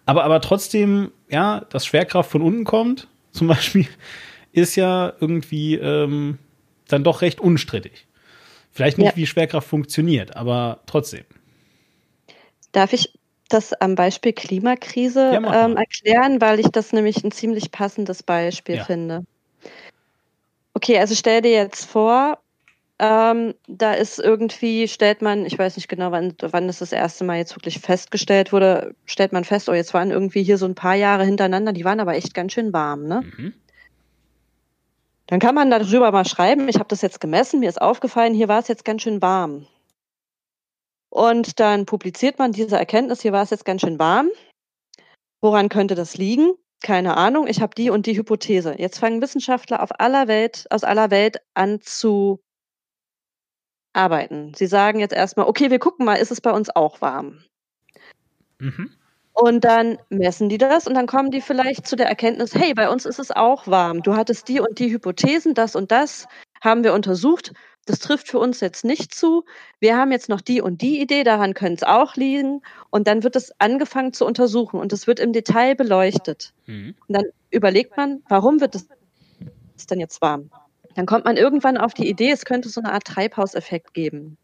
[0.07, 3.87] Aber, aber trotzdem, ja, dass Schwerkraft von unten kommt, zum Beispiel,
[4.53, 6.39] ist ja irgendwie ähm,
[6.89, 8.07] dann doch recht unstrittig.
[8.71, 9.17] Vielleicht nicht, ja.
[9.17, 11.25] wie Schwerkraft funktioniert, aber trotzdem.
[12.73, 13.13] Darf ich
[13.49, 18.77] das am Beispiel Klimakrise ja, ähm, erklären, weil ich das nämlich ein ziemlich passendes Beispiel
[18.77, 18.85] ja.
[18.85, 19.25] finde.
[20.75, 22.39] Okay, also stell dir jetzt vor,
[22.99, 27.25] ähm, da ist irgendwie, stellt man, ich weiß nicht genau, wann, wann das das erste
[27.25, 30.75] Mal jetzt wirklich festgestellt wurde, stellt man fest, oh, jetzt waren irgendwie hier so ein
[30.75, 33.23] paar Jahre hintereinander, die waren aber echt ganz schön warm, ne?
[33.37, 33.55] Mhm.
[35.29, 38.49] Dann kann man darüber mal schreiben, ich habe das jetzt gemessen, mir ist aufgefallen, hier
[38.49, 39.67] war es jetzt ganz schön warm.
[41.11, 44.31] Und dann publiziert man diese Erkenntnis, hier war es jetzt ganz schön warm.
[45.43, 46.55] Woran könnte das liegen?
[46.81, 48.75] Keine Ahnung, ich habe die und die Hypothese.
[48.79, 52.41] Jetzt fangen Wissenschaftler auf aller Welt, aus aller Welt an zu
[53.93, 54.55] arbeiten.
[54.55, 57.45] Sie sagen jetzt erstmal, okay, wir gucken mal, ist es bei uns auch warm?
[58.59, 58.98] Mhm.
[59.41, 62.91] Und dann messen die das und dann kommen die vielleicht zu der Erkenntnis, hey, bei
[62.91, 64.03] uns ist es auch warm.
[64.03, 66.27] Du hattest die und die Hypothesen, das und das
[66.61, 67.53] haben wir untersucht.
[67.87, 69.45] Das trifft für uns jetzt nicht zu.
[69.79, 72.63] Wir haben jetzt noch die und die Idee, daran könnte es auch liegen.
[72.91, 76.53] Und dann wird es angefangen zu untersuchen und es wird im Detail beleuchtet.
[76.67, 76.97] Mhm.
[77.07, 78.89] Und dann überlegt man, warum wird es
[79.89, 80.51] denn jetzt warm?
[80.97, 84.37] Dann kommt man irgendwann auf die Idee, es könnte so eine Art Treibhauseffekt geben.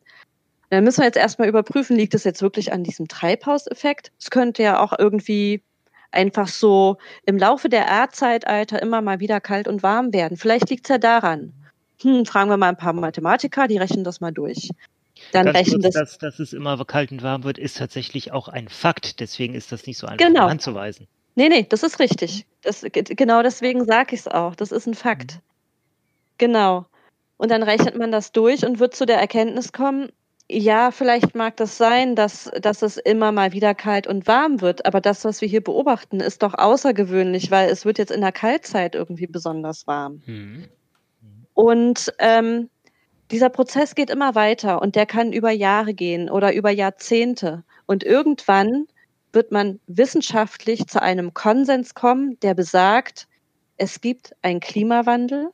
[0.75, 4.11] Dann müssen wir jetzt erstmal überprüfen, liegt es jetzt wirklich an diesem Treibhauseffekt?
[4.19, 5.63] Es könnte ja auch irgendwie
[6.11, 6.97] einfach so
[7.27, 10.37] im Laufe der Erdzeitalter immer mal wieder kalt und warm werden.
[10.37, 11.53] Vielleicht liegt es ja daran.
[12.01, 14.71] Hm, fragen wir mal ein paar Mathematiker, die rechnen das mal durch.
[15.33, 15.95] Dann Ganz rechnen das.
[15.95, 19.21] Dass, dass es immer kalt und warm wird, ist tatsächlich auch ein Fakt.
[19.21, 20.47] Deswegen ist das nicht so einfach genau.
[20.47, 21.07] anzuweisen.
[21.37, 22.47] Nee, nee, das ist richtig.
[22.63, 24.55] Das, genau deswegen sage ich es auch.
[24.55, 25.35] Das ist ein Fakt.
[25.35, 25.41] Mhm.
[26.39, 26.87] Genau.
[27.37, 30.11] Und dann rechnet man das durch und wird zu der Erkenntnis kommen,
[30.51, 34.85] ja, vielleicht mag das sein, dass, dass es immer mal wieder kalt und warm wird,
[34.85, 38.33] aber das, was wir hier beobachten, ist doch außergewöhnlich, weil es wird jetzt in der
[38.33, 40.23] Kaltzeit irgendwie besonders warm.
[40.27, 40.69] Mhm.
[41.55, 42.69] Und ähm,
[43.31, 47.65] dieser Prozess geht immer weiter und der kann über Jahre gehen oder über Jahrzehnte.
[47.87, 48.87] Und irgendwann
[49.33, 53.29] wird man wissenschaftlich zu einem Konsens kommen, der besagt,
[53.77, 55.49] es gibt einen Klimawandel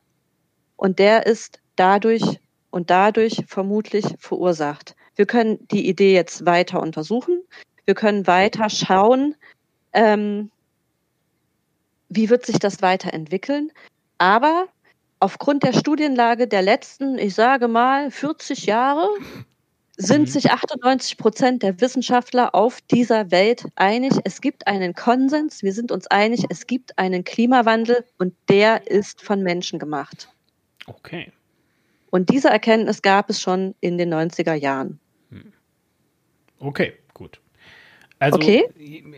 [0.75, 2.39] und der ist dadurch
[2.71, 4.95] und dadurch vermutlich verursacht.
[5.15, 7.43] Wir können die Idee jetzt weiter untersuchen.
[7.85, 9.35] Wir können weiter schauen,
[9.93, 10.49] ähm,
[12.09, 13.71] wie wird sich das weiterentwickeln.
[14.17, 14.67] Aber
[15.19, 19.07] aufgrund der Studienlage der letzten, ich sage mal, 40 Jahre
[19.97, 20.27] sind mhm.
[20.27, 24.13] sich 98 Prozent der Wissenschaftler auf dieser Welt einig.
[24.23, 25.63] Es gibt einen Konsens.
[25.63, 26.45] Wir sind uns einig.
[26.49, 30.29] Es gibt einen Klimawandel und der ist von Menschen gemacht.
[30.87, 31.31] Okay.
[32.11, 34.99] Und diese Erkenntnis gab es schon in den 90er Jahren.
[35.31, 35.53] Hm.
[36.59, 37.39] Okay, gut.
[38.19, 38.65] Also, Okay.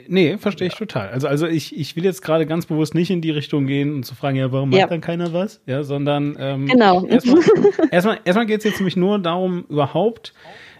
[0.07, 1.09] Nee, verstehe ich total.
[1.09, 4.05] Also, also ich, ich will jetzt gerade ganz bewusst nicht in die Richtung gehen und
[4.05, 4.81] zu fragen, ja, warum Ja.
[4.81, 5.59] macht dann keiner was?
[5.65, 7.05] Ja, sondern ähm, Genau.
[7.07, 7.43] erstmal,
[7.91, 10.33] erstmal, erstmal geht es jetzt nämlich nur darum, überhaupt,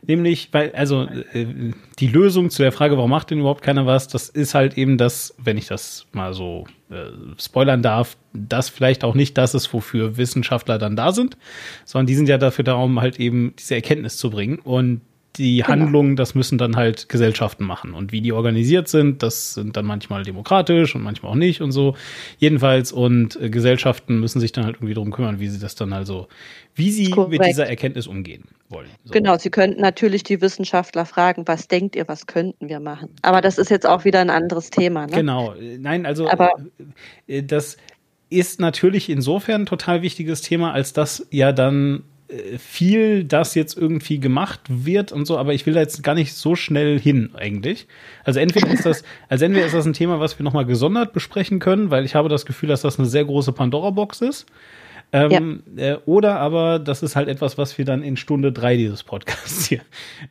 [0.08, 1.04] nämlich, weil, also
[1.34, 4.78] äh, die Lösung zu der Frage, warum macht denn überhaupt keiner was, das ist halt
[4.78, 9.54] eben das, wenn ich das mal so äh, spoilern darf, das vielleicht auch nicht das
[9.54, 11.38] ist, wofür Wissenschaftler dann da sind,
[11.86, 14.60] sondern die sind ja dafür da, um halt eben diese Erkenntnis zu bringen.
[14.60, 15.02] Und
[15.38, 15.70] die Genau.
[15.70, 17.94] Handlungen, das müssen dann halt Gesellschaften machen.
[17.94, 21.72] Und wie die organisiert sind, das sind dann manchmal demokratisch und manchmal auch nicht und
[21.72, 21.96] so.
[22.38, 25.92] Jedenfalls, und äh, Gesellschaften müssen sich dann halt irgendwie darum kümmern, wie sie das dann
[25.92, 26.28] also,
[26.76, 27.46] wie sie mit Korrekt.
[27.46, 28.90] dieser Erkenntnis umgehen wollen.
[29.06, 29.12] So.
[29.12, 33.10] Genau, Sie könnten natürlich die Wissenschaftler fragen, was denkt ihr, was könnten wir machen?
[33.24, 35.08] Aber das ist jetzt auch wieder ein anderes Thema.
[35.08, 35.14] Ne?
[35.14, 35.56] Genau.
[35.80, 36.52] Nein, also Aber-
[37.28, 37.78] äh, das
[38.30, 42.04] ist natürlich insofern ein total wichtiges Thema, als dass ja dann
[42.58, 46.34] viel das jetzt irgendwie gemacht wird und so, aber ich will da jetzt gar nicht
[46.34, 47.88] so schnell hin eigentlich.
[48.24, 51.60] Also entweder ist das, also entweder ist das ein Thema, was wir nochmal gesondert besprechen
[51.60, 54.46] können, weil ich habe das Gefühl, dass das eine sehr große Pandora-Box ist.
[55.16, 59.04] Ähm, äh, oder aber das ist halt etwas, was wir dann in Stunde drei dieses
[59.04, 59.82] Podcasts hier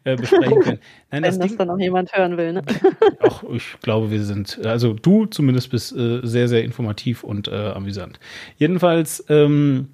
[0.03, 0.79] äh, besprechen können.
[1.13, 2.53] Nein, Wenn das das, Ding, dann noch jemand hören will.
[2.55, 2.63] Ne?
[3.21, 7.53] Ach, ich glaube, wir sind, also du zumindest bist äh, sehr, sehr informativ und äh,
[7.53, 8.19] amüsant.
[8.59, 9.87] Jedenfalls, ähm,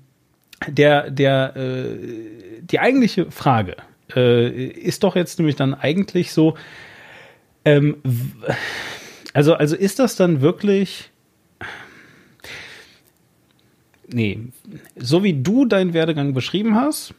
[0.66, 3.76] der, der, äh, die eigentliche Frage
[4.14, 6.54] äh, ist doch jetzt nämlich dann eigentlich so,
[7.64, 7.96] ähm,
[9.32, 11.10] also, also ist das dann wirklich,
[14.08, 14.40] nee,
[14.96, 17.14] so wie du deinen Werdegang beschrieben hast,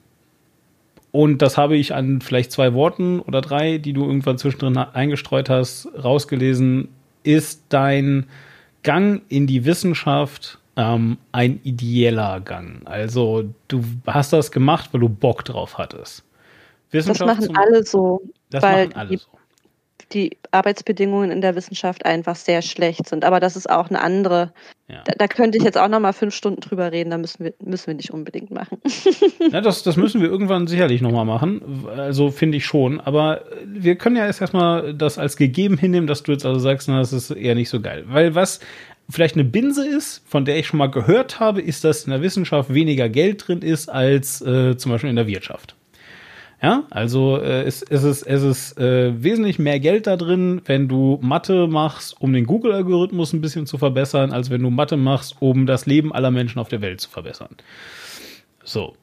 [1.12, 5.50] und das habe ich an vielleicht zwei Worten oder drei, die du irgendwann zwischendrin eingestreut
[5.50, 6.90] hast, rausgelesen,
[7.24, 8.28] ist dein
[8.84, 12.82] Gang in die Wissenschaft ähm, ein ideeller Gang.
[12.86, 16.24] Also du hast das gemacht, weil du Bock drauf hattest.
[16.92, 19.28] Das machen zum- alle so, das weil machen alle die, so.
[20.14, 23.26] die Arbeitsbedingungen in der Wissenschaft einfach sehr schlecht sind.
[23.26, 24.54] Aber das ist auch eine andere.
[24.88, 25.04] Ja.
[25.06, 27.12] Da, da könnte ich jetzt auch noch mal fünf Stunden drüber reden.
[27.12, 28.78] Da müssen wir, müssen wir nicht unbedingt machen.
[29.52, 31.88] Ja, das, das müssen wir irgendwann sicherlich nochmal machen.
[31.98, 33.00] Also finde ich schon.
[33.00, 36.88] Aber wir können ja erst erstmal das als gegeben hinnehmen, dass du jetzt also sagst,
[36.88, 38.04] na, das ist eher nicht so geil.
[38.08, 38.60] Weil was
[39.10, 42.22] vielleicht eine Binse ist, von der ich schon mal gehört habe, ist, dass in der
[42.22, 45.76] Wissenschaft weniger Geld drin ist als äh, zum Beispiel in der Wirtschaft.
[46.62, 50.90] Ja, also äh, es, es ist, es ist äh, wesentlich mehr Geld da drin, wenn
[50.90, 55.38] du Mathe machst, um den Google-Algorithmus ein bisschen zu verbessern, als wenn du Mathe machst,
[55.40, 57.56] um das Leben aller Menschen auf der Welt zu verbessern.
[58.64, 58.96] So.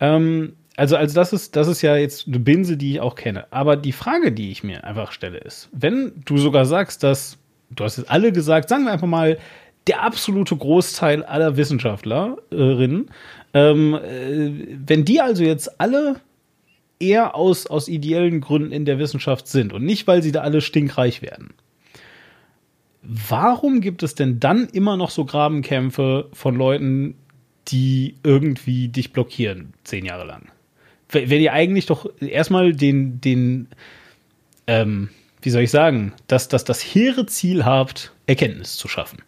[0.00, 3.46] Ähm, also, also das ist, das ist ja jetzt eine Binse, die ich auch kenne.
[3.50, 7.38] Aber die Frage, die ich mir einfach stelle, ist, wenn du sogar sagst, dass,
[7.70, 9.38] du hast jetzt alle gesagt, sagen wir einfach mal,
[9.86, 13.10] der absolute Großteil aller Wissenschaftlerinnen,
[13.54, 16.16] ähm, äh, wenn die also jetzt alle
[17.00, 20.60] eher aus, aus ideellen Gründen in der Wissenschaft sind und nicht, weil sie da alle
[20.60, 21.54] stinkreich werden.
[23.02, 27.14] Warum gibt es denn dann immer noch so Grabenkämpfe von Leuten,
[27.68, 30.48] die irgendwie dich blockieren, zehn Jahre lang?
[31.10, 33.68] Wenn ihr eigentlich doch erstmal den, den,
[34.66, 35.08] ähm,
[35.42, 39.22] wie soll ich sagen, dass, dass das hehre Ziel habt, Erkenntnis zu schaffen.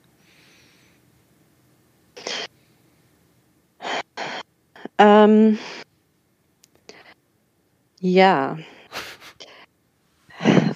[4.99, 5.59] Ähm,
[8.01, 8.59] ja.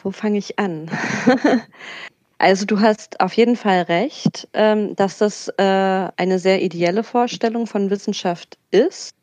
[0.03, 0.91] Wo fange ich an?
[2.39, 5.63] also du hast auf jeden Fall recht, ähm, dass das äh,
[6.17, 9.15] eine sehr ideelle Vorstellung von Wissenschaft ist,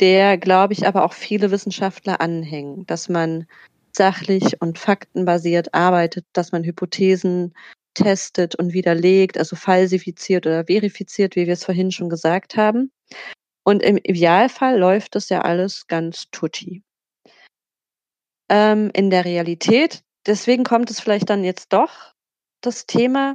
[0.00, 3.46] der, glaube ich, aber auch viele Wissenschaftler anhängen, dass man
[3.96, 7.54] sachlich und faktenbasiert arbeitet, dass man Hypothesen
[7.94, 12.92] testet und widerlegt, also falsifiziert oder verifiziert, wie wir es vorhin schon gesagt haben.
[13.64, 16.82] Und im Idealfall läuft das ja alles ganz tutti.
[18.48, 22.14] Ähm, in der Realität, deswegen kommt es vielleicht dann jetzt doch,
[22.60, 23.34] das Thema,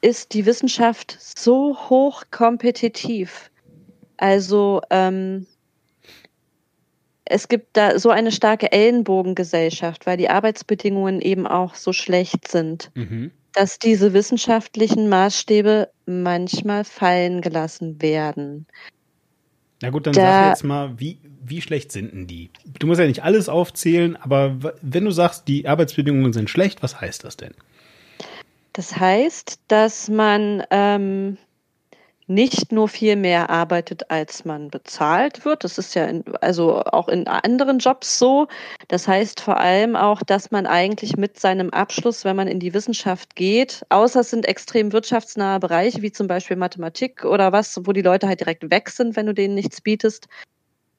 [0.00, 3.50] ist die Wissenschaft so hoch kompetitiv.
[4.16, 5.46] Also ähm,
[7.24, 12.90] es gibt da so eine starke Ellenbogengesellschaft, weil die Arbeitsbedingungen eben auch so schlecht sind,
[12.94, 13.30] Mhm.
[13.54, 18.66] dass diese wissenschaftlichen Maßstäbe manchmal fallen gelassen werden.
[19.82, 22.50] Na gut, dann Da- sag jetzt mal, wie, wie schlecht sind denn die?
[22.78, 27.00] Du musst ja nicht alles aufzählen, aber wenn du sagst, die Arbeitsbedingungen sind schlecht, was
[27.00, 27.52] heißt das denn?
[28.72, 31.36] Das heißt, dass man ähm,
[32.34, 35.64] nicht nur viel mehr arbeitet, als man bezahlt wird.
[35.64, 38.48] Das ist ja in, also auch in anderen Jobs so.
[38.88, 42.74] Das heißt vor allem auch, dass man eigentlich mit seinem Abschluss, wenn man in die
[42.74, 47.92] Wissenschaft geht, außer es sind extrem wirtschaftsnahe Bereiche, wie zum Beispiel Mathematik oder was, wo
[47.92, 50.28] die Leute halt direkt weg sind, wenn du denen nichts bietest,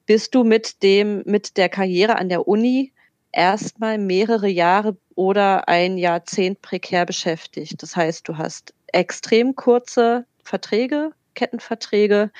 [0.06, 2.92] bist du mit dem, mit der Karriere an der Uni
[3.32, 7.82] erstmal mehrere Jahre oder ein Jahrzehnt prekär beschäftigt.
[7.82, 12.30] Das heißt, du hast extrem kurze Verträge, Kettenverträge,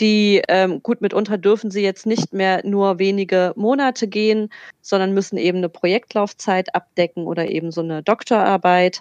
[0.00, 4.50] die ähm, gut mitunter dürfen sie jetzt nicht mehr nur wenige Monate gehen,
[4.80, 9.00] sondern müssen eben eine Projektlaufzeit abdecken oder eben so eine Doktorarbeit.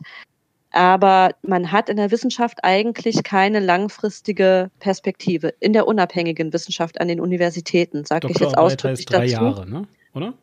[0.71, 5.53] Aber man hat in der Wissenschaft eigentlich keine langfristige Perspektive.
[5.59, 9.43] In der unabhängigen Wissenschaft an den Universitäten, sage ich jetzt ausdrücklich heißt drei dazu.
[9.43, 9.87] Jahre, ne?
[10.13, 10.33] oder?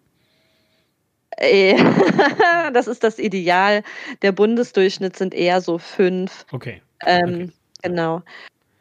[1.36, 1.76] Äh,
[2.72, 3.82] das ist das Ideal.
[4.22, 6.46] Der Bundesdurchschnitt sind eher so fünf.
[6.52, 6.80] Okay.
[7.04, 7.50] Ähm, okay.
[7.82, 8.22] Genau.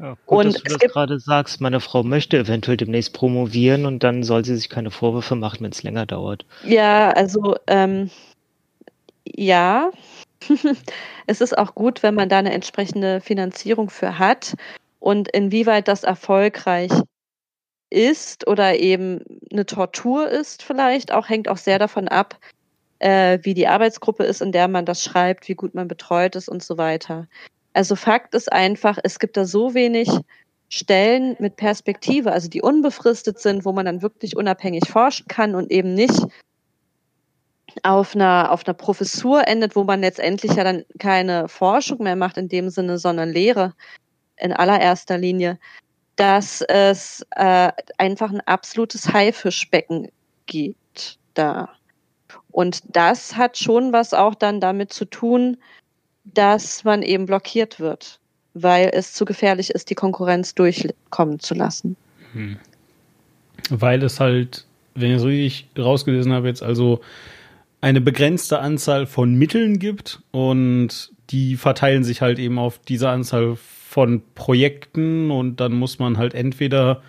[0.04, 4.04] Ja, gut, und dass du das gerade sagst, meine Frau möchte eventuell demnächst promovieren und
[4.04, 6.46] dann soll sie sich keine Vorwürfe machen, wenn es länger dauert.
[6.66, 8.10] Ja, also ähm,
[9.24, 9.92] ja,
[11.28, 14.56] es ist auch gut, wenn man da eine entsprechende Finanzierung für hat
[15.00, 16.92] und inwieweit das erfolgreich
[17.90, 19.24] ist oder eben
[19.54, 22.38] eine Tortur ist vielleicht, auch hängt auch sehr davon ab,
[23.00, 26.50] äh, wie die Arbeitsgruppe ist, in der man das schreibt, wie gut man betreut ist
[26.50, 27.30] und so weiter.
[27.74, 30.10] Also Fakt ist einfach, es gibt da so wenig
[30.70, 35.72] Stellen mit Perspektive, also die unbefristet sind, wo man dann wirklich unabhängig forschen kann und
[35.72, 36.20] eben nicht
[37.82, 42.38] auf einer, auf einer Professur endet, wo man letztendlich ja dann keine Forschung mehr macht
[42.38, 43.74] in dem Sinne, sondern Lehre
[44.38, 45.60] in allererster Linie,
[46.16, 50.10] dass es äh, einfach ein absolutes Haifischbecken
[50.46, 51.70] gibt da.
[52.52, 55.58] Und das hat schon was auch dann damit zu tun,
[56.24, 58.20] dass man eben blockiert wird,
[58.54, 61.96] weil es zu gefährlich ist, die Konkurrenz durchkommen zu lassen.
[62.34, 62.58] Hm.
[63.70, 67.02] Weil es halt, wenn ich es richtig rausgelesen habe, jetzt also
[67.82, 73.58] eine begrenzte Anzahl von Mitteln gibt und die verteilen sich halt eben auf diese Anzahl
[73.58, 77.02] von Projekten und dann muss man halt entweder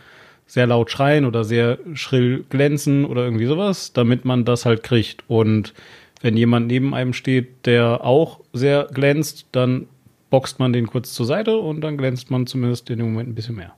[0.46, 5.24] sehr laut schreien oder sehr schrill glänzen oder irgendwie sowas, damit man das halt kriegt.
[5.28, 5.74] Und
[6.20, 9.88] wenn jemand neben einem steht, der auch sehr glänzt, dann
[10.30, 13.34] boxt man den kurz zur Seite und dann glänzt man zumindest in dem Moment ein
[13.34, 13.74] bisschen mehr.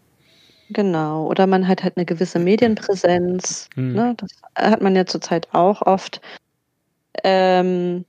[0.71, 3.69] Genau, oder man hat halt eine gewisse Medienpräsenz.
[3.75, 3.93] Hm.
[3.93, 4.15] Ne?
[4.17, 6.21] Das hat man ja zurzeit auch oft.
[7.23, 8.05] Ähm,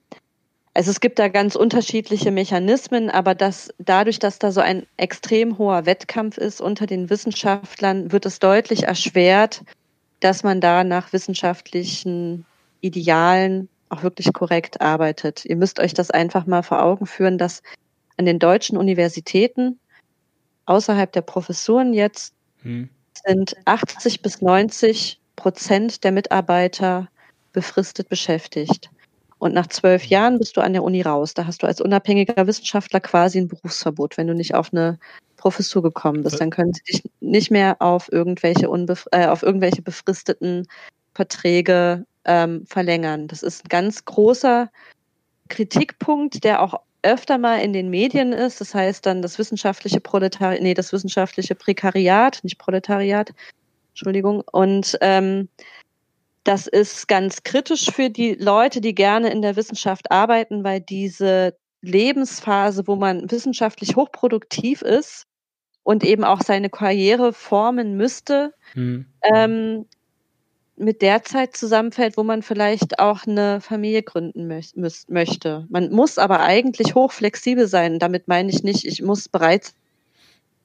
[0.74, 5.58] also es gibt da ganz unterschiedliche Mechanismen, aber das, dadurch, dass da so ein extrem
[5.58, 9.64] hoher Wettkampf ist unter den Wissenschaftlern, wird es deutlich erschwert,
[10.20, 12.46] dass man da nach wissenschaftlichen
[12.82, 15.46] Idealen auch wirklich korrekt arbeitet.
[15.46, 17.62] Ihr müsst euch das einfach mal vor Augen führen, dass
[18.18, 19.80] an den deutschen Universitäten
[20.66, 22.90] außerhalb der Professuren jetzt hm.
[23.26, 27.08] sind 80 bis 90 Prozent der Mitarbeiter
[27.54, 28.90] befristet beschäftigt.
[29.40, 31.34] Und nach zwölf Jahren bist du an der Uni raus.
[31.34, 34.98] Da hast du als unabhängiger Wissenschaftler quasi ein Berufsverbot, wenn du nicht auf eine
[35.38, 36.42] Professur gekommen bist.
[36.42, 40.68] Dann können sie dich nicht mehr auf irgendwelche, unbef äh, auf irgendwelche befristeten
[41.14, 43.28] Verträge ähm, verlängern.
[43.28, 44.70] Das ist ein ganz großer
[45.48, 48.62] Kritikpunkt, der auch öfter mal in den Medien ist.
[48.62, 53.34] Das heißt dann das wissenschaftliche Proletariat, nee, das wissenschaftliche Prekariat, nicht Proletariat,
[53.90, 54.44] Entschuldigung.
[54.52, 55.48] Und ähm,
[56.44, 61.58] das ist ganz kritisch für die Leute, die gerne in der Wissenschaft arbeiten, weil diese
[61.82, 65.26] Lebensphase, wo man wissenschaftlich hochproduktiv ist
[65.84, 69.06] und eben auch seine Karriere formen müsste, hm.
[69.24, 69.86] ähm,
[70.78, 74.62] mit der Zeit zusammenfällt, wo man vielleicht auch eine Familie gründen mö
[75.08, 75.66] möchte.
[75.70, 77.98] Man muss aber eigentlich hochflexibel sein.
[78.00, 79.74] Damit meine ich nicht, ich muss bereit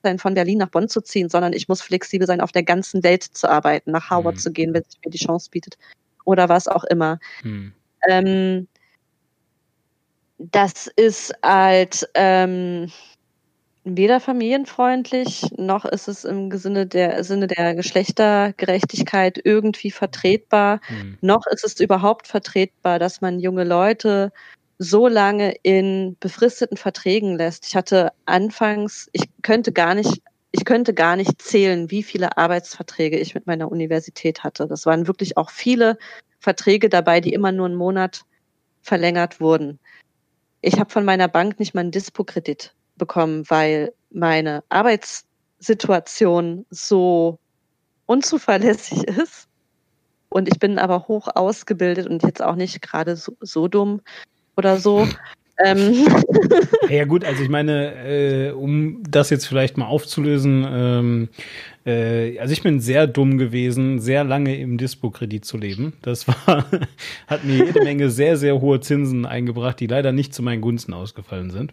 [0.02, 3.02] sein, von Berlin nach Bonn zu ziehen, sondern ich muss flexibel sein, auf der ganzen
[3.02, 4.40] Welt zu arbeiten, nach Harvard mhm.
[4.40, 5.78] zu gehen, wenn sich mir die Chance bietet
[6.24, 7.18] oder was auch immer.
[7.42, 7.72] Mhm.
[8.08, 8.68] Ähm,
[10.38, 12.90] das ist halt ähm,
[13.84, 21.18] weder familienfreundlich, noch ist es im Sinne der, Sinne der Geschlechtergerechtigkeit irgendwie vertretbar, mhm.
[21.20, 24.32] noch ist es überhaupt vertretbar, dass man junge Leute
[24.78, 27.66] so lange in befristeten Verträgen lässt.
[27.66, 30.22] Ich hatte anfangs, ich könnte gar nicht,
[30.52, 34.66] ich könnte gar nicht zählen, wie viele Arbeitsverträge ich mit meiner Universität hatte.
[34.66, 35.98] Das waren wirklich auch viele
[36.38, 38.22] Verträge dabei, die immer nur einen Monat
[38.82, 39.78] verlängert wurden.
[40.60, 47.40] Ich habe von meiner Bank nicht mal einen Dispo-Kredit bekommen, weil meine Arbeitssituation so
[48.06, 49.48] unzuverlässig ist.
[50.28, 54.00] Und ich bin aber hoch ausgebildet und jetzt auch nicht gerade so, so dumm
[54.56, 55.08] oder so.
[55.64, 56.06] Ähm.
[56.88, 61.28] Ja gut, also ich meine, äh, um das jetzt vielleicht mal aufzulösen, ähm,
[61.86, 65.94] äh, also ich bin sehr dumm gewesen, sehr lange im Dispo-Kredit zu leben.
[66.02, 66.66] Das war,
[67.28, 70.92] hat mir jede Menge sehr, sehr hohe Zinsen eingebracht, die leider nicht zu meinen Gunsten
[70.92, 71.72] ausgefallen sind.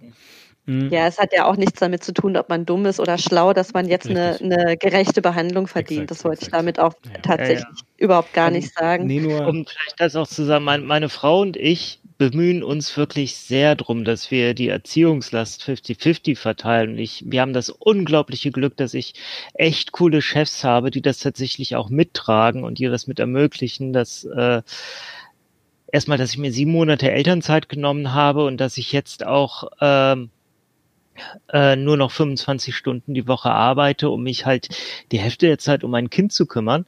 [0.69, 0.89] Mhm.
[0.91, 3.53] Ja, es hat ja auch nichts damit zu tun, ob man dumm ist oder schlau,
[3.53, 6.03] dass man jetzt eine, eine, gerechte Behandlung verdient.
[6.03, 6.53] Exakt, das wollte exakt.
[6.53, 7.21] ich damit auch ja.
[7.23, 8.05] tatsächlich ja, ja.
[8.05, 9.07] überhaupt gar um, nicht sagen.
[9.07, 12.95] Nee, nur um vielleicht das auch zu sagen, meine, meine Frau und ich bemühen uns
[12.95, 16.99] wirklich sehr drum, dass wir die Erziehungslast 50-50 verteilen.
[16.99, 19.15] Ich, wir haben das unglaubliche Glück, dass ich
[19.55, 24.23] echt coole Chefs habe, die das tatsächlich auch mittragen und die das mit ermöglichen, dass
[24.23, 24.61] äh,
[25.91, 30.29] erstmal, dass ich mir sieben Monate Elternzeit genommen habe und dass ich jetzt auch ähm,
[31.51, 34.69] äh, nur noch 25 Stunden die Woche arbeite, um mich halt
[35.11, 36.85] die Hälfte der Zeit um mein Kind zu kümmern.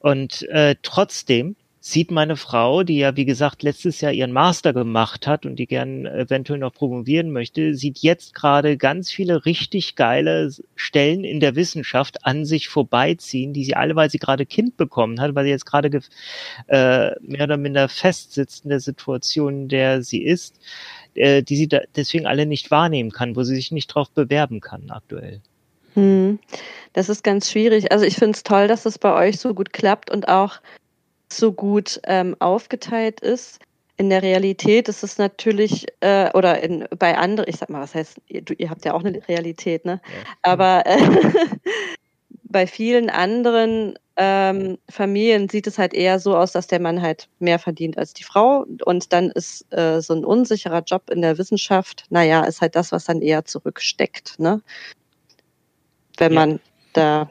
[0.00, 5.26] Und äh, trotzdem sieht meine Frau, die ja wie gesagt letztes Jahr ihren Master gemacht
[5.26, 10.50] hat und die gern eventuell noch promovieren möchte, sieht jetzt gerade ganz viele richtig geile
[10.74, 15.20] Stellen in der Wissenschaft an sich vorbeiziehen, die sie alle, weil sie gerade Kind bekommen
[15.20, 15.88] hat, weil sie jetzt gerade
[16.66, 20.60] äh, mehr oder minder festsitzt in der Situation, in der sie ist
[21.14, 24.60] äh, die sie da deswegen alle nicht wahrnehmen kann, wo sie sich nicht drauf bewerben
[24.60, 25.40] kann aktuell.
[25.94, 26.38] Hm.
[26.92, 27.92] Das ist ganz schwierig.
[27.92, 30.60] Also ich finde es toll, dass es bei euch so gut klappt und auch
[31.32, 33.60] so gut ähm, aufgeteilt ist.
[33.96, 37.94] In der Realität ist es natürlich, äh, oder in, bei anderen, ich sag mal, was
[37.94, 40.00] heißt, ihr, ihr habt ja auch eine Realität, ne?
[40.04, 40.30] Ja.
[40.42, 40.98] Aber äh,
[42.44, 47.28] bei vielen anderen ähm, Familien sieht es halt eher so aus, dass der Mann halt
[47.38, 48.66] mehr verdient als die Frau.
[48.84, 52.90] Und dann ist äh, so ein unsicherer Job in der Wissenschaft, naja, ist halt das,
[52.90, 54.60] was dann eher zurücksteckt, ne?
[56.16, 56.40] Wenn ja.
[56.40, 56.60] man
[56.94, 57.30] da.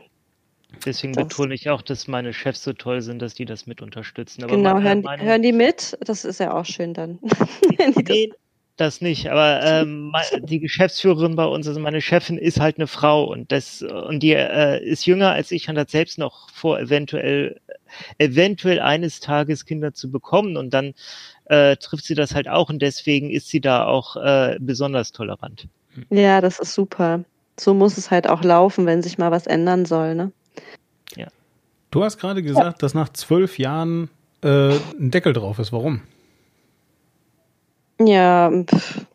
[0.85, 3.81] Deswegen das, betone ich auch, dass meine Chefs so toll sind, dass die das mit
[3.81, 4.45] unterstützen.
[4.45, 5.97] Aber genau, hören, hören die mit?
[5.99, 7.19] Das ist ja auch schön dann.
[7.77, 8.37] nee, das
[9.01, 10.13] nicht, aber ähm,
[10.43, 14.33] die Geschäftsführerin bei uns, also meine Chefin, ist halt eine Frau und das und die
[14.33, 17.59] äh, ist jünger als ich und hat selbst noch vor, eventuell
[18.17, 20.93] eventuell eines Tages Kinder zu bekommen und dann
[21.45, 25.67] äh, trifft sie das halt auch und deswegen ist sie da auch äh, besonders tolerant.
[26.09, 27.23] Ja, das ist super.
[27.59, 30.31] So muss es halt auch laufen, wenn sich mal was ändern soll, ne?
[31.15, 31.27] Ja.
[31.89, 32.77] Du hast gerade gesagt, ja.
[32.79, 34.09] dass nach zwölf Jahren
[34.43, 35.71] äh, ein Deckel drauf ist.
[35.71, 36.01] Warum?
[37.99, 39.05] Ja, pff.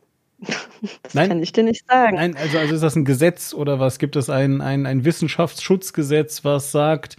[1.03, 2.17] das nein, kann ich dir nicht sagen.
[2.17, 3.99] Nein, also, also ist das ein Gesetz oder was?
[3.99, 7.17] Gibt es ein, ein, ein Wissenschaftsschutzgesetz, was sagt,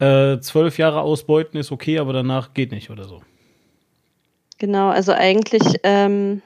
[0.00, 3.22] äh, zwölf Jahre ausbeuten ist okay, aber danach geht nicht oder so?
[4.58, 6.42] Genau, also eigentlich, ähm,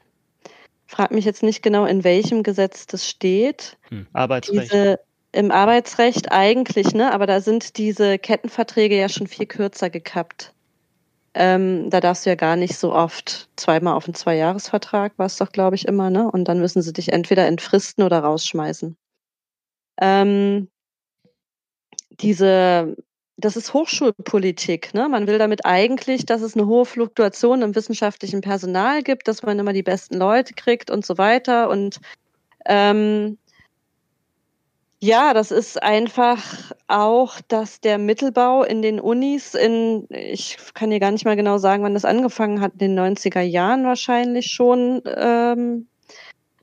[0.86, 3.76] frag mich jetzt nicht genau, in welchem Gesetz das steht.
[3.90, 4.06] Hm.
[4.12, 4.72] Arbeitsrecht.
[4.72, 5.01] Diese,
[5.32, 7.12] Im Arbeitsrecht eigentlich, ne?
[7.12, 10.52] Aber da sind diese Kettenverträge ja schon viel kürzer gekappt.
[11.34, 15.36] Ähm, da darfst du ja gar nicht so oft zweimal auf einen Zweijahresvertrag, war es
[15.36, 16.30] doch, glaube ich, immer, ne?
[16.30, 18.96] Und dann müssen sie dich entweder entfristen oder rausschmeißen.
[20.00, 20.68] Ähm,
[22.20, 22.96] diese,
[23.36, 25.09] das ist Hochschulpolitik, ne?
[25.09, 29.59] Man will damit eigentlich, dass es eine hohe Fluktuation im wissenschaftlichen Personal gibt, dass man
[29.59, 31.68] immer die besten Leute kriegt und so weiter.
[31.70, 32.00] Und
[32.66, 33.38] ähm,
[35.01, 40.99] ja, das ist einfach auch, dass der Mittelbau in den Unis in, ich kann dir
[40.99, 45.03] gar nicht mal genau sagen, wann das angefangen hat, in den 90er Jahren wahrscheinlich schon,
[45.07, 45.87] ähm,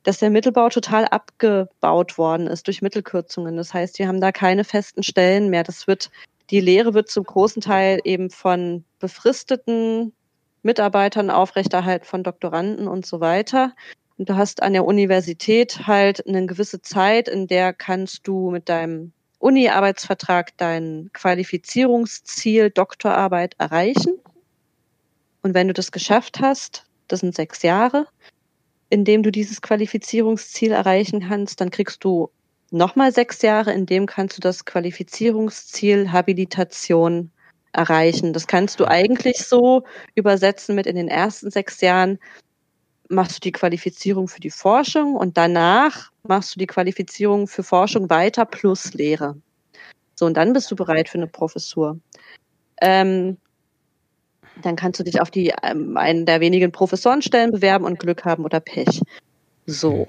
[0.04, 3.56] dass der Mittelbau total abgebaut worden ist durch Mittelkürzungen.
[3.56, 5.64] Das heißt, wir haben da keine festen Stellen mehr.
[5.64, 6.12] Das wird,
[6.50, 10.14] die Lehre wird zum großen Teil eben von befristeten
[10.62, 13.74] Mitarbeitern aufrechterhalten, von Doktoranden und so weiter.
[14.18, 18.70] Und du hast an der Universität halt eine gewisse Zeit, in der kannst du mit
[18.70, 24.18] deinem Uni-Arbeitsvertrag dein Qualifizierungsziel Doktorarbeit erreichen.
[25.42, 28.08] Und wenn du das geschafft hast, das sind sechs Jahre,
[28.90, 32.32] in dem du dieses Qualifizierungsziel erreichen kannst, dann kriegst du
[32.72, 37.32] nochmal sechs Jahre, in dem kannst du das Qualifizierungsziel Habilitation
[37.74, 38.34] erreichen.
[38.34, 39.84] Das kannst du eigentlich so
[40.16, 42.18] übersetzen mit in den ersten sechs Jahren
[43.10, 48.10] machst du die Qualifizierung für die Forschung und danach machst du die Qualifizierung für Forschung
[48.10, 49.36] weiter plus Lehre.
[50.16, 52.00] So, und dann bist du bereit für eine Professur.
[52.82, 53.38] Ähm,
[54.62, 58.46] dann kannst du dich auf die ähm, einen der wenigen Professorenstellen bewerben und Glück haben
[58.46, 59.02] oder Pech.
[59.66, 60.08] So.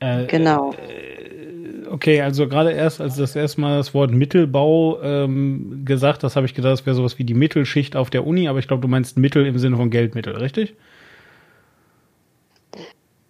[0.00, 0.72] Äh, genau.
[0.72, 6.46] Äh, okay, also gerade erst, als das erstmal das Wort Mittelbau ähm, gesagt, das habe
[6.46, 8.88] ich gedacht, das wäre sowas wie die Mittelschicht auf der Uni, aber ich glaube, du
[8.88, 10.74] meinst Mittel im Sinne von Geldmittel, richtig?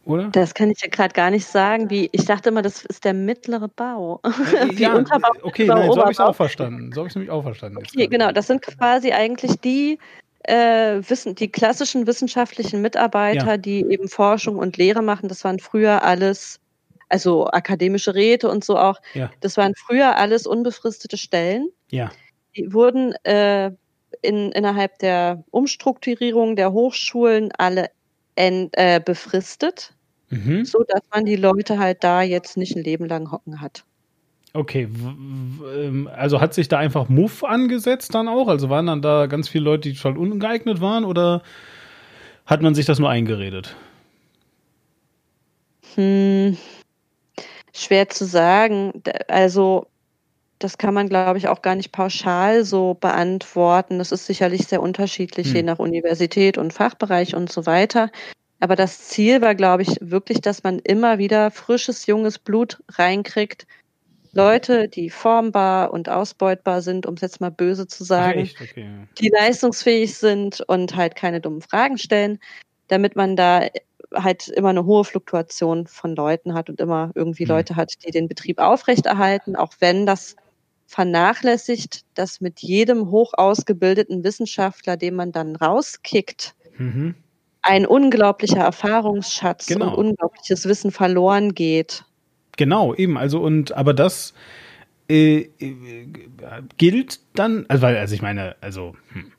[0.07, 0.29] Oder?
[0.29, 1.91] Das kann ich ja gerade gar nicht sagen.
[1.91, 4.21] Wie, ich dachte immer, das ist der mittlere Bau.
[4.77, 6.93] Ja, Unterbau, okay, nein, so habe ich es auch verstanden.
[6.93, 7.79] So habe ich es nämlich auch verstanden.
[7.79, 9.99] Okay, genau, das sind quasi eigentlich die,
[10.45, 13.57] äh, wissen, die klassischen wissenschaftlichen Mitarbeiter, ja.
[13.57, 15.29] die eben Forschung und Lehre machen.
[15.29, 16.61] Das waren früher alles,
[17.09, 19.01] also akademische Räte und so auch.
[19.15, 19.31] Ja.
[19.41, 21.69] Das waren früher alles unbefristete Stellen.
[21.91, 22.13] Ja.
[22.55, 23.73] Die wurden äh,
[24.23, 27.91] in, innerhalb der Umstrukturierung der Hochschulen alle
[28.37, 29.96] en, äh, befristet
[30.31, 30.65] mhm.
[30.65, 33.85] so dass man die Leute halt da jetzt nicht ein Leben lang hocken hat.
[34.53, 38.49] Okay, ähm, also hat sich da einfach Muff angesetzt dann auch?
[38.49, 41.43] Also waren dann da ganz viele Leute, die total ungeeignet waren oder
[42.47, 43.77] hat man sich das nur eingeredet?
[45.95, 46.57] Hm,
[47.75, 49.03] schwer zu sagen.
[49.29, 49.89] Also
[50.59, 53.99] das kann man, glaube ich, auch gar nicht pauschal so beantworten.
[53.99, 55.57] Das ist sicherlich sehr unterschiedlich, hm.
[55.57, 58.11] je nach Universität und Fachbereich und so weiter.
[58.61, 63.67] Aber das Ziel war, glaube ich, wirklich, dass man immer wieder frisches, junges Blut reinkriegt,
[64.33, 68.87] Leute, die formbar und ausbeutbar sind, um es jetzt mal böse zu sagen, okay.
[69.19, 72.39] die leistungsfähig sind und halt keine dummen Fragen stellen,
[72.89, 73.67] damit man da
[74.15, 77.51] halt immer eine hohe Fluktuation von Leuten hat und immer irgendwie mhm.
[77.51, 80.37] Leute hat, die den Betrieb aufrechterhalten, auch wenn das
[80.87, 87.15] vernachlässigt, dass mit jedem hoch ausgebildeten Wissenschaftler, den man dann rauskickt, mhm.
[87.67, 89.89] Ein unglaublicher Erfahrungsschatz genau.
[89.89, 92.05] und unglaubliches Wissen verloren geht.
[92.57, 93.19] Genau, eben.
[93.19, 94.35] Also und aber das
[95.09, 96.07] äh, äh,
[96.79, 99.33] gilt dann, also weil, also ich meine, also hm.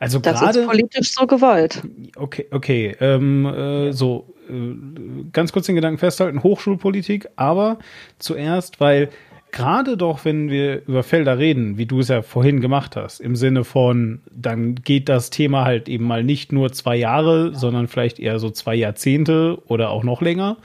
[0.00, 1.82] also das gerade ist politisch so gewollt.
[2.16, 4.74] Okay, okay, ähm, äh, so äh,
[5.32, 7.78] ganz kurz den Gedanken festhalten: Hochschulpolitik, aber
[8.18, 9.10] zuerst, weil
[9.52, 13.36] gerade doch, wenn wir über Felder reden, wie du es ja vorhin gemacht hast, im
[13.36, 18.18] Sinne von, dann geht das Thema halt eben mal nicht nur zwei Jahre, sondern vielleicht
[18.18, 20.56] eher so zwei Jahrzehnte oder auch noch länger.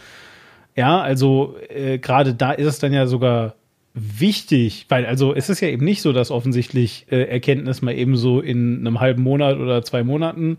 [0.75, 3.55] Ja, also äh, gerade da ist es dann ja sogar
[3.93, 8.15] wichtig, weil also es ist ja eben nicht so, dass offensichtlich äh, Erkenntnis mal eben
[8.15, 10.57] so in einem halben Monat oder zwei Monaten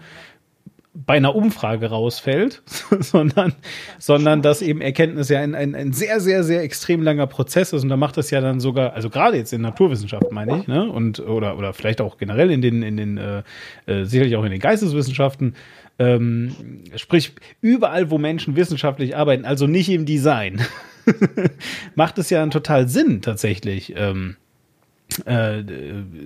[0.94, 2.62] bei einer Umfrage rausfällt,
[3.00, 3.52] sondern,
[3.98, 7.82] sondern dass eben Erkenntnis ja ein, ein, ein sehr, sehr, sehr extrem langer Prozess ist
[7.82, 10.88] und da macht es ja dann sogar, also gerade jetzt in Naturwissenschaften meine ich, ne,
[10.88, 13.42] und oder oder vielleicht auch generell in den in den äh,
[13.86, 15.54] äh, sicherlich auch in den Geisteswissenschaften,
[15.98, 16.54] ähm,
[16.96, 20.60] sprich, überall, wo Menschen wissenschaftlich arbeiten, also nicht im Design,
[21.94, 24.36] macht es ja dann total Sinn, tatsächlich ähm,
[25.26, 25.62] äh,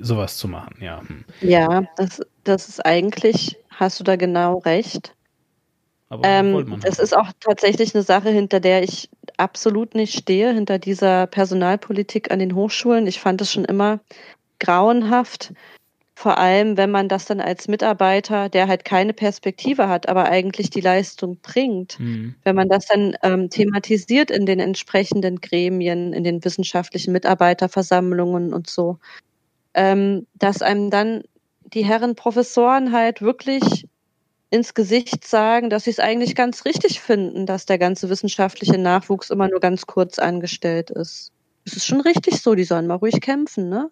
[0.01, 1.01] sowas zu machen, ja.
[1.07, 1.25] Hm.
[1.41, 5.15] Ja, das, das ist eigentlich, hast du da genau recht.
[6.11, 10.79] Aber ähm, das ist auch tatsächlich eine Sache, hinter der ich absolut nicht stehe, hinter
[10.79, 13.07] dieser Personalpolitik an den Hochschulen.
[13.07, 14.01] Ich fand es schon immer
[14.59, 15.53] grauenhaft,
[16.19, 20.69] vor allem, wenn man das dann als Mitarbeiter, der halt keine Perspektive hat, aber eigentlich
[20.69, 22.35] die Leistung bringt, mhm.
[22.43, 28.69] wenn man das dann ähm, thematisiert in den entsprechenden Gremien, in den wissenschaftlichen Mitarbeiterversammlungen und
[28.69, 28.99] so,
[29.75, 31.23] ähm, dass einem dann
[31.75, 33.87] die Herren Professoren halt wirklich
[34.51, 39.31] ins Gesicht sagen, dass sie es eigentlich ganz richtig finden, dass der ganze wissenschaftliche Nachwuchs
[39.31, 41.33] immer nur ganz kurz angestellt ist.
[41.67, 43.91] Es ist schon richtig so, die sollen mal ruhig kämpfen, ne?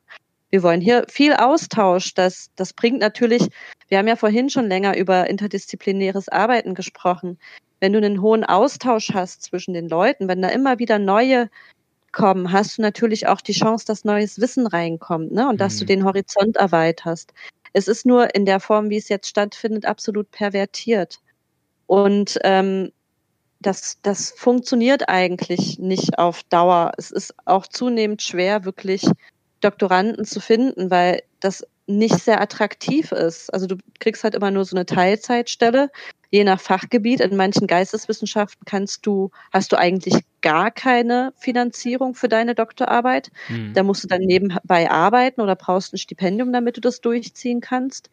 [0.49, 2.15] Wir wollen hier viel Austausch.
[2.15, 3.49] Das, das bringt natürlich,
[3.89, 7.39] wir haben ja vorhin schon länger über interdisziplinäres Arbeiten gesprochen.
[7.81, 11.51] Wenn du einen hohen Austausch hast zwischen den Leuten, wenn da immer wieder neue
[12.13, 15.49] kommen, hast du natürlich auch die Chance, dass neues Wissen reinkommt ne?
[15.49, 15.59] und mhm.
[15.59, 15.89] dass du mhm.
[15.89, 17.35] den Horizont erweiterst.
[17.77, 21.21] Es ist nur in der Form, wie es jetzt stattfindet, absolut pervertiert.
[21.85, 22.91] Und ähm,
[23.61, 26.93] das, das funktioniert eigentlich nicht auf Dauer.
[26.97, 29.07] Es ist auch zunehmend schwer, wirklich
[29.61, 33.53] Doktoranden zu finden, weil das nicht sehr attraktiv ist.
[33.53, 35.91] Also du kriegst halt immer nur so eine Teilzeitstelle,
[36.31, 37.21] je nach Fachgebiet.
[37.21, 43.31] In manchen Geisteswissenschaften kannst du, hast du eigentlich gar keine Finanzierung für deine Doktorarbeit.
[43.49, 43.73] Mhm.
[43.75, 48.11] Da musst du dann nebenbei arbeiten oder brauchst ein Stipendium, damit du das durchziehen kannst.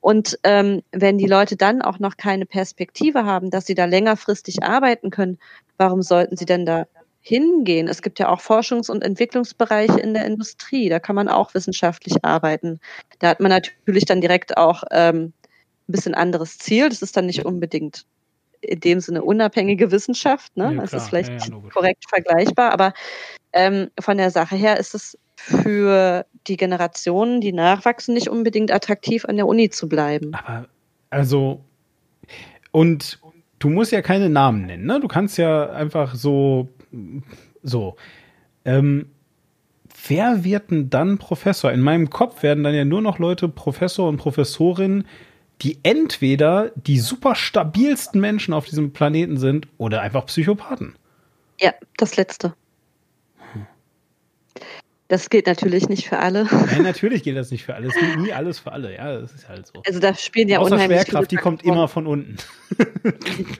[0.00, 4.62] Und ähm, wenn die Leute dann auch noch keine Perspektive haben, dass sie da längerfristig
[4.62, 5.38] arbeiten können,
[5.78, 6.86] warum sollten sie denn da
[7.26, 7.88] hingehen.
[7.88, 12.22] Es gibt ja auch Forschungs- und Entwicklungsbereiche in der Industrie, da kann man auch wissenschaftlich
[12.22, 12.80] arbeiten.
[13.18, 15.32] Da hat man natürlich dann direkt auch ähm,
[15.88, 16.90] ein bisschen anderes Ziel.
[16.90, 18.04] Das ist dann nicht unbedingt
[18.60, 20.54] in dem Sinne unabhängige Wissenschaft.
[20.54, 20.74] Ne?
[20.74, 22.92] Ja, das ist vielleicht ja, ja, korrekt vergleichbar, aber
[23.54, 29.24] ähm, von der Sache her ist es für die Generationen, die nachwachsen, nicht unbedingt attraktiv,
[29.24, 30.34] an der Uni zu bleiben.
[30.34, 30.68] Aber
[31.08, 31.64] also
[32.70, 33.18] und
[33.60, 35.00] du musst ja keine Namen nennen, ne?
[35.00, 36.68] Du kannst ja einfach so
[37.62, 37.96] so.
[38.64, 39.10] Ähm,
[40.06, 41.72] wer wird denn dann Professor?
[41.72, 45.04] In meinem Kopf werden dann ja nur noch Leute Professor und Professorin,
[45.62, 50.96] die entweder die super stabilsten Menschen auf diesem Planeten sind oder einfach Psychopathen.
[51.60, 52.54] Ja, das letzte.
[55.08, 56.44] Das gilt natürlich nicht für alle.
[56.50, 57.88] Nein, natürlich gilt das nicht für alle.
[57.88, 58.94] Es gilt nie alles für alle.
[58.94, 59.82] Ja, das ist halt so.
[59.86, 62.36] Also da spielen ja Außer unheimlich Schwerkraft, die kommt immer von unten.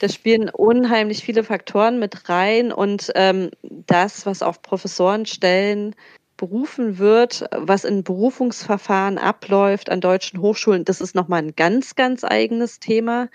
[0.00, 5.96] Da spielen unheimlich viele Faktoren mit rein und ähm, das, was auf Professorenstellen
[6.36, 12.24] berufen wird, was in Berufungsverfahren abläuft an deutschen Hochschulen, das ist nochmal ein ganz, ganz
[12.24, 13.28] eigenes Thema.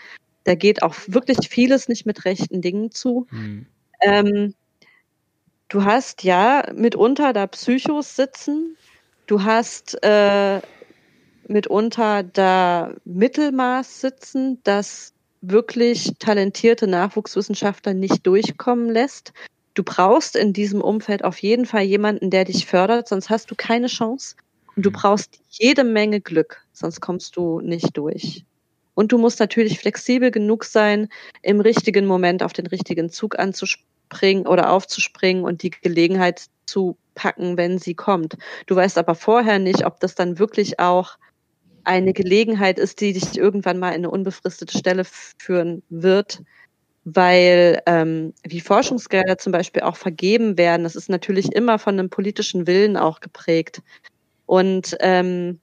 [0.45, 3.27] da geht auch wirklich vieles nicht mit rechten Dingen zu.
[3.31, 3.65] Mhm.
[4.01, 4.53] Ähm,
[5.69, 8.77] du hast ja mitunter da Psychos sitzen,
[9.27, 10.61] du hast äh,
[11.47, 15.12] mitunter da Mittelmaß sitzen, das
[15.43, 19.33] wirklich talentierte Nachwuchswissenschaftler nicht durchkommen lässt.
[19.73, 23.55] Du brauchst in diesem Umfeld auf jeden Fall jemanden, der dich fördert, sonst hast du
[23.55, 24.35] keine Chance.
[24.75, 24.93] Und du mhm.
[24.93, 28.45] brauchst jede Menge Glück, sonst kommst du nicht durch.
[28.95, 31.09] Und du musst natürlich flexibel genug sein,
[31.41, 37.57] im richtigen Moment auf den richtigen Zug anzuspringen oder aufzuspringen und die Gelegenheit zu packen,
[37.57, 38.37] wenn sie kommt.
[38.67, 41.17] Du weißt aber vorher nicht, ob das dann wirklich auch
[41.83, 46.41] eine Gelegenheit ist, die dich irgendwann mal in eine unbefristete Stelle führen wird,
[47.05, 52.09] weil ähm, wie Forschungsgelder zum Beispiel auch vergeben werden, das ist natürlich immer von einem
[52.09, 53.81] politischen Willen auch geprägt.
[54.45, 55.59] Und ähm,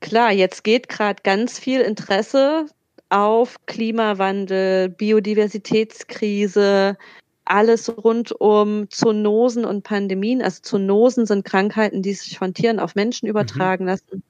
[0.00, 2.66] klar, jetzt geht gerade ganz viel Interesse
[3.10, 6.96] auf Klimawandel, Biodiversitätskrise,
[7.44, 10.42] alles rund um Zoonosen und Pandemien.
[10.42, 13.30] Also Zoonosen sind Krankheiten, die sich von Tieren auf Menschen mhm.
[13.30, 13.90] übertragen mhm.
[13.90, 14.22] lassen.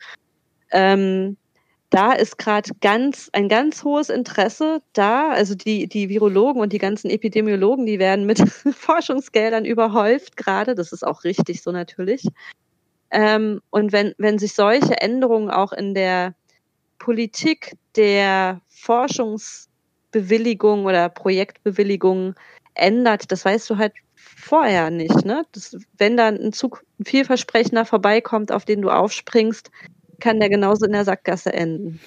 [0.70, 1.36] Ähm,
[1.90, 5.30] da ist gerade ganz ein ganz hohes Interesse da.
[5.30, 8.40] Also die, die Virologen und die ganzen Epidemiologen, die werden mit
[8.74, 10.74] Forschungsgeldern überhäuft gerade.
[10.74, 12.26] Das ist auch richtig so natürlich.
[13.10, 16.34] Ähm, und wenn, wenn sich solche Änderungen auch in der
[16.98, 22.34] Politik der Forschungsbewilligung oder Projektbewilligung
[22.74, 25.24] ändert, das weißt du halt vorher nicht.
[25.24, 25.44] Ne?
[25.52, 29.70] Das, wenn da ein Zug, ein vielversprechender vorbeikommt, auf den du aufspringst,
[30.20, 32.00] kann der genauso in der Sackgasse enden.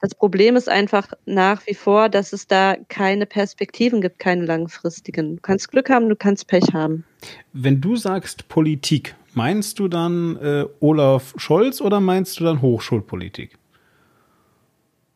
[0.00, 5.36] Das Problem ist einfach nach wie vor, dass es da keine Perspektiven gibt, keine langfristigen.
[5.36, 7.04] Du kannst Glück haben, du kannst Pech haben.
[7.52, 13.58] Wenn du sagst Politik, meinst du dann äh, Olaf Scholz oder meinst du dann Hochschulpolitik?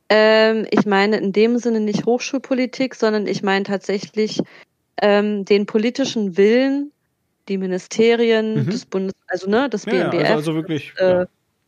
[0.08, 4.40] Ähm, ich meine in dem Sinne nicht Hochschulpolitik, sondern ich meine tatsächlich
[5.02, 6.92] ähm, den politischen Willen,
[7.48, 8.70] die Ministerien, mhm.
[8.70, 10.14] des Bundes, also ne, das BMBF.
[10.14, 10.94] Ja, also, also wirklich.
[10.98, 11.26] Äh, ja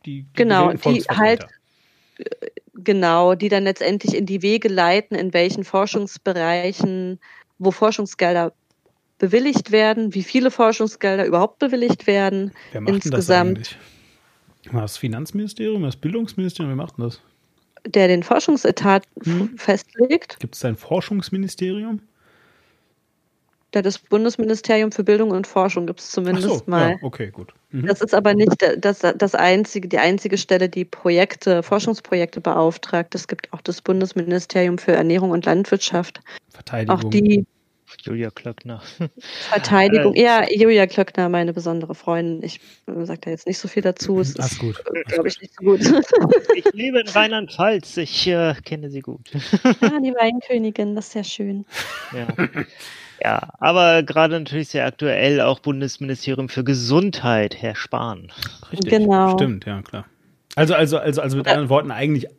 [0.09, 1.45] die, die genau, die halt
[2.83, 7.19] genau, die dann letztendlich in die Wege leiten, in welchen Forschungsbereichen,
[7.57, 8.53] wo Forschungsgelder
[9.17, 12.51] bewilligt werden, wie viele Forschungsgelder überhaupt bewilligt werden.
[12.71, 13.59] Wer macht insgesamt.
[13.59, 13.75] das
[14.69, 14.81] eigentlich?
[14.81, 17.21] Das Finanzministerium, das Bildungsministerium, wer macht denn das?
[17.85, 19.57] Der den Forschungsetat hm.
[19.57, 20.39] festlegt.
[20.39, 22.01] Gibt es ein Forschungsministerium?
[23.71, 26.91] Das Bundesministerium für Bildung und Forschung gibt es zumindest so, mal.
[26.91, 27.53] Ja, okay, gut.
[27.71, 27.85] Mhm.
[27.85, 33.13] Das ist aber nicht das, das einzige, die einzige Stelle, die Projekte, Forschungsprojekte beauftragt.
[33.15, 36.21] Es gibt auch das Bundesministerium für Ernährung und Landwirtschaft.
[36.49, 36.95] Verteidigung.
[36.95, 37.45] Auch die
[38.01, 38.81] Julia Klöckner.
[39.49, 42.43] Verteidigung, äh, ja, Julia Klöckner, meine besondere Freundin.
[42.43, 44.19] Ich äh, sage da jetzt nicht so viel dazu.
[44.19, 44.81] Es ist, gut.
[44.93, 45.81] Äh, glaube ich, nicht so gut.
[46.55, 47.97] ich lebe in Rheinland-Pfalz.
[47.97, 49.29] Ich äh, kenne sie gut.
[49.31, 51.65] ja, die Weinkönigin, das ist sehr schön.
[52.13, 52.27] Ja.
[53.21, 58.31] Ja, aber gerade natürlich sehr aktuell auch Bundesministerium für Gesundheit, Herr Spahn.
[58.71, 59.33] Richtig, genau.
[59.33, 60.05] stimmt, ja klar.
[60.55, 62.31] Also, also, also, also mit anderen Worten eigentlich, äh,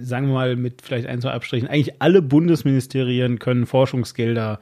[0.00, 4.60] sagen wir mal mit vielleicht ein, zwei Abstrichen, eigentlich alle Bundesministerien können Forschungsgelder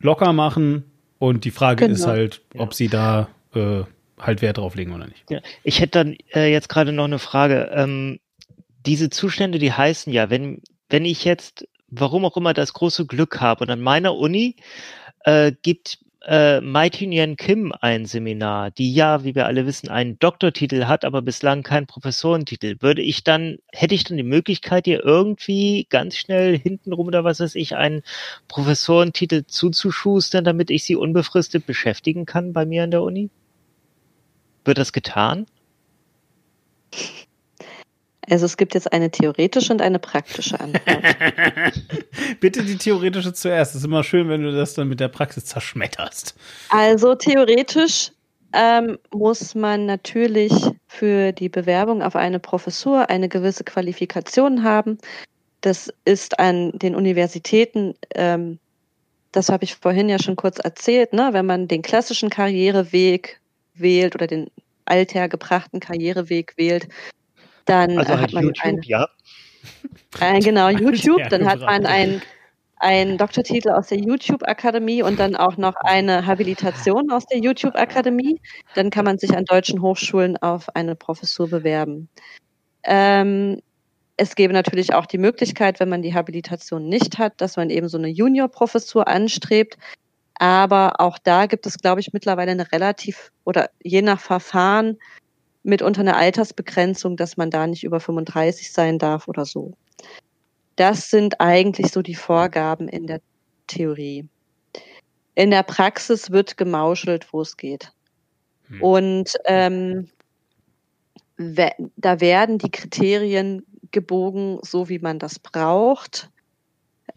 [0.00, 0.84] locker machen
[1.18, 1.94] und die Frage genau.
[1.94, 2.76] ist halt, ob ja.
[2.76, 3.82] sie da äh,
[4.18, 5.30] halt Wert drauf legen oder nicht.
[5.30, 5.40] Ja.
[5.62, 7.70] Ich hätte dann äh, jetzt gerade noch eine Frage.
[7.74, 8.18] Ähm,
[8.86, 13.40] diese Zustände, die heißen ja, wenn, wenn ich jetzt warum auch immer das große Glück
[13.40, 13.64] habe.
[13.64, 14.56] Und an meiner Uni
[15.24, 20.18] äh, gibt äh, Mai Tin Kim ein Seminar, die ja, wie wir alle wissen, einen
[20.18, 22.76] Doktortitel hat, aber bislang keinen Professorentitel.
[22.80, 27.38] Würde ich dann, hätte ich dann die Möglichkeit, ihr irgendwie ganz schnell hintenrum oder was
[27.38, 28.02] weiß ich, einen
[28.48, 33.30] Professorentitel zuzuschustern, damit ich sie unbefristet beschäftigen kann bei mir an der Uni?
[34.64, 35.46] Wird das getan?
[38.28, 40.84] Also es gibt jetzt eine theoretische und eine praktische Antwort.
[42.40, 43.72] Bitte die theoretische zuerst.
[43.72, 46.34] Es ist immer schön, wenn du das dann mit der Praxis zerschmetterst.
[46.70, 48.10] Also theoretisch
[48.52, 50.52] ähm, muss man natürlich
[50.88, 54.98] für die Bewerbung auf eine Professur eine gewisse Qualifikation haben.
[55.60, 58.58] Das ist an den Universitäten, ähm,
[59.32, 61.28] das habe ich vorhin ja schon kurz erzählt, ne?
[61.32, 63.40] wenn man den klassischen Karriereweg
[63.74, 64.50] wählt oder den
[64.86, 66.88] althergebrachten Karriereweg wählt,
[67.66, 69.08] dann also hat man YouTube, eine, ja.
[70.20, 72.22] Äh, genau, YouTube, dann hat man einen
[72.78, 78.40] ein Doktortitel aus der YouTube-Akademie und dann auch noch eine Habilitation aus der YouTube-Akademie.
[78.74, 82.08] Dann kann man sich an deutschen Hochschulen auf eine Professur bewerben.
[82.84, 83.62] Ähm,
[84.18, 87.88] es gäbe natürlich auch die Möglichkeit, wenn man die Habilitation nicht hat, dass man eben
[87.88, 89.76] so eine Junior-Professur anstrebt.
[90.38, 94.98] Aber auch da gibt es, glaube ich, mittlerweile eine relativ oder je nach Verfahren
[95.66, 99.74] mitunter eine Altersbegrenzung, dass man da nicht über 35 sein darf oder so.
[100.76, 103.20] Das sind eigentlich so die Vorgaben in der
[103.66, 104.28] Theorie.
[105.34, 107.92] In der Praxis wird gemauschelt, wo es geht.
[108.68, 108.82] Hm.
[108.82, 110.08] Und ähm,
[111.36, 116.30] da werden die Kriterien gebogen, so wie man das braucht.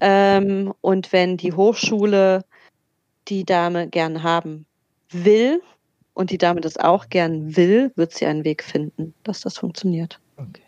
[0.02, 2.44] Ähm, und wenn die Hochschule
[3.28, 4.66] die Dame gern haben
[5.12, 5.62] will
[6.20, 10.20] und die Dame das auch gern will, wird sie einen Weg finden, dass das funktioniert.
[10.36, 10.64] Okay.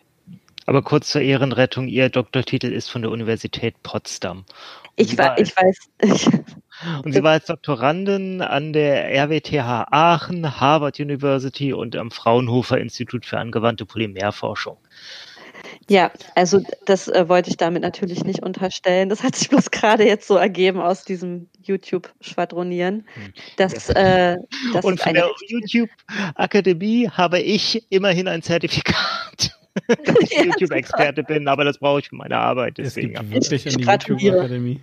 [0.66, 4.46] Aber kurz zur Ehrenrettung, Ihr Doktortitel ist von der Universität Potsdam.
[4.96, 5.78] Ich, war, ich weiß.
[7.04, 13.26] Und sie war als Doktorandin an der RWTH Aachen, Harvard University und am Fraunhofer Institut
[13.26, 14.78] für angewandte Polymerforschung.
[15.90, 19.10] Ja, also das äh, wollte ich damit natürlich nicht unterstellen.
[19.10, 23.06] Das hat sich bloß gerade jetzt so ergeben aus diesem YouTube-Schwadronieren.
[23.14, 23.34] Hm.
[23.58, 24.38] Dass, äh,
[24.74, 29.58] das Und von der YouTube-Akademie habe ich immerhin ein Zertifikat.
[29.88, 32.78] dass ich ja, YouTube-Experte bin, aber das brauche ich für meine Arbeit.
[32.78, 33.16] Deswegen.
[33.16, 34.82] Es gibt wirklich die YouTube-Akademie.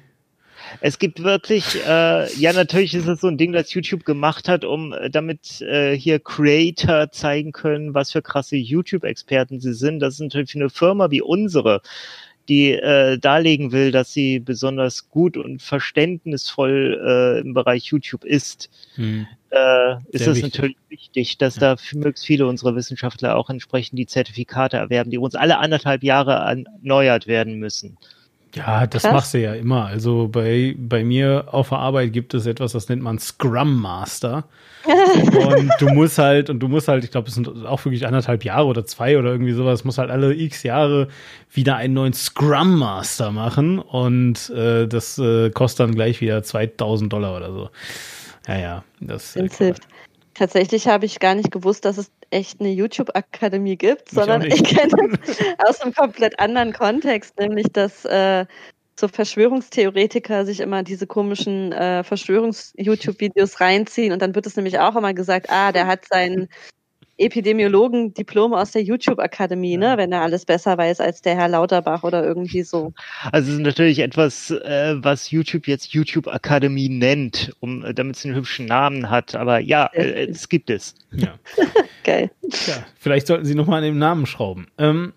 [0.81, 4.65] Es gibt wirklich, äh, ja, natürlich ist es so ein Ding, das YouTube gemacht hat,
[4.65, 10.01] um äh, damit äh, hier Creator zeigen können, was für krasse YouTube-Experten sie sind.
[10.01, 11.83] Das ist natürlich für eine Firma wie unsere,
[12.49, 18.71] die äh, darlegen will, dass sie besonders gut und verständnisvoll äh, im Bereich YouTube ist,
[18.95, 19.27] hm.
[19.51, 21.75] äh, ist es natürlich wichtig, dass ja.
[21.75, 26.33] da möglichst viele unserer Wissenschaftler auch entsprechend die Zertifikate erwerben, die uns alle anderthalb Jahre
[26.33, 27.99] erneuert werden müssen.
[28.59, 29.13] Ja, das Krass.
[29.13, 29.87] machst du ja immer.
[29.87, 34.45] Also bei, bei mir auf der Arbeit gibt es etwas, das nennt man Scrum Master.
[34.85, 38.45] und du musst halt, und du musst halt, ich glaube, es sind auch wirklich anderthalb
[38.45, 41.09] Jahre oder zwei oder irgendwie sowas, musst halt alle x Jahre
[41.53, 47.13] wieder einen neuen Scrum Master machen und äh, das äh, kostet dann gleich wieder 2000
[47.13, 47.71] Dollar oder so.
[48.49, 49.87] Ja, ja, das hilft.
[50.39, 54.65] Tatsächlich habe ich gar nicht gewusst, dass es echt eine YouTube-Akademie gibt, sondern ich, ich
[54.65, 58.47] kenne es aus einem komplett anderen Kontext, nämlich dass äh,
[58.99, 64.95] so Verschwörungstheoretiker sich immer diese komischen äh, Verschwörungs-YouTube-Videos reinziehen und dann wird es nämlich auch
[64.95, 66.49] immer gesagt, ah, der hat seinen
[67.19, 72.25] Epidemiologen-Diplom aus der YouTube-Akademie, ne, wenn er alles besser weiß als der Herr Lauterbach oder
[72.25, 72.93] irgendwie so.
[73.33, 78.25] Also es ist natürlich etwas, äh, was YouTube jetzt YouTube-Akademie nennt, um, äh, damit es
[78.25, 79.35] einen hübschen Namen hat.
[79.35, 80.95] Aber ja, äh, es gibt es.
[81.13, 81.35] Ja.
[82.05, 82.31] Geil.
[82.43, 84.69] Ja, vielleicht sollten Sie nochmal an dem Namen schrauben.
[84.79, 85.13] Ähm,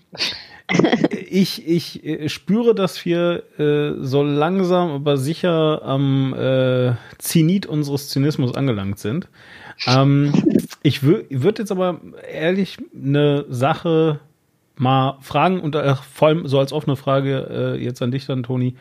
[1.30, 8.10] ich, ich äh, spüre, dass wir äh, so langsam aber sicher am äh, Zenit unseres
[8.10, 9.28] Zynismus angelangt sind.
[9.88, 10.34] Ähm,
[10.84, 14.20] ich würde jetzt aber ehrlich eine Sache
[14.76, 18.44] mal fragen und äh, vor allem so als offene Frage äh, jetzt an dich dann,
[18.44, 18.76] Toni.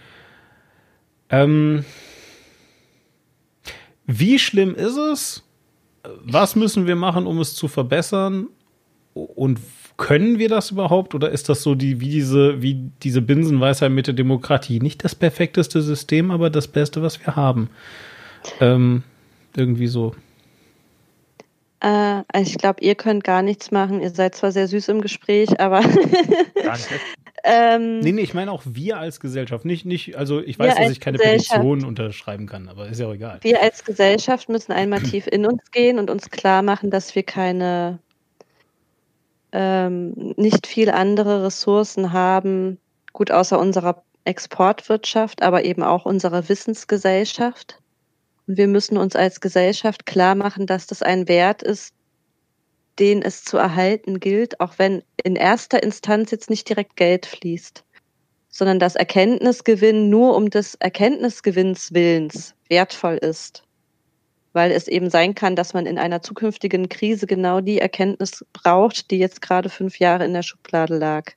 [1.28, 1.84] Ähm,
[4.06, 5.44] wie schlimm ist es?
[6.24, 8.48] Was müssen wir machen, um es zu verbessern?
[9.12, 9.60] Und
[9.98, 11.14] können wir das überhaupt?
[11.14, 14.80] Oder ist das so die, wie diese, wie diese Binsenweisheit mit der Demokratie?
[14.80, 17.68] Nicht das perfekteste System, aber das Beste, was wir haben.
[18.60, 19.02] Ähm,
[19.54, 20.14] irgendwie so.
[21.80, 24.00] Äh, also ich glaube, ihr könnt gar nichts machen.
[24.00, 25.80] Ihr seid zwar sehr süß im Gespräch, aber.
[26.62, 27.00] Danke.
[27.44, 29.64] ähm, nee, nee, ich meine auch wir als Gesellschaft.
[29.64, 33.14] Nicht, nicht, also ich weiß, dass ich keine Petition unterschreiben kann, aber ist ja auch
[33.14, 33.38] egal.
[33.40, 37.22] Wir als Gesellschaft müssen einmal tief in uns gehen und uns klar machen, dass wir
[37.22, 37.98] keine,
[39.52, 42.78] ähm, nicht viel andere Ressourcen haben,
[43.14, 47.79] gut außer unserer Exportwirtschaft, aber eben auch unserer Wissensgesellschaft.
[48.50, 51.94] Und wir müssen uns als Gesellschaft klar machen, dass das ein Wert ist,
[52.98, 57.84] den es zu erhalten gilt, auch wenn in erster Instanz jetzt nicht direkt Geld fließt,
[58.48, 63.62] sondern dass Erkenntnisgewinn nur um des Erkenntnisgewinns willens wertvoll ist,
[64.52, 69.12] weil es eben sein kann, dass man in einer zukünftigen Krise genau die Erkenntnis braucht,
[69.12, 71.34] die jetzt gerade fünf Jahre in der Schublade lag.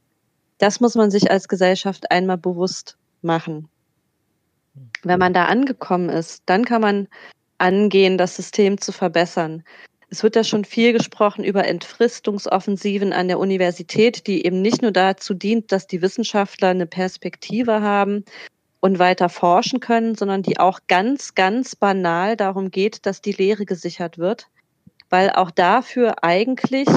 [0.57, 3.69] Das muss man sich als Gesellschaft einmal bewusst machen.
[5.03, 7.07] Wenn man da angekommen ist, dann kann man
[7.57, 9.63] angehen, das System zu verbessern.
[10.09, 14.91] Es wird ja schon viel gesprochen über Entfristungsoffensiven an der Universität, die eben nicht nur
[14.91, 18.23] dazu dient, dass die Wissenschaftler eine Perspektive haben
[18.79, 23.65] und weiter forschen können, sondern die auch ganz, ganz banal darum geht, dass die Lehre
[23.65, 24.49] gesichert wird,
[25.09, 26.87] weil auch dafür eigentlich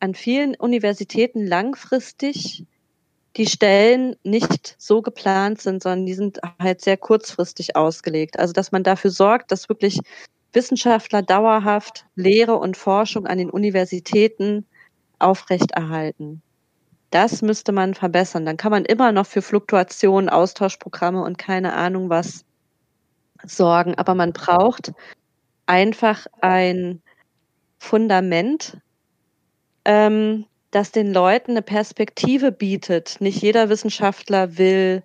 [0.00, 2.64] an vielen Universitäten langfristig
[3.38, 8.38] die Stellen nicht so geplant sind, sondern die sind halt sehr kurzfristig ausgelegt.
[8.38, 10.00] Also dass man dafür sorgt, dass wirklich
[10.52, 14.66] Wissenschaftler dauerhaft Lehre und Forschung an den Universitäten
[15.18, 16.42] aufrechterhalten.
[17.10, 18.44] Das müsste man verbessern.
[18.44, 22.44] Dann kann man immer noch für Fluktuationen, Austauschprogramme und keine Ahnung was
[23.44, 23.94] sorgen.
[23.94, 24.92] Aber man braucht
[25.66, 27.02] einfach ein
[27.78, 28.78] Fundament,
[29.84, 33.20] ähm, das den Leuten eine Perspektive bietet.
[33.20, 35.02] Nicht jeder Wissenschaftler will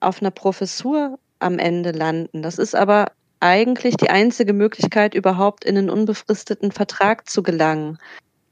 [0.00, 2.42] auf einer Professur am Ende landen.
[2.42, 7.98] Das ist aber eigentlich die einzige Möglichkeit, überhaupt in einen unbefristeten Vertrag zu gelangen.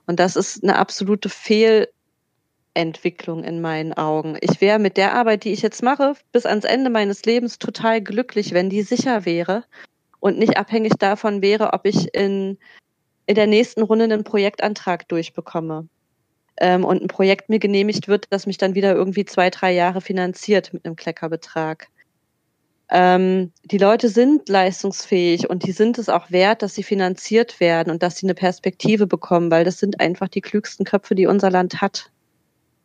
[0.06, 4.38] Und das ist eine absolute Fehlentwicklung in meinen Augen.
[4.40, 8.00] Ich wäre mit der Arbeit, die ich jetzt mache, bis ans Ende meines Lebens total
[8.00, 9.64] glücklich, wenn die sicher wäre
[10.20, 12.56] und nicht abhängig davon wäre, ob ich in,
[13.26, 15.88] in der nächsten Runde einen Projektantrag durchbekomme
[16.60, 20.00] ähm, und ein Projekt mir genehmigt wird, das mich dann wieder irgendwie zwei, drei Jahre
[20.00, 21.88] finanziert mit einem Kleckerbetrag.
[22.90, 27.90] Ähm, die Leute sind leistungsfähig und die sind es auch wert, dass sie finanziert werden
[27.90, 31.50] und dass sie eine Perspektive bekommen, weil das sind einfach die klügsten Köpfe, die unser
[31.50, 32.10] Land hat.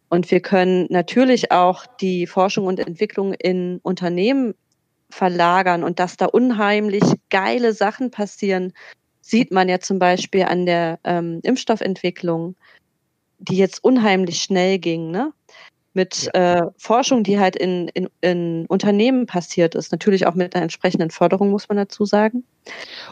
[0.10, 4.54] Und wir können natürlich auch die Forschung und Entwicklung in Unternehmen
[5.10, 8.74] verlagern und dass da unheimlich geile Sachen passieren,
[9.22, 12.56] sieht man ja zum Beispiel an der ähm, Impfstoffentwicklung,
[13.50, 15.12] die jetzt unheimlich schnell ging.
[15.12, 15.34] Ne?
[15.94, 16.60] mit ja.
[16.60, 19.92] äh, Forschung, die halt in, in, in Unternehmen passiert ist.
[19.92, 22.44] Natürlich auch mit einer entsprechenden Förderung, muss man dazu sagen.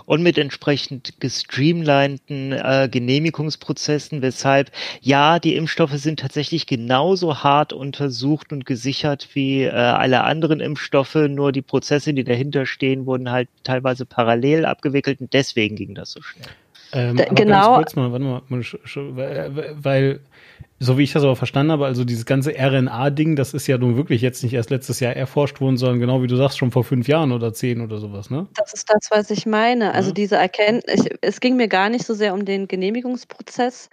[0.05, 4.71] Und mit entsprechend gestreamlinten äh, Genehmigungsprozessen, weshalb
[5.01, 11.15] ja, die Impfstoffe sind tatsächlich genauso hart untersucht und gesichert wie äh, alle anderen Impfstoffe,
[11.15, 16.11] nur die Prozesse, die dahinter stehen, wurden halt teilweise parallel abgewickelt und deswegen ging das
[16.11, 16.47] so schnell.
[16.93, 17.75] Ähm, genau.
[17.75, 18.41] Kurz mal, warte mal,
[19.15, 20.19] weil, weil
[20.79, 23.97] so wie ich das aber verstanden habe, also dieses ganze RNA-Ding, das ist ja nun
[23.97, 26.83] wirklich jetzt nicht erst letztes Jahr erforscht worden, sondern genau wie du sagst, schon vor
[26.83, 28.47] fünf Jahren oder zehn oder sowas, ne?
[28.55, 29.93] Das ist das, was ich meine.
[29.93, 30.15] Also ja.
[30.15, 33.89] diese Erkenntnis, es ging mir gar nicht so sehr um den Genehmigungsprozess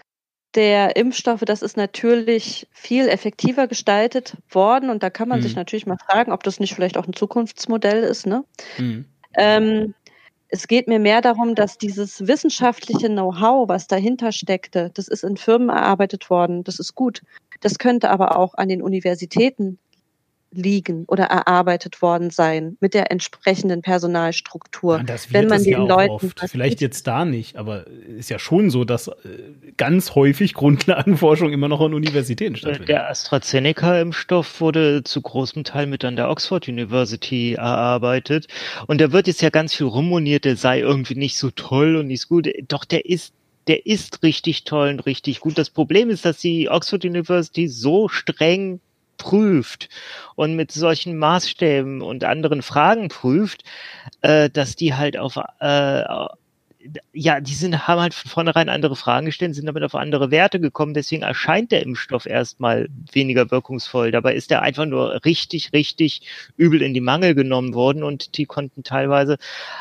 [0.55, 5.43] der Impfstoffe, das ist natürlich viel effektiver gestaltet worden und da kann man mhm.
[5.43, 8.45] sich natürlich mal fragen, ob das nicht vielleicht auch ein Zukunftsmodell ist, ne?
[8.79, 9.05] Mhm.
[9.37, 9.95] Ähm,
[10.49, 15.37] es geht mir mehr darum, dass dieses wissenschaftliche Know-how, was dahinter steckte, das ist in
[15.37, 17.23] Firmen erarbeitet worden, das ist gut.
[17.61, 19.79] Das könnte aber auch an den Universitäten
[20.51, 24.99] liegen oder erarbeitet worden sein mit der entsprechenden Personalstruktur.
[24.99, 26.51] Ja, das wird wenn man den ja Leuten oft.
[26.51, 29.13] vielleicht jetzt da nicht, aber ist ja schon so, dass äh,
[29.77, 32.89] ganz häufig Grundlagenforschung immer noch an Universitäten äh, stattfindet.
[32.89, 38.49] Der AstraZeneca-Impfstoff wurde zu großem Teil mit an der Oxford University erarbeitet
[38.87, 42.07] und da wird jetzt ja ganz viel rummoniert, der sei irgendwie nicht so toll und
[42.07, 42.49] nicht so gut.
[42.69, 43.35] Doch der ist
[43.67, 45.59] der ist richtig toll und richtig gut.
[45.59, 48.81] Das Problem ist, dass die Oxford University so streng
[49.19, 49.89] prüft
[50.37, 53.65] und mit solchen Maßstäben und anderen Fragen prüft,
[54.23, 56.05] äh, dass die halt auf äh,
[57.13, 60.61] ja, die sind, haben halt von vornherein andere Fragen gestellt, sind damit auf andere Werte
[60.61, 60.95] gekommen.
[60.95, 64.13] Deswegen erscheint der Impfstoff erstmal weniger wirkungsvoll.
[64.13, 66.23] Dabei ist er einfach nur richtig, richtig
[66.57, 69.39] übel in die Mangel genommen worden und die konnten teilweise,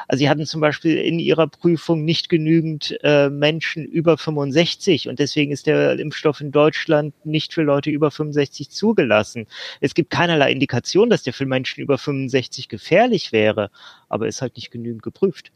[0.08, 5.20] also sie hatten zum Beispiel in ihrer Prüfung nicht genügend äh, Menschen über 65 und
[5.20, 9.46] deswegen ist der Impfstoff in Deutschland nicht für Leute über 65 zugelassen.
[9.82, 13.70] Es gibt keinerlei Indikation, dass der für Menschen über 65 gefährlich wäre,
[14.10, 15.52] aber ist halt nicht genügend geprüft.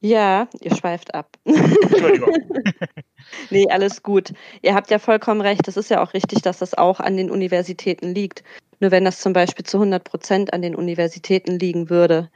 [0.00, 1.36] Ja, ihr schweift ab.
[1.44, 2.34] Entschuldigung.
[3.50, 4.32] nee, alles gut.
[4.62, 5.66] Ihr habt ja vollkommen recht.
[5.68, 8.44] Es ist ja auch richtig, dass das auch an den Universitäten liegt.
[8.80, 12.30] Nur wenn das zum Beispiel zu 100 Prozent an den Universitäten liegen würde,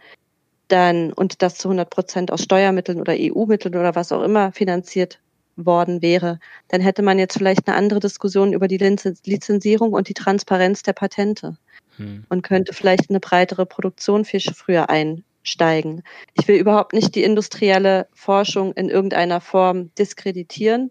[0.69, 5.21] dann und das zu 100 Prozent aus Steuermitteln oder EU-Mitteln oder was auch immer finanziert
[5.57, 6.39] worden wäre,
[6.69, 10.95] dann hätte man jetzt vielleicht eine andere Diskussion über die Lizenzierung und die Transparenz der
[10.95, 11.59] Patente
[11.97, 12.25] hm.
[12.29, 16.03] und könnte vielleicht eine breitere Produktion viel früher ein, steigen.
[16.35, 20.91] Ich will überhaupt nicht die industrielle Forschung in irgendeiner Form diskreditieren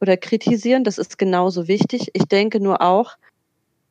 [0.00, 0.84] oder kritisieren.
[0.84, 2.10] Das ist genauso wichtig.
[2.12, 3.16] Ich denke nur auch,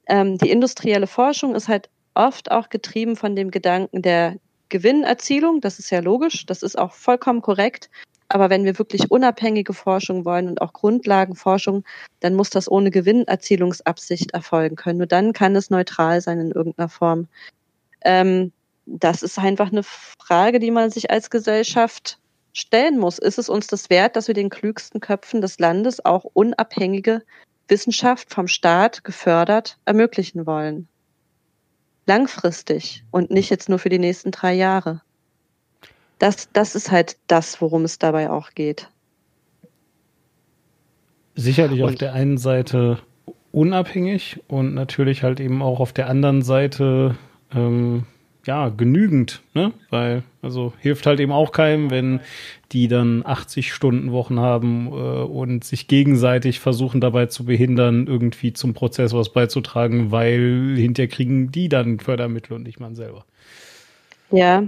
[0.08, 4.36] ähm, die industrielle Forschung ist halt oft auch getrieben von dem Gedanken der
[4.70, 5.62] Gewinnerzielung.
[5.62, 6.46] Das ist ja logisch.
[6.46, 7.90] Das ist auch vollkommen korrekt.
[8.28, 11.84] Aber wenn wir wirklich unabhängige Forschung wollen und auch Grundlagenforschung,
[12.20, 15.00] dann muss das ohne Gewinnerzielungsabsicht erfolgen können.
[15.00, 17.28] Nur dann kann es neutral sein in irgendeiner Form.
[18.02, 18.52] Ähm,
[18.90, 22.18] das ist einfach eine Frage, die man sich als Gesellschaft
[22.54, 23.20] stellen muss.
[23.20, 27.22] Ist es uns das wert, dass wir den klügsten Köpfen des Landes auch unabhängige
[27.68, 30.88] Wissenschaft vom Staat gefördert ermöglichen wollen?
[32.08, 35.02] Langfristig und nicht jetzt nur für die nächsten drei Jahre.
[36.18, 38.90] Das, das ist halt das, worum es dabei auch geht.
[41.36, 43.00] Sicherlich und auf der einen Seite
[43.52, 47.16] unabhängig und natürlich halt eben auch auf der anderen Seite
[47.54, 48.06] ähm,
[48.46, 49.74] ja, genügend, ne?
[49.90, 52.22] Weil, also hilft halt eben auch keinem, wenn
[52.72, 58.54] die dann 80 Stunden Wochen haben äh, und sich gegenseitig versuchen dabei zu behindern, irgendwie
[58.54, 63.26] zum Prozess was beizutragen, weil hinterher kriegen die dann Fördermittel und nicht man selber.
[64.32, 64.64] Ja,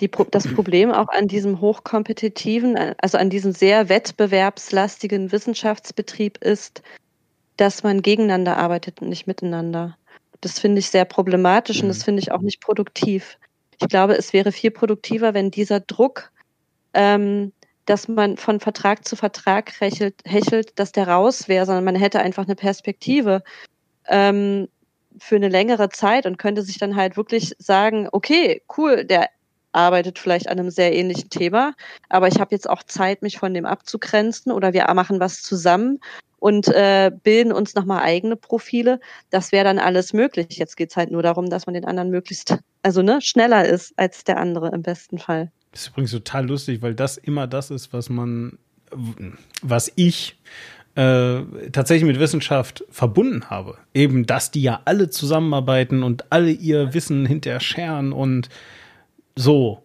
[0.00, 6.82] die, das Problem auch an diesem hochkompetitiven, also an diesem sehr wettbewerbslastigen Wissenschaftsbetrieb ist,
[7.56, 9.96] dass man gegeneinander arbeitet und nicht miteinander.
[10.40, 11.84] Das finde ich sehr problematisch mhm.
[11.84, 12.04] und das mhm.
[12.04, 13.38] finde ich auch nicht produktiv.
[13.80, 16.32] Ich glaube, es wäre viel produktiver, wenn dieser Druck,
[16.94, 17.52] ähm,
[17.84, 22.20] dass man von Vertrag zu Vertrag hechelt, hechelt dass der raus wäre, sondern man hätte
[22.20, 23.42] einfach eine Perspektive
[24.08, 24.68] ähm,
[25.18, 29.28] für eine längere Zeit und könnte sich dann halt wirklich sagen, okay, cool, der
[29.72, 31.74] arbeitet vielleicht an einem sehr ähnlichen Thema,
[32.08, 36.00] aber ich habe jetzt auch Zeit, mich von dem abzugrenzen oder wir machen was zusammen
[36.46, 39.00] und äh, bilden uns nochmal eigene Profile.
[39.30, 40.58] Das wäre dann alles möglich.
[40.58, 44.22] Jetzt geht's halt nur darum, dass man den anderen möglichst, also ne, schneller ist als
[44.22, 45.50] der andere im besten Fall.
[45.72, 48.58] Das ist übrigens total lustig, weil das immer das ist, was man,
[49.60, 50.38] was ich
[50.94, 51.40] äh,
[51.72, 53.78] tatsächlich mit Wissenschaft verbunden habe.
[53.92, 58.50] Eben, dass die ja alle zusammenarbeiten und alle ihr Wissen hinterher scheren und
[59.34, 59.82] so,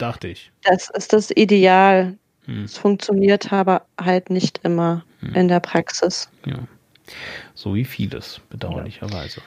[0.00, 0.50] dachte ich.
[0.64, 2.18] Das ist das Ideal.
[2.46, 2.64] Hm.
[2.64, 5.34] Es funktioniert aber halt nicht immer hm.
[5.34, 6.28] in der Praxis.
[6.46, 6.58] Ja.
[7.54, 9.40] So wie vieles, bedauerlicherweise.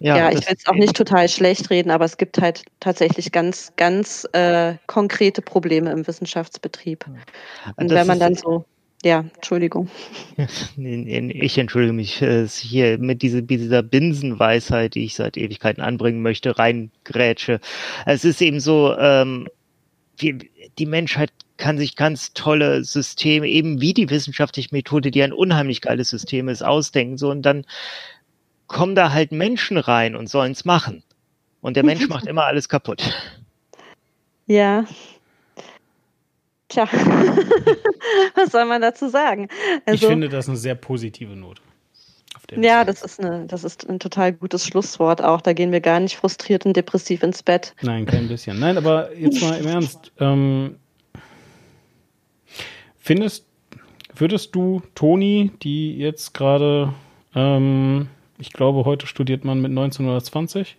[0.00, 3.32] Ja, ja ich will es auch nicht total schlecht reden, aber es gibt halt tatsächlich
[3.32, 7.06] ganz, ganz äh, konkrete Probleme im Wissenschaftsbetrieb.
[7.76, 8.64] Und das wenn man dann so
[9.04, 9.88] ja, Entschuldigung.
[10.76, 16.58] Ich entschuldige mich äh, hier mit dieser, dieser Binsenweisheit, die ich seit Ewigkeiten anbringen möchte,
[16.58, 17.60] reingrätsche.
[18.06, 19.46] Es ist eben so, ähm,
[20.18, 25.32] wie, die Menschheit kann sich ganz tolle Systeme, eben wie die wissenschaftliche Methode, die ein
[25.32, 27.16] unheimlich geiles System ist, ausdenken.
[27.16, 27.64] So, und dann
[28.66, 31.02] kommen da halt Menschen rein und sollen es machen.
[31.60, 33.14] Und der Mensch macht immer alles kaputt.
[34.46, 34.84] Ja,
[36.68, 36.88] Tja,
[38.34, 39.48] was soll man dazu sagen?
[39.86, 41.62] Also, ich finde das eine sehr positive Note.
[42.60, 45.40] Ja, das ist, eine, das ist ein total gutes Schlusswort auch.
[45.40, 47.74] Da gehen wir gar nicht frustriert und depressiv ins Bett.
[47.82, 48.58] Nein, kein bisschen.
[48.58, 50.12] Nein, aber jetzt mal im Ernst.
[50.18, 50.76] Ähm,
[52.98, 53.46] findest,
[54.16, 56.92] würdest du Toni, die jetzt gerade,
[57.34, 58.08] ähm,
[58.38, 60.76] ich glaube, heute studiert man mit 19 oder 20,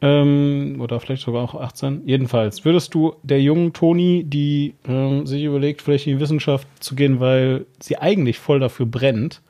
[0.00, 2.02] ähm, oder vielleicht sogar auch 18.
[2.06, 6.94] Jedenfalls, würdest du der jungen Toni, die ähm, sich überlegt, vielleicht in die Wissenschaft zu
[6.94, 9.40] gehen, weil sie eigentlich voll dafür brennt,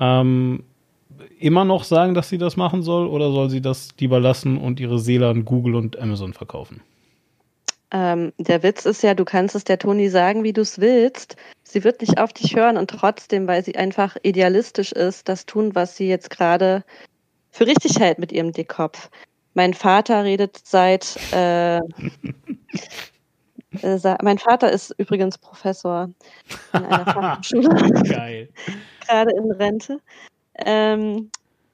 [0.00, 0.64] ähm,
[1.38, 4.80] immer noch sagen, dass sie das machen soll oder soll sie das lieber lassen und
[4.80, 6.80] ihre Seele an Google und Amazon verkaufen?
[7.90, 11.36] Ähm, der Witz ist ja, du kannst es der Toni sagen, wie du es willst.
[11.62, 15.74] Sie wird nicht auf dich hören und trotzdem, weil sie einfach idealistisch ist, das tun,
[15.74, 16.84] was sie jetzt gerade
[17.50, 19.10] für richtig hält mit ihrem Dickkopf.
[19.54, 21.16] Mein Vater redet seit.
[21.32, 21.80] Äh,
[24.22, 26.10] mein Vater ist übrigens Professor
[26.72, 28.02] an einer Fachhochschule.
[28.04, 28.48] Geil.
[29.06, 29.98] Gerade in Rente.
[30.56, 31.30] Ähm,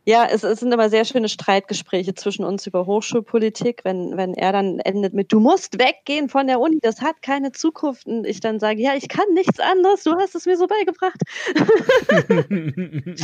[0.06, 4.50] ja, es, es, sind immer sehr schöne Streitgespräche zwischen uns über Hochschulpolitik, wenn, wenn er
[4.50, 8.06] dann endet mit, du musst weggehen von der Uni, das hat keine Zukunft.
[8.06, 11.20] Und ich dann sage, ja, ich kann nichts anderes, du hast es mir so beigebracht.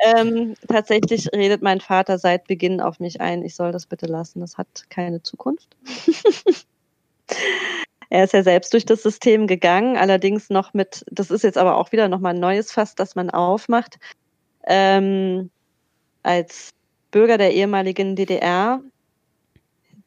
[0.00, 4.40] ähm, tatsächlich redet mein Vater seit Beginn auf mich ein, ich soll das bitte lassen,
[4.40, 5.76] das hat keine Zukunft.
[8.10, 11.76] er ist ja selbst durch das System gegangen, allerdings noch mit, das ist jetzt aber
[11.76, 13.98] auch wieder nochmal ein neues Fass, das man aufmacht.
[14.66, 15.50] Ähm,
[16.22, 16.70] als
[17.10, 18.82] Bürger der ehemaligen DDR,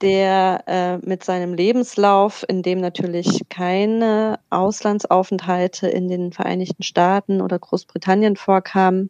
[0.02, 7.58] der äh, mit seinem Lebenslauf, in dem natürlich keine Auslandsaufenthalte in den Vereinigten Staaten oder
[7.58, 9.10] Großbritannien vorkamen,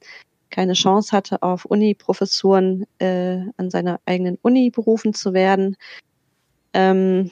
[0.51, 5.75] keine Chance hatte, auf Uni-Professuren äh, an seiner eigenen Uni berufen zu werden.
[6.73, 7.31] Ähm,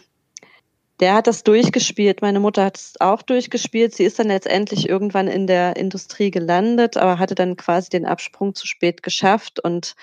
[1.02, 2.22] der hat das durchgespielt.
[2.22, 3.96] Meine Mutter hat es auch durchgespielt.
[3.96, 8.54] Sie ist dann letztendlich irgendwann in der Industrie gelandet, aber hatte dann quasi den Absprung
[8.54, 9.60] zu spät geschafft.
[9.60, 9.96] Und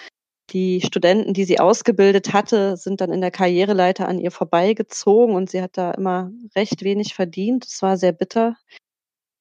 [0.50, 5.50] die Studenten, die sie ausgebildet hatte, sind dann in der Karriereleiter an ihr vorbeigezogen und
[5.50, 7.64] sie hat da immer recht wenig verdient.
[7.64, 8.56] Es war sehr bitter.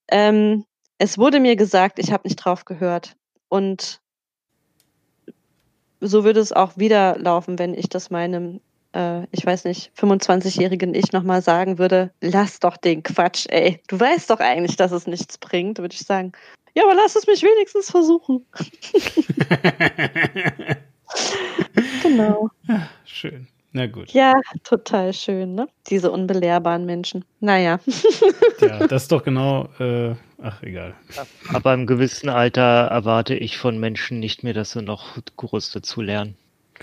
[0.09, 0.63] Ähm,
[0.99, 3.15] es wurde mir gesagt, ich habe nicht drauf gehört.
[3.49, 3.99] Und
[6.01, 8.61] so würde es auch wieder laufen, wenn ich das meinem
[8.97, 13.79] äh, ich weiß nicht, 25-jährigen Ich nochmal sagen würde, lass doch den Quatsch, ey.
[13.87, 16.31] Du weißt doch eigentlich, dass es nichts bringt, würde ich sagen,
[16.73, 18.45] ja, aber lass es mich wenigstens versuchen.
[22.03, 22.49] genau.
[22.67, 23.47] Ja, schön.
[23.73, 24.11] Na gut.
[24.11, 24.33] Ja,
[24.63, 25.67] total schön, ne?
[25.89, 27.25] Diese unbelehrbaren Menschen.
[27.39, 27.79] Naja.
[28.61, 30.95] ja, das ist doch genau, äh, ach, egal.
[31.51, 36.01] Aber im gewissen Alter erwarte ich von Menschen nicht mehr, dass sie noch groß dazu
[36.01, 36.35] lernen.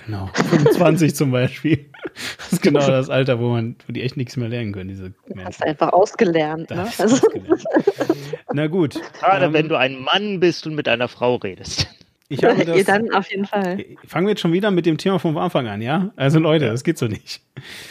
[0.04, 0.28] Genau.
[0.34, 1.86] 25 zum Beispiel.
[2.38, 5.12] Das ist genau das Alter, wo man, wo die echt nichts mehr lernen können, diese
[5.26, 5.46] Menschen.
[5.46, 6.86] Hast einfach ausgelernt, ne?
[6.98, 7.16] Also.
[7.16, 7.64] Ausgelernt.
[8.52, 9.00] Na gut.
[9.18, 11.88] Gerade ähm, wenn du ein Mann bist und mit einer Frau redest.
[12.28, 13.84] Ich habe das, dann auf jeden Fall.
[14.06, 16.12] Fangen wir jetzt schon wieder mit dem Thema vom Anfang an, ja?
[16.16, 17.42] Also Leute, das geht so nicht.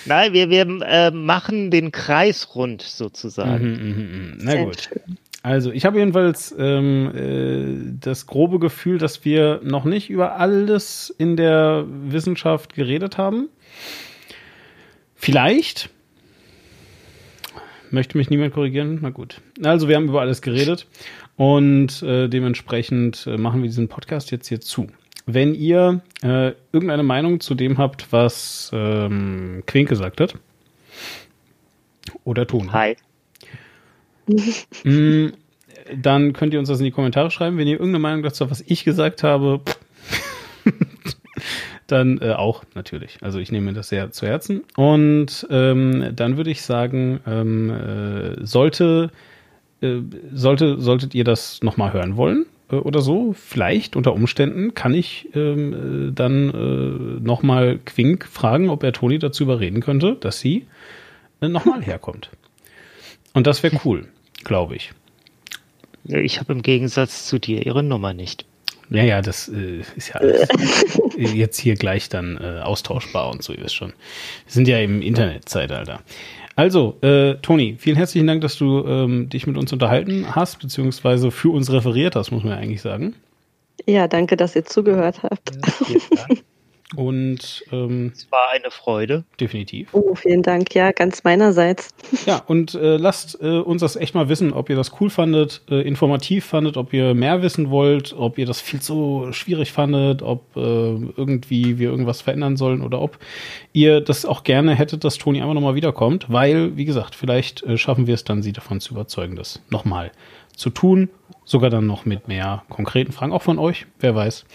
[0.05, 3.63] Nein, wir, wir äh, machen den Kreis rund sozusagen.
[3.63, 4.35] Mhm, mh, mh.
[4.39, 4.81] Na Sehr gut.
[4.81, 5.17] Schön.
[5.44, 11.14] Also, ich habe jedenfalls ähm, äh, das grobe Gefühl, dass wir noch nicht über alles
[11.18, 13.49] in der Wissenschaft geredet haben.
[15.15, 15.90] Vielleicht.
[17.91, 18.99] Möchte mich niemand korrigieren?
[19.02, 19.41] Na gut.
[19.61, 20.88] Also, wir haben über alles geredet
[21.36, 24.88] und äh, dementsprechend äh, machen wir diesen Podcast jetzt hier zu.
[25.26, 30.36] Wenn ihr äh, irgendeine Meinung zu dem habt, was ähm, Quink gesagt hat,
[32.24, 32.72] oder tun.
[32.72, 32.95] Hi.
[34.84, 35.28] Mm,
[35.95, 37.58] dann könnt ihr uns das in die Kommentare schreiben.
[37.58, 39.62] Wenn ihr irgendeine Meinung dazu habt, was ich gesagt habe,
[41.88, 43.18] dann äh, auch natürlich.
[43.22, 44.64] Also ich nehme das sehr zu Herzen.
[44.76, 49.12] Und ähm, dann würde ich sagen, ähm, äh, sollte,
[49.82, 49.98] äh,
[50.34, 55.30] sollte, solltet ihr das nochmal hören wollen äh, oder so, vielleicht unter Umständen kann ich
[55.36, 60.66] ähm, äh, dann äh, nochmal Quink fragen, ob er Toni dazu überreden könnte, dass sie
[61.41, 62.30] äh, nochmal herkommt.
[63.34, 64.08] Und das wäre cool,
[64.44, 64.91] glaube ich.
[66.06, 68.45] Ich habe im Gegensatz zu dir ihre Nummer nicht.
[68.90, 70.48] Ja, ja, das äh, ist ja alles
[71.18, 73.90] jetzt hier gleich dann äh, austauschbar und so, ihr wisst schon.
[73.90, 76.02] Wir sind ja im Internetzeitalter.
[76.56, 81.32] Also, äh, Toni, vielen herzlichen Dank, dass du ähm, dich mit uns unterhalten hast, beziehungsweise
[81.32, 83.15] für uns referiert hast, muss man ja eigentlich sagen.
[83.88, 85.52] Ja, danke, dass ihr zugehört habt.
[85.90, 86.26] Ja,
[86.95, 89.24] Und ähm, es war eine Freude.
[89.40, 89.90] definitiv.
[89.94, 90.74] Oh, vielen Dank.
[90.76, 91.90] Ja, ganz meinerseits.
[92.26, 95.61] Ja, und äh, lasst äh, uns das echt mal wissen, ob ihr das cool fandet,
[95.70, 100.22] äh, informativ fandet, ob ihr mehr wissen wollt, ob ihr das viel zu schwierig fandet,
[100.22, 103.18] ob äh, irgendwie wir irgendwas verändern sollen oder ob
[103.74, 107.78] ihr das auch gerne hättet, dass Toni einfach nochmal wiederkommt, weil, wie gesagt, vielleicht äh,
[107.78, 110.11] schaffen wir es dann, sie davon zu überzeugen, das nochmal
[110.56, 111.10] zu tun.
[111.45, 114.45] Sogar dann noch mit mehr konkreten Fragen, auch von euch, wer weiß.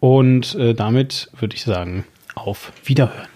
[0.00, 2.04] Und äh, damit würde ich sagen,
[2.34, 3.28] auf Wiederhören.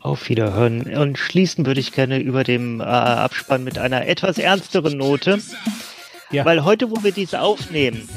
[0.00, 0.82] Auf Wiederhören.
[0.96, 5.40] Und schließen würde ich gerne über dem äh, Abspann mit einer etwas ernsteren Note.
[6.30, 6.44] Ja.
[6.44, 8.08] Weil heute, wo wir dies aufnehmen,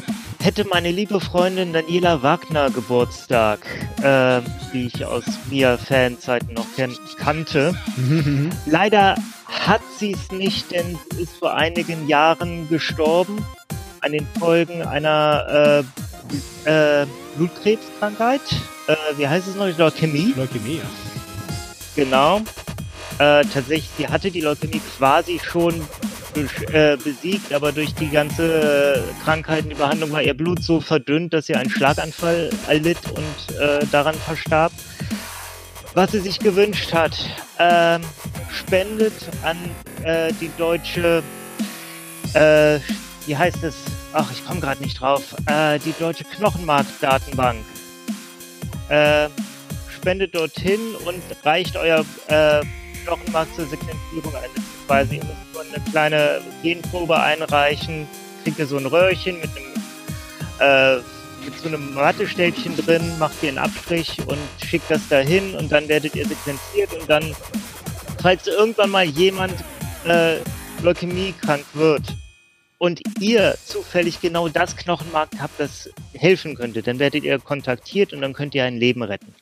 [0.42, 3.60] hätte meine liebe Freundin Daniela Wagner Geburtstag,
[4.02, 4.42] äh,
[4.74, 7.76] die ich aus Mia-Fanzeiten noch kenn kannte.
[8.66, 9.16] Leider
[9.48, 13.46] hat sie es nicht, denn sie ist vor einigen Jahren gestorben
[14.02, 15.84] an den Folgen einer
[16.66, 17.06] äh, äh,
[17.38, 18.42] Blutkrebskrankheit.
[18.88, 19.68] Äh, wie heißt es noch?
[19.78, 20.34] Leukämie.
[20.36, 20.90] Leukämie, ja.
[21.96, 22.40] Genau.
[23.20, 25.82] Äh, tatsächlich, sie hatte die Leukämie quasi schon
[26.72, 31.56] äh, besiegt, aber durch die ganze äh, Krankheitenüberhandlung war ihr Blut so verdünnt, dass sie
[31.56, 34.72] einen Schlaganfall erlitt und äh, daran verstarb.
[35.94, 37.18] Was sie sich gewünscht hat,
[37.60, 38.02] ähm,
[38.50, 39.14] spendet
[39.44, 39.58] an
[40.04, 41.22] äh, die deutsche,
[42.34, 42.80] äh,
[43.26, 43.76] wie heißt es?
[44.14, 45.36] Ach, ich komme gerade nicht drauf.
[45.46, 47.60] Äh, die deutsche Knochenmarkdatenbank.
[48.90, 49.30] Äh,
[49.96, 52.62] spendet dorthin und reicht euer äh,
[53.06, 54.50] Knochenmark zur Sequenzierung ein.
[54.54, 58.08] Beziehungsweise ihr müsst nur eine kleine Genprobe einreichen,
[58.44, 61.02] kriegt ihr so ein Röhrchen mit einem äh,
[61.46, 65.88] mit so einem Wattestäbchen drin, macht ihr einen Abstrich und schickt das dahin und dann
[65.88, 67.36] werdet ihr sequenziert und dann,
[68.22, 69.54] falls irgendwann mal jemand
[70.06, 70.38] äh,
[70.84, 72.04] Leukämie krank wird
[72.82, 78.22] und ihr zufällig genau das Knochenmark habt, das helfen könnte, dann werdet ihr kontaktiert und
[78.22, 79.36] dann könnt ihr ein Leben retten.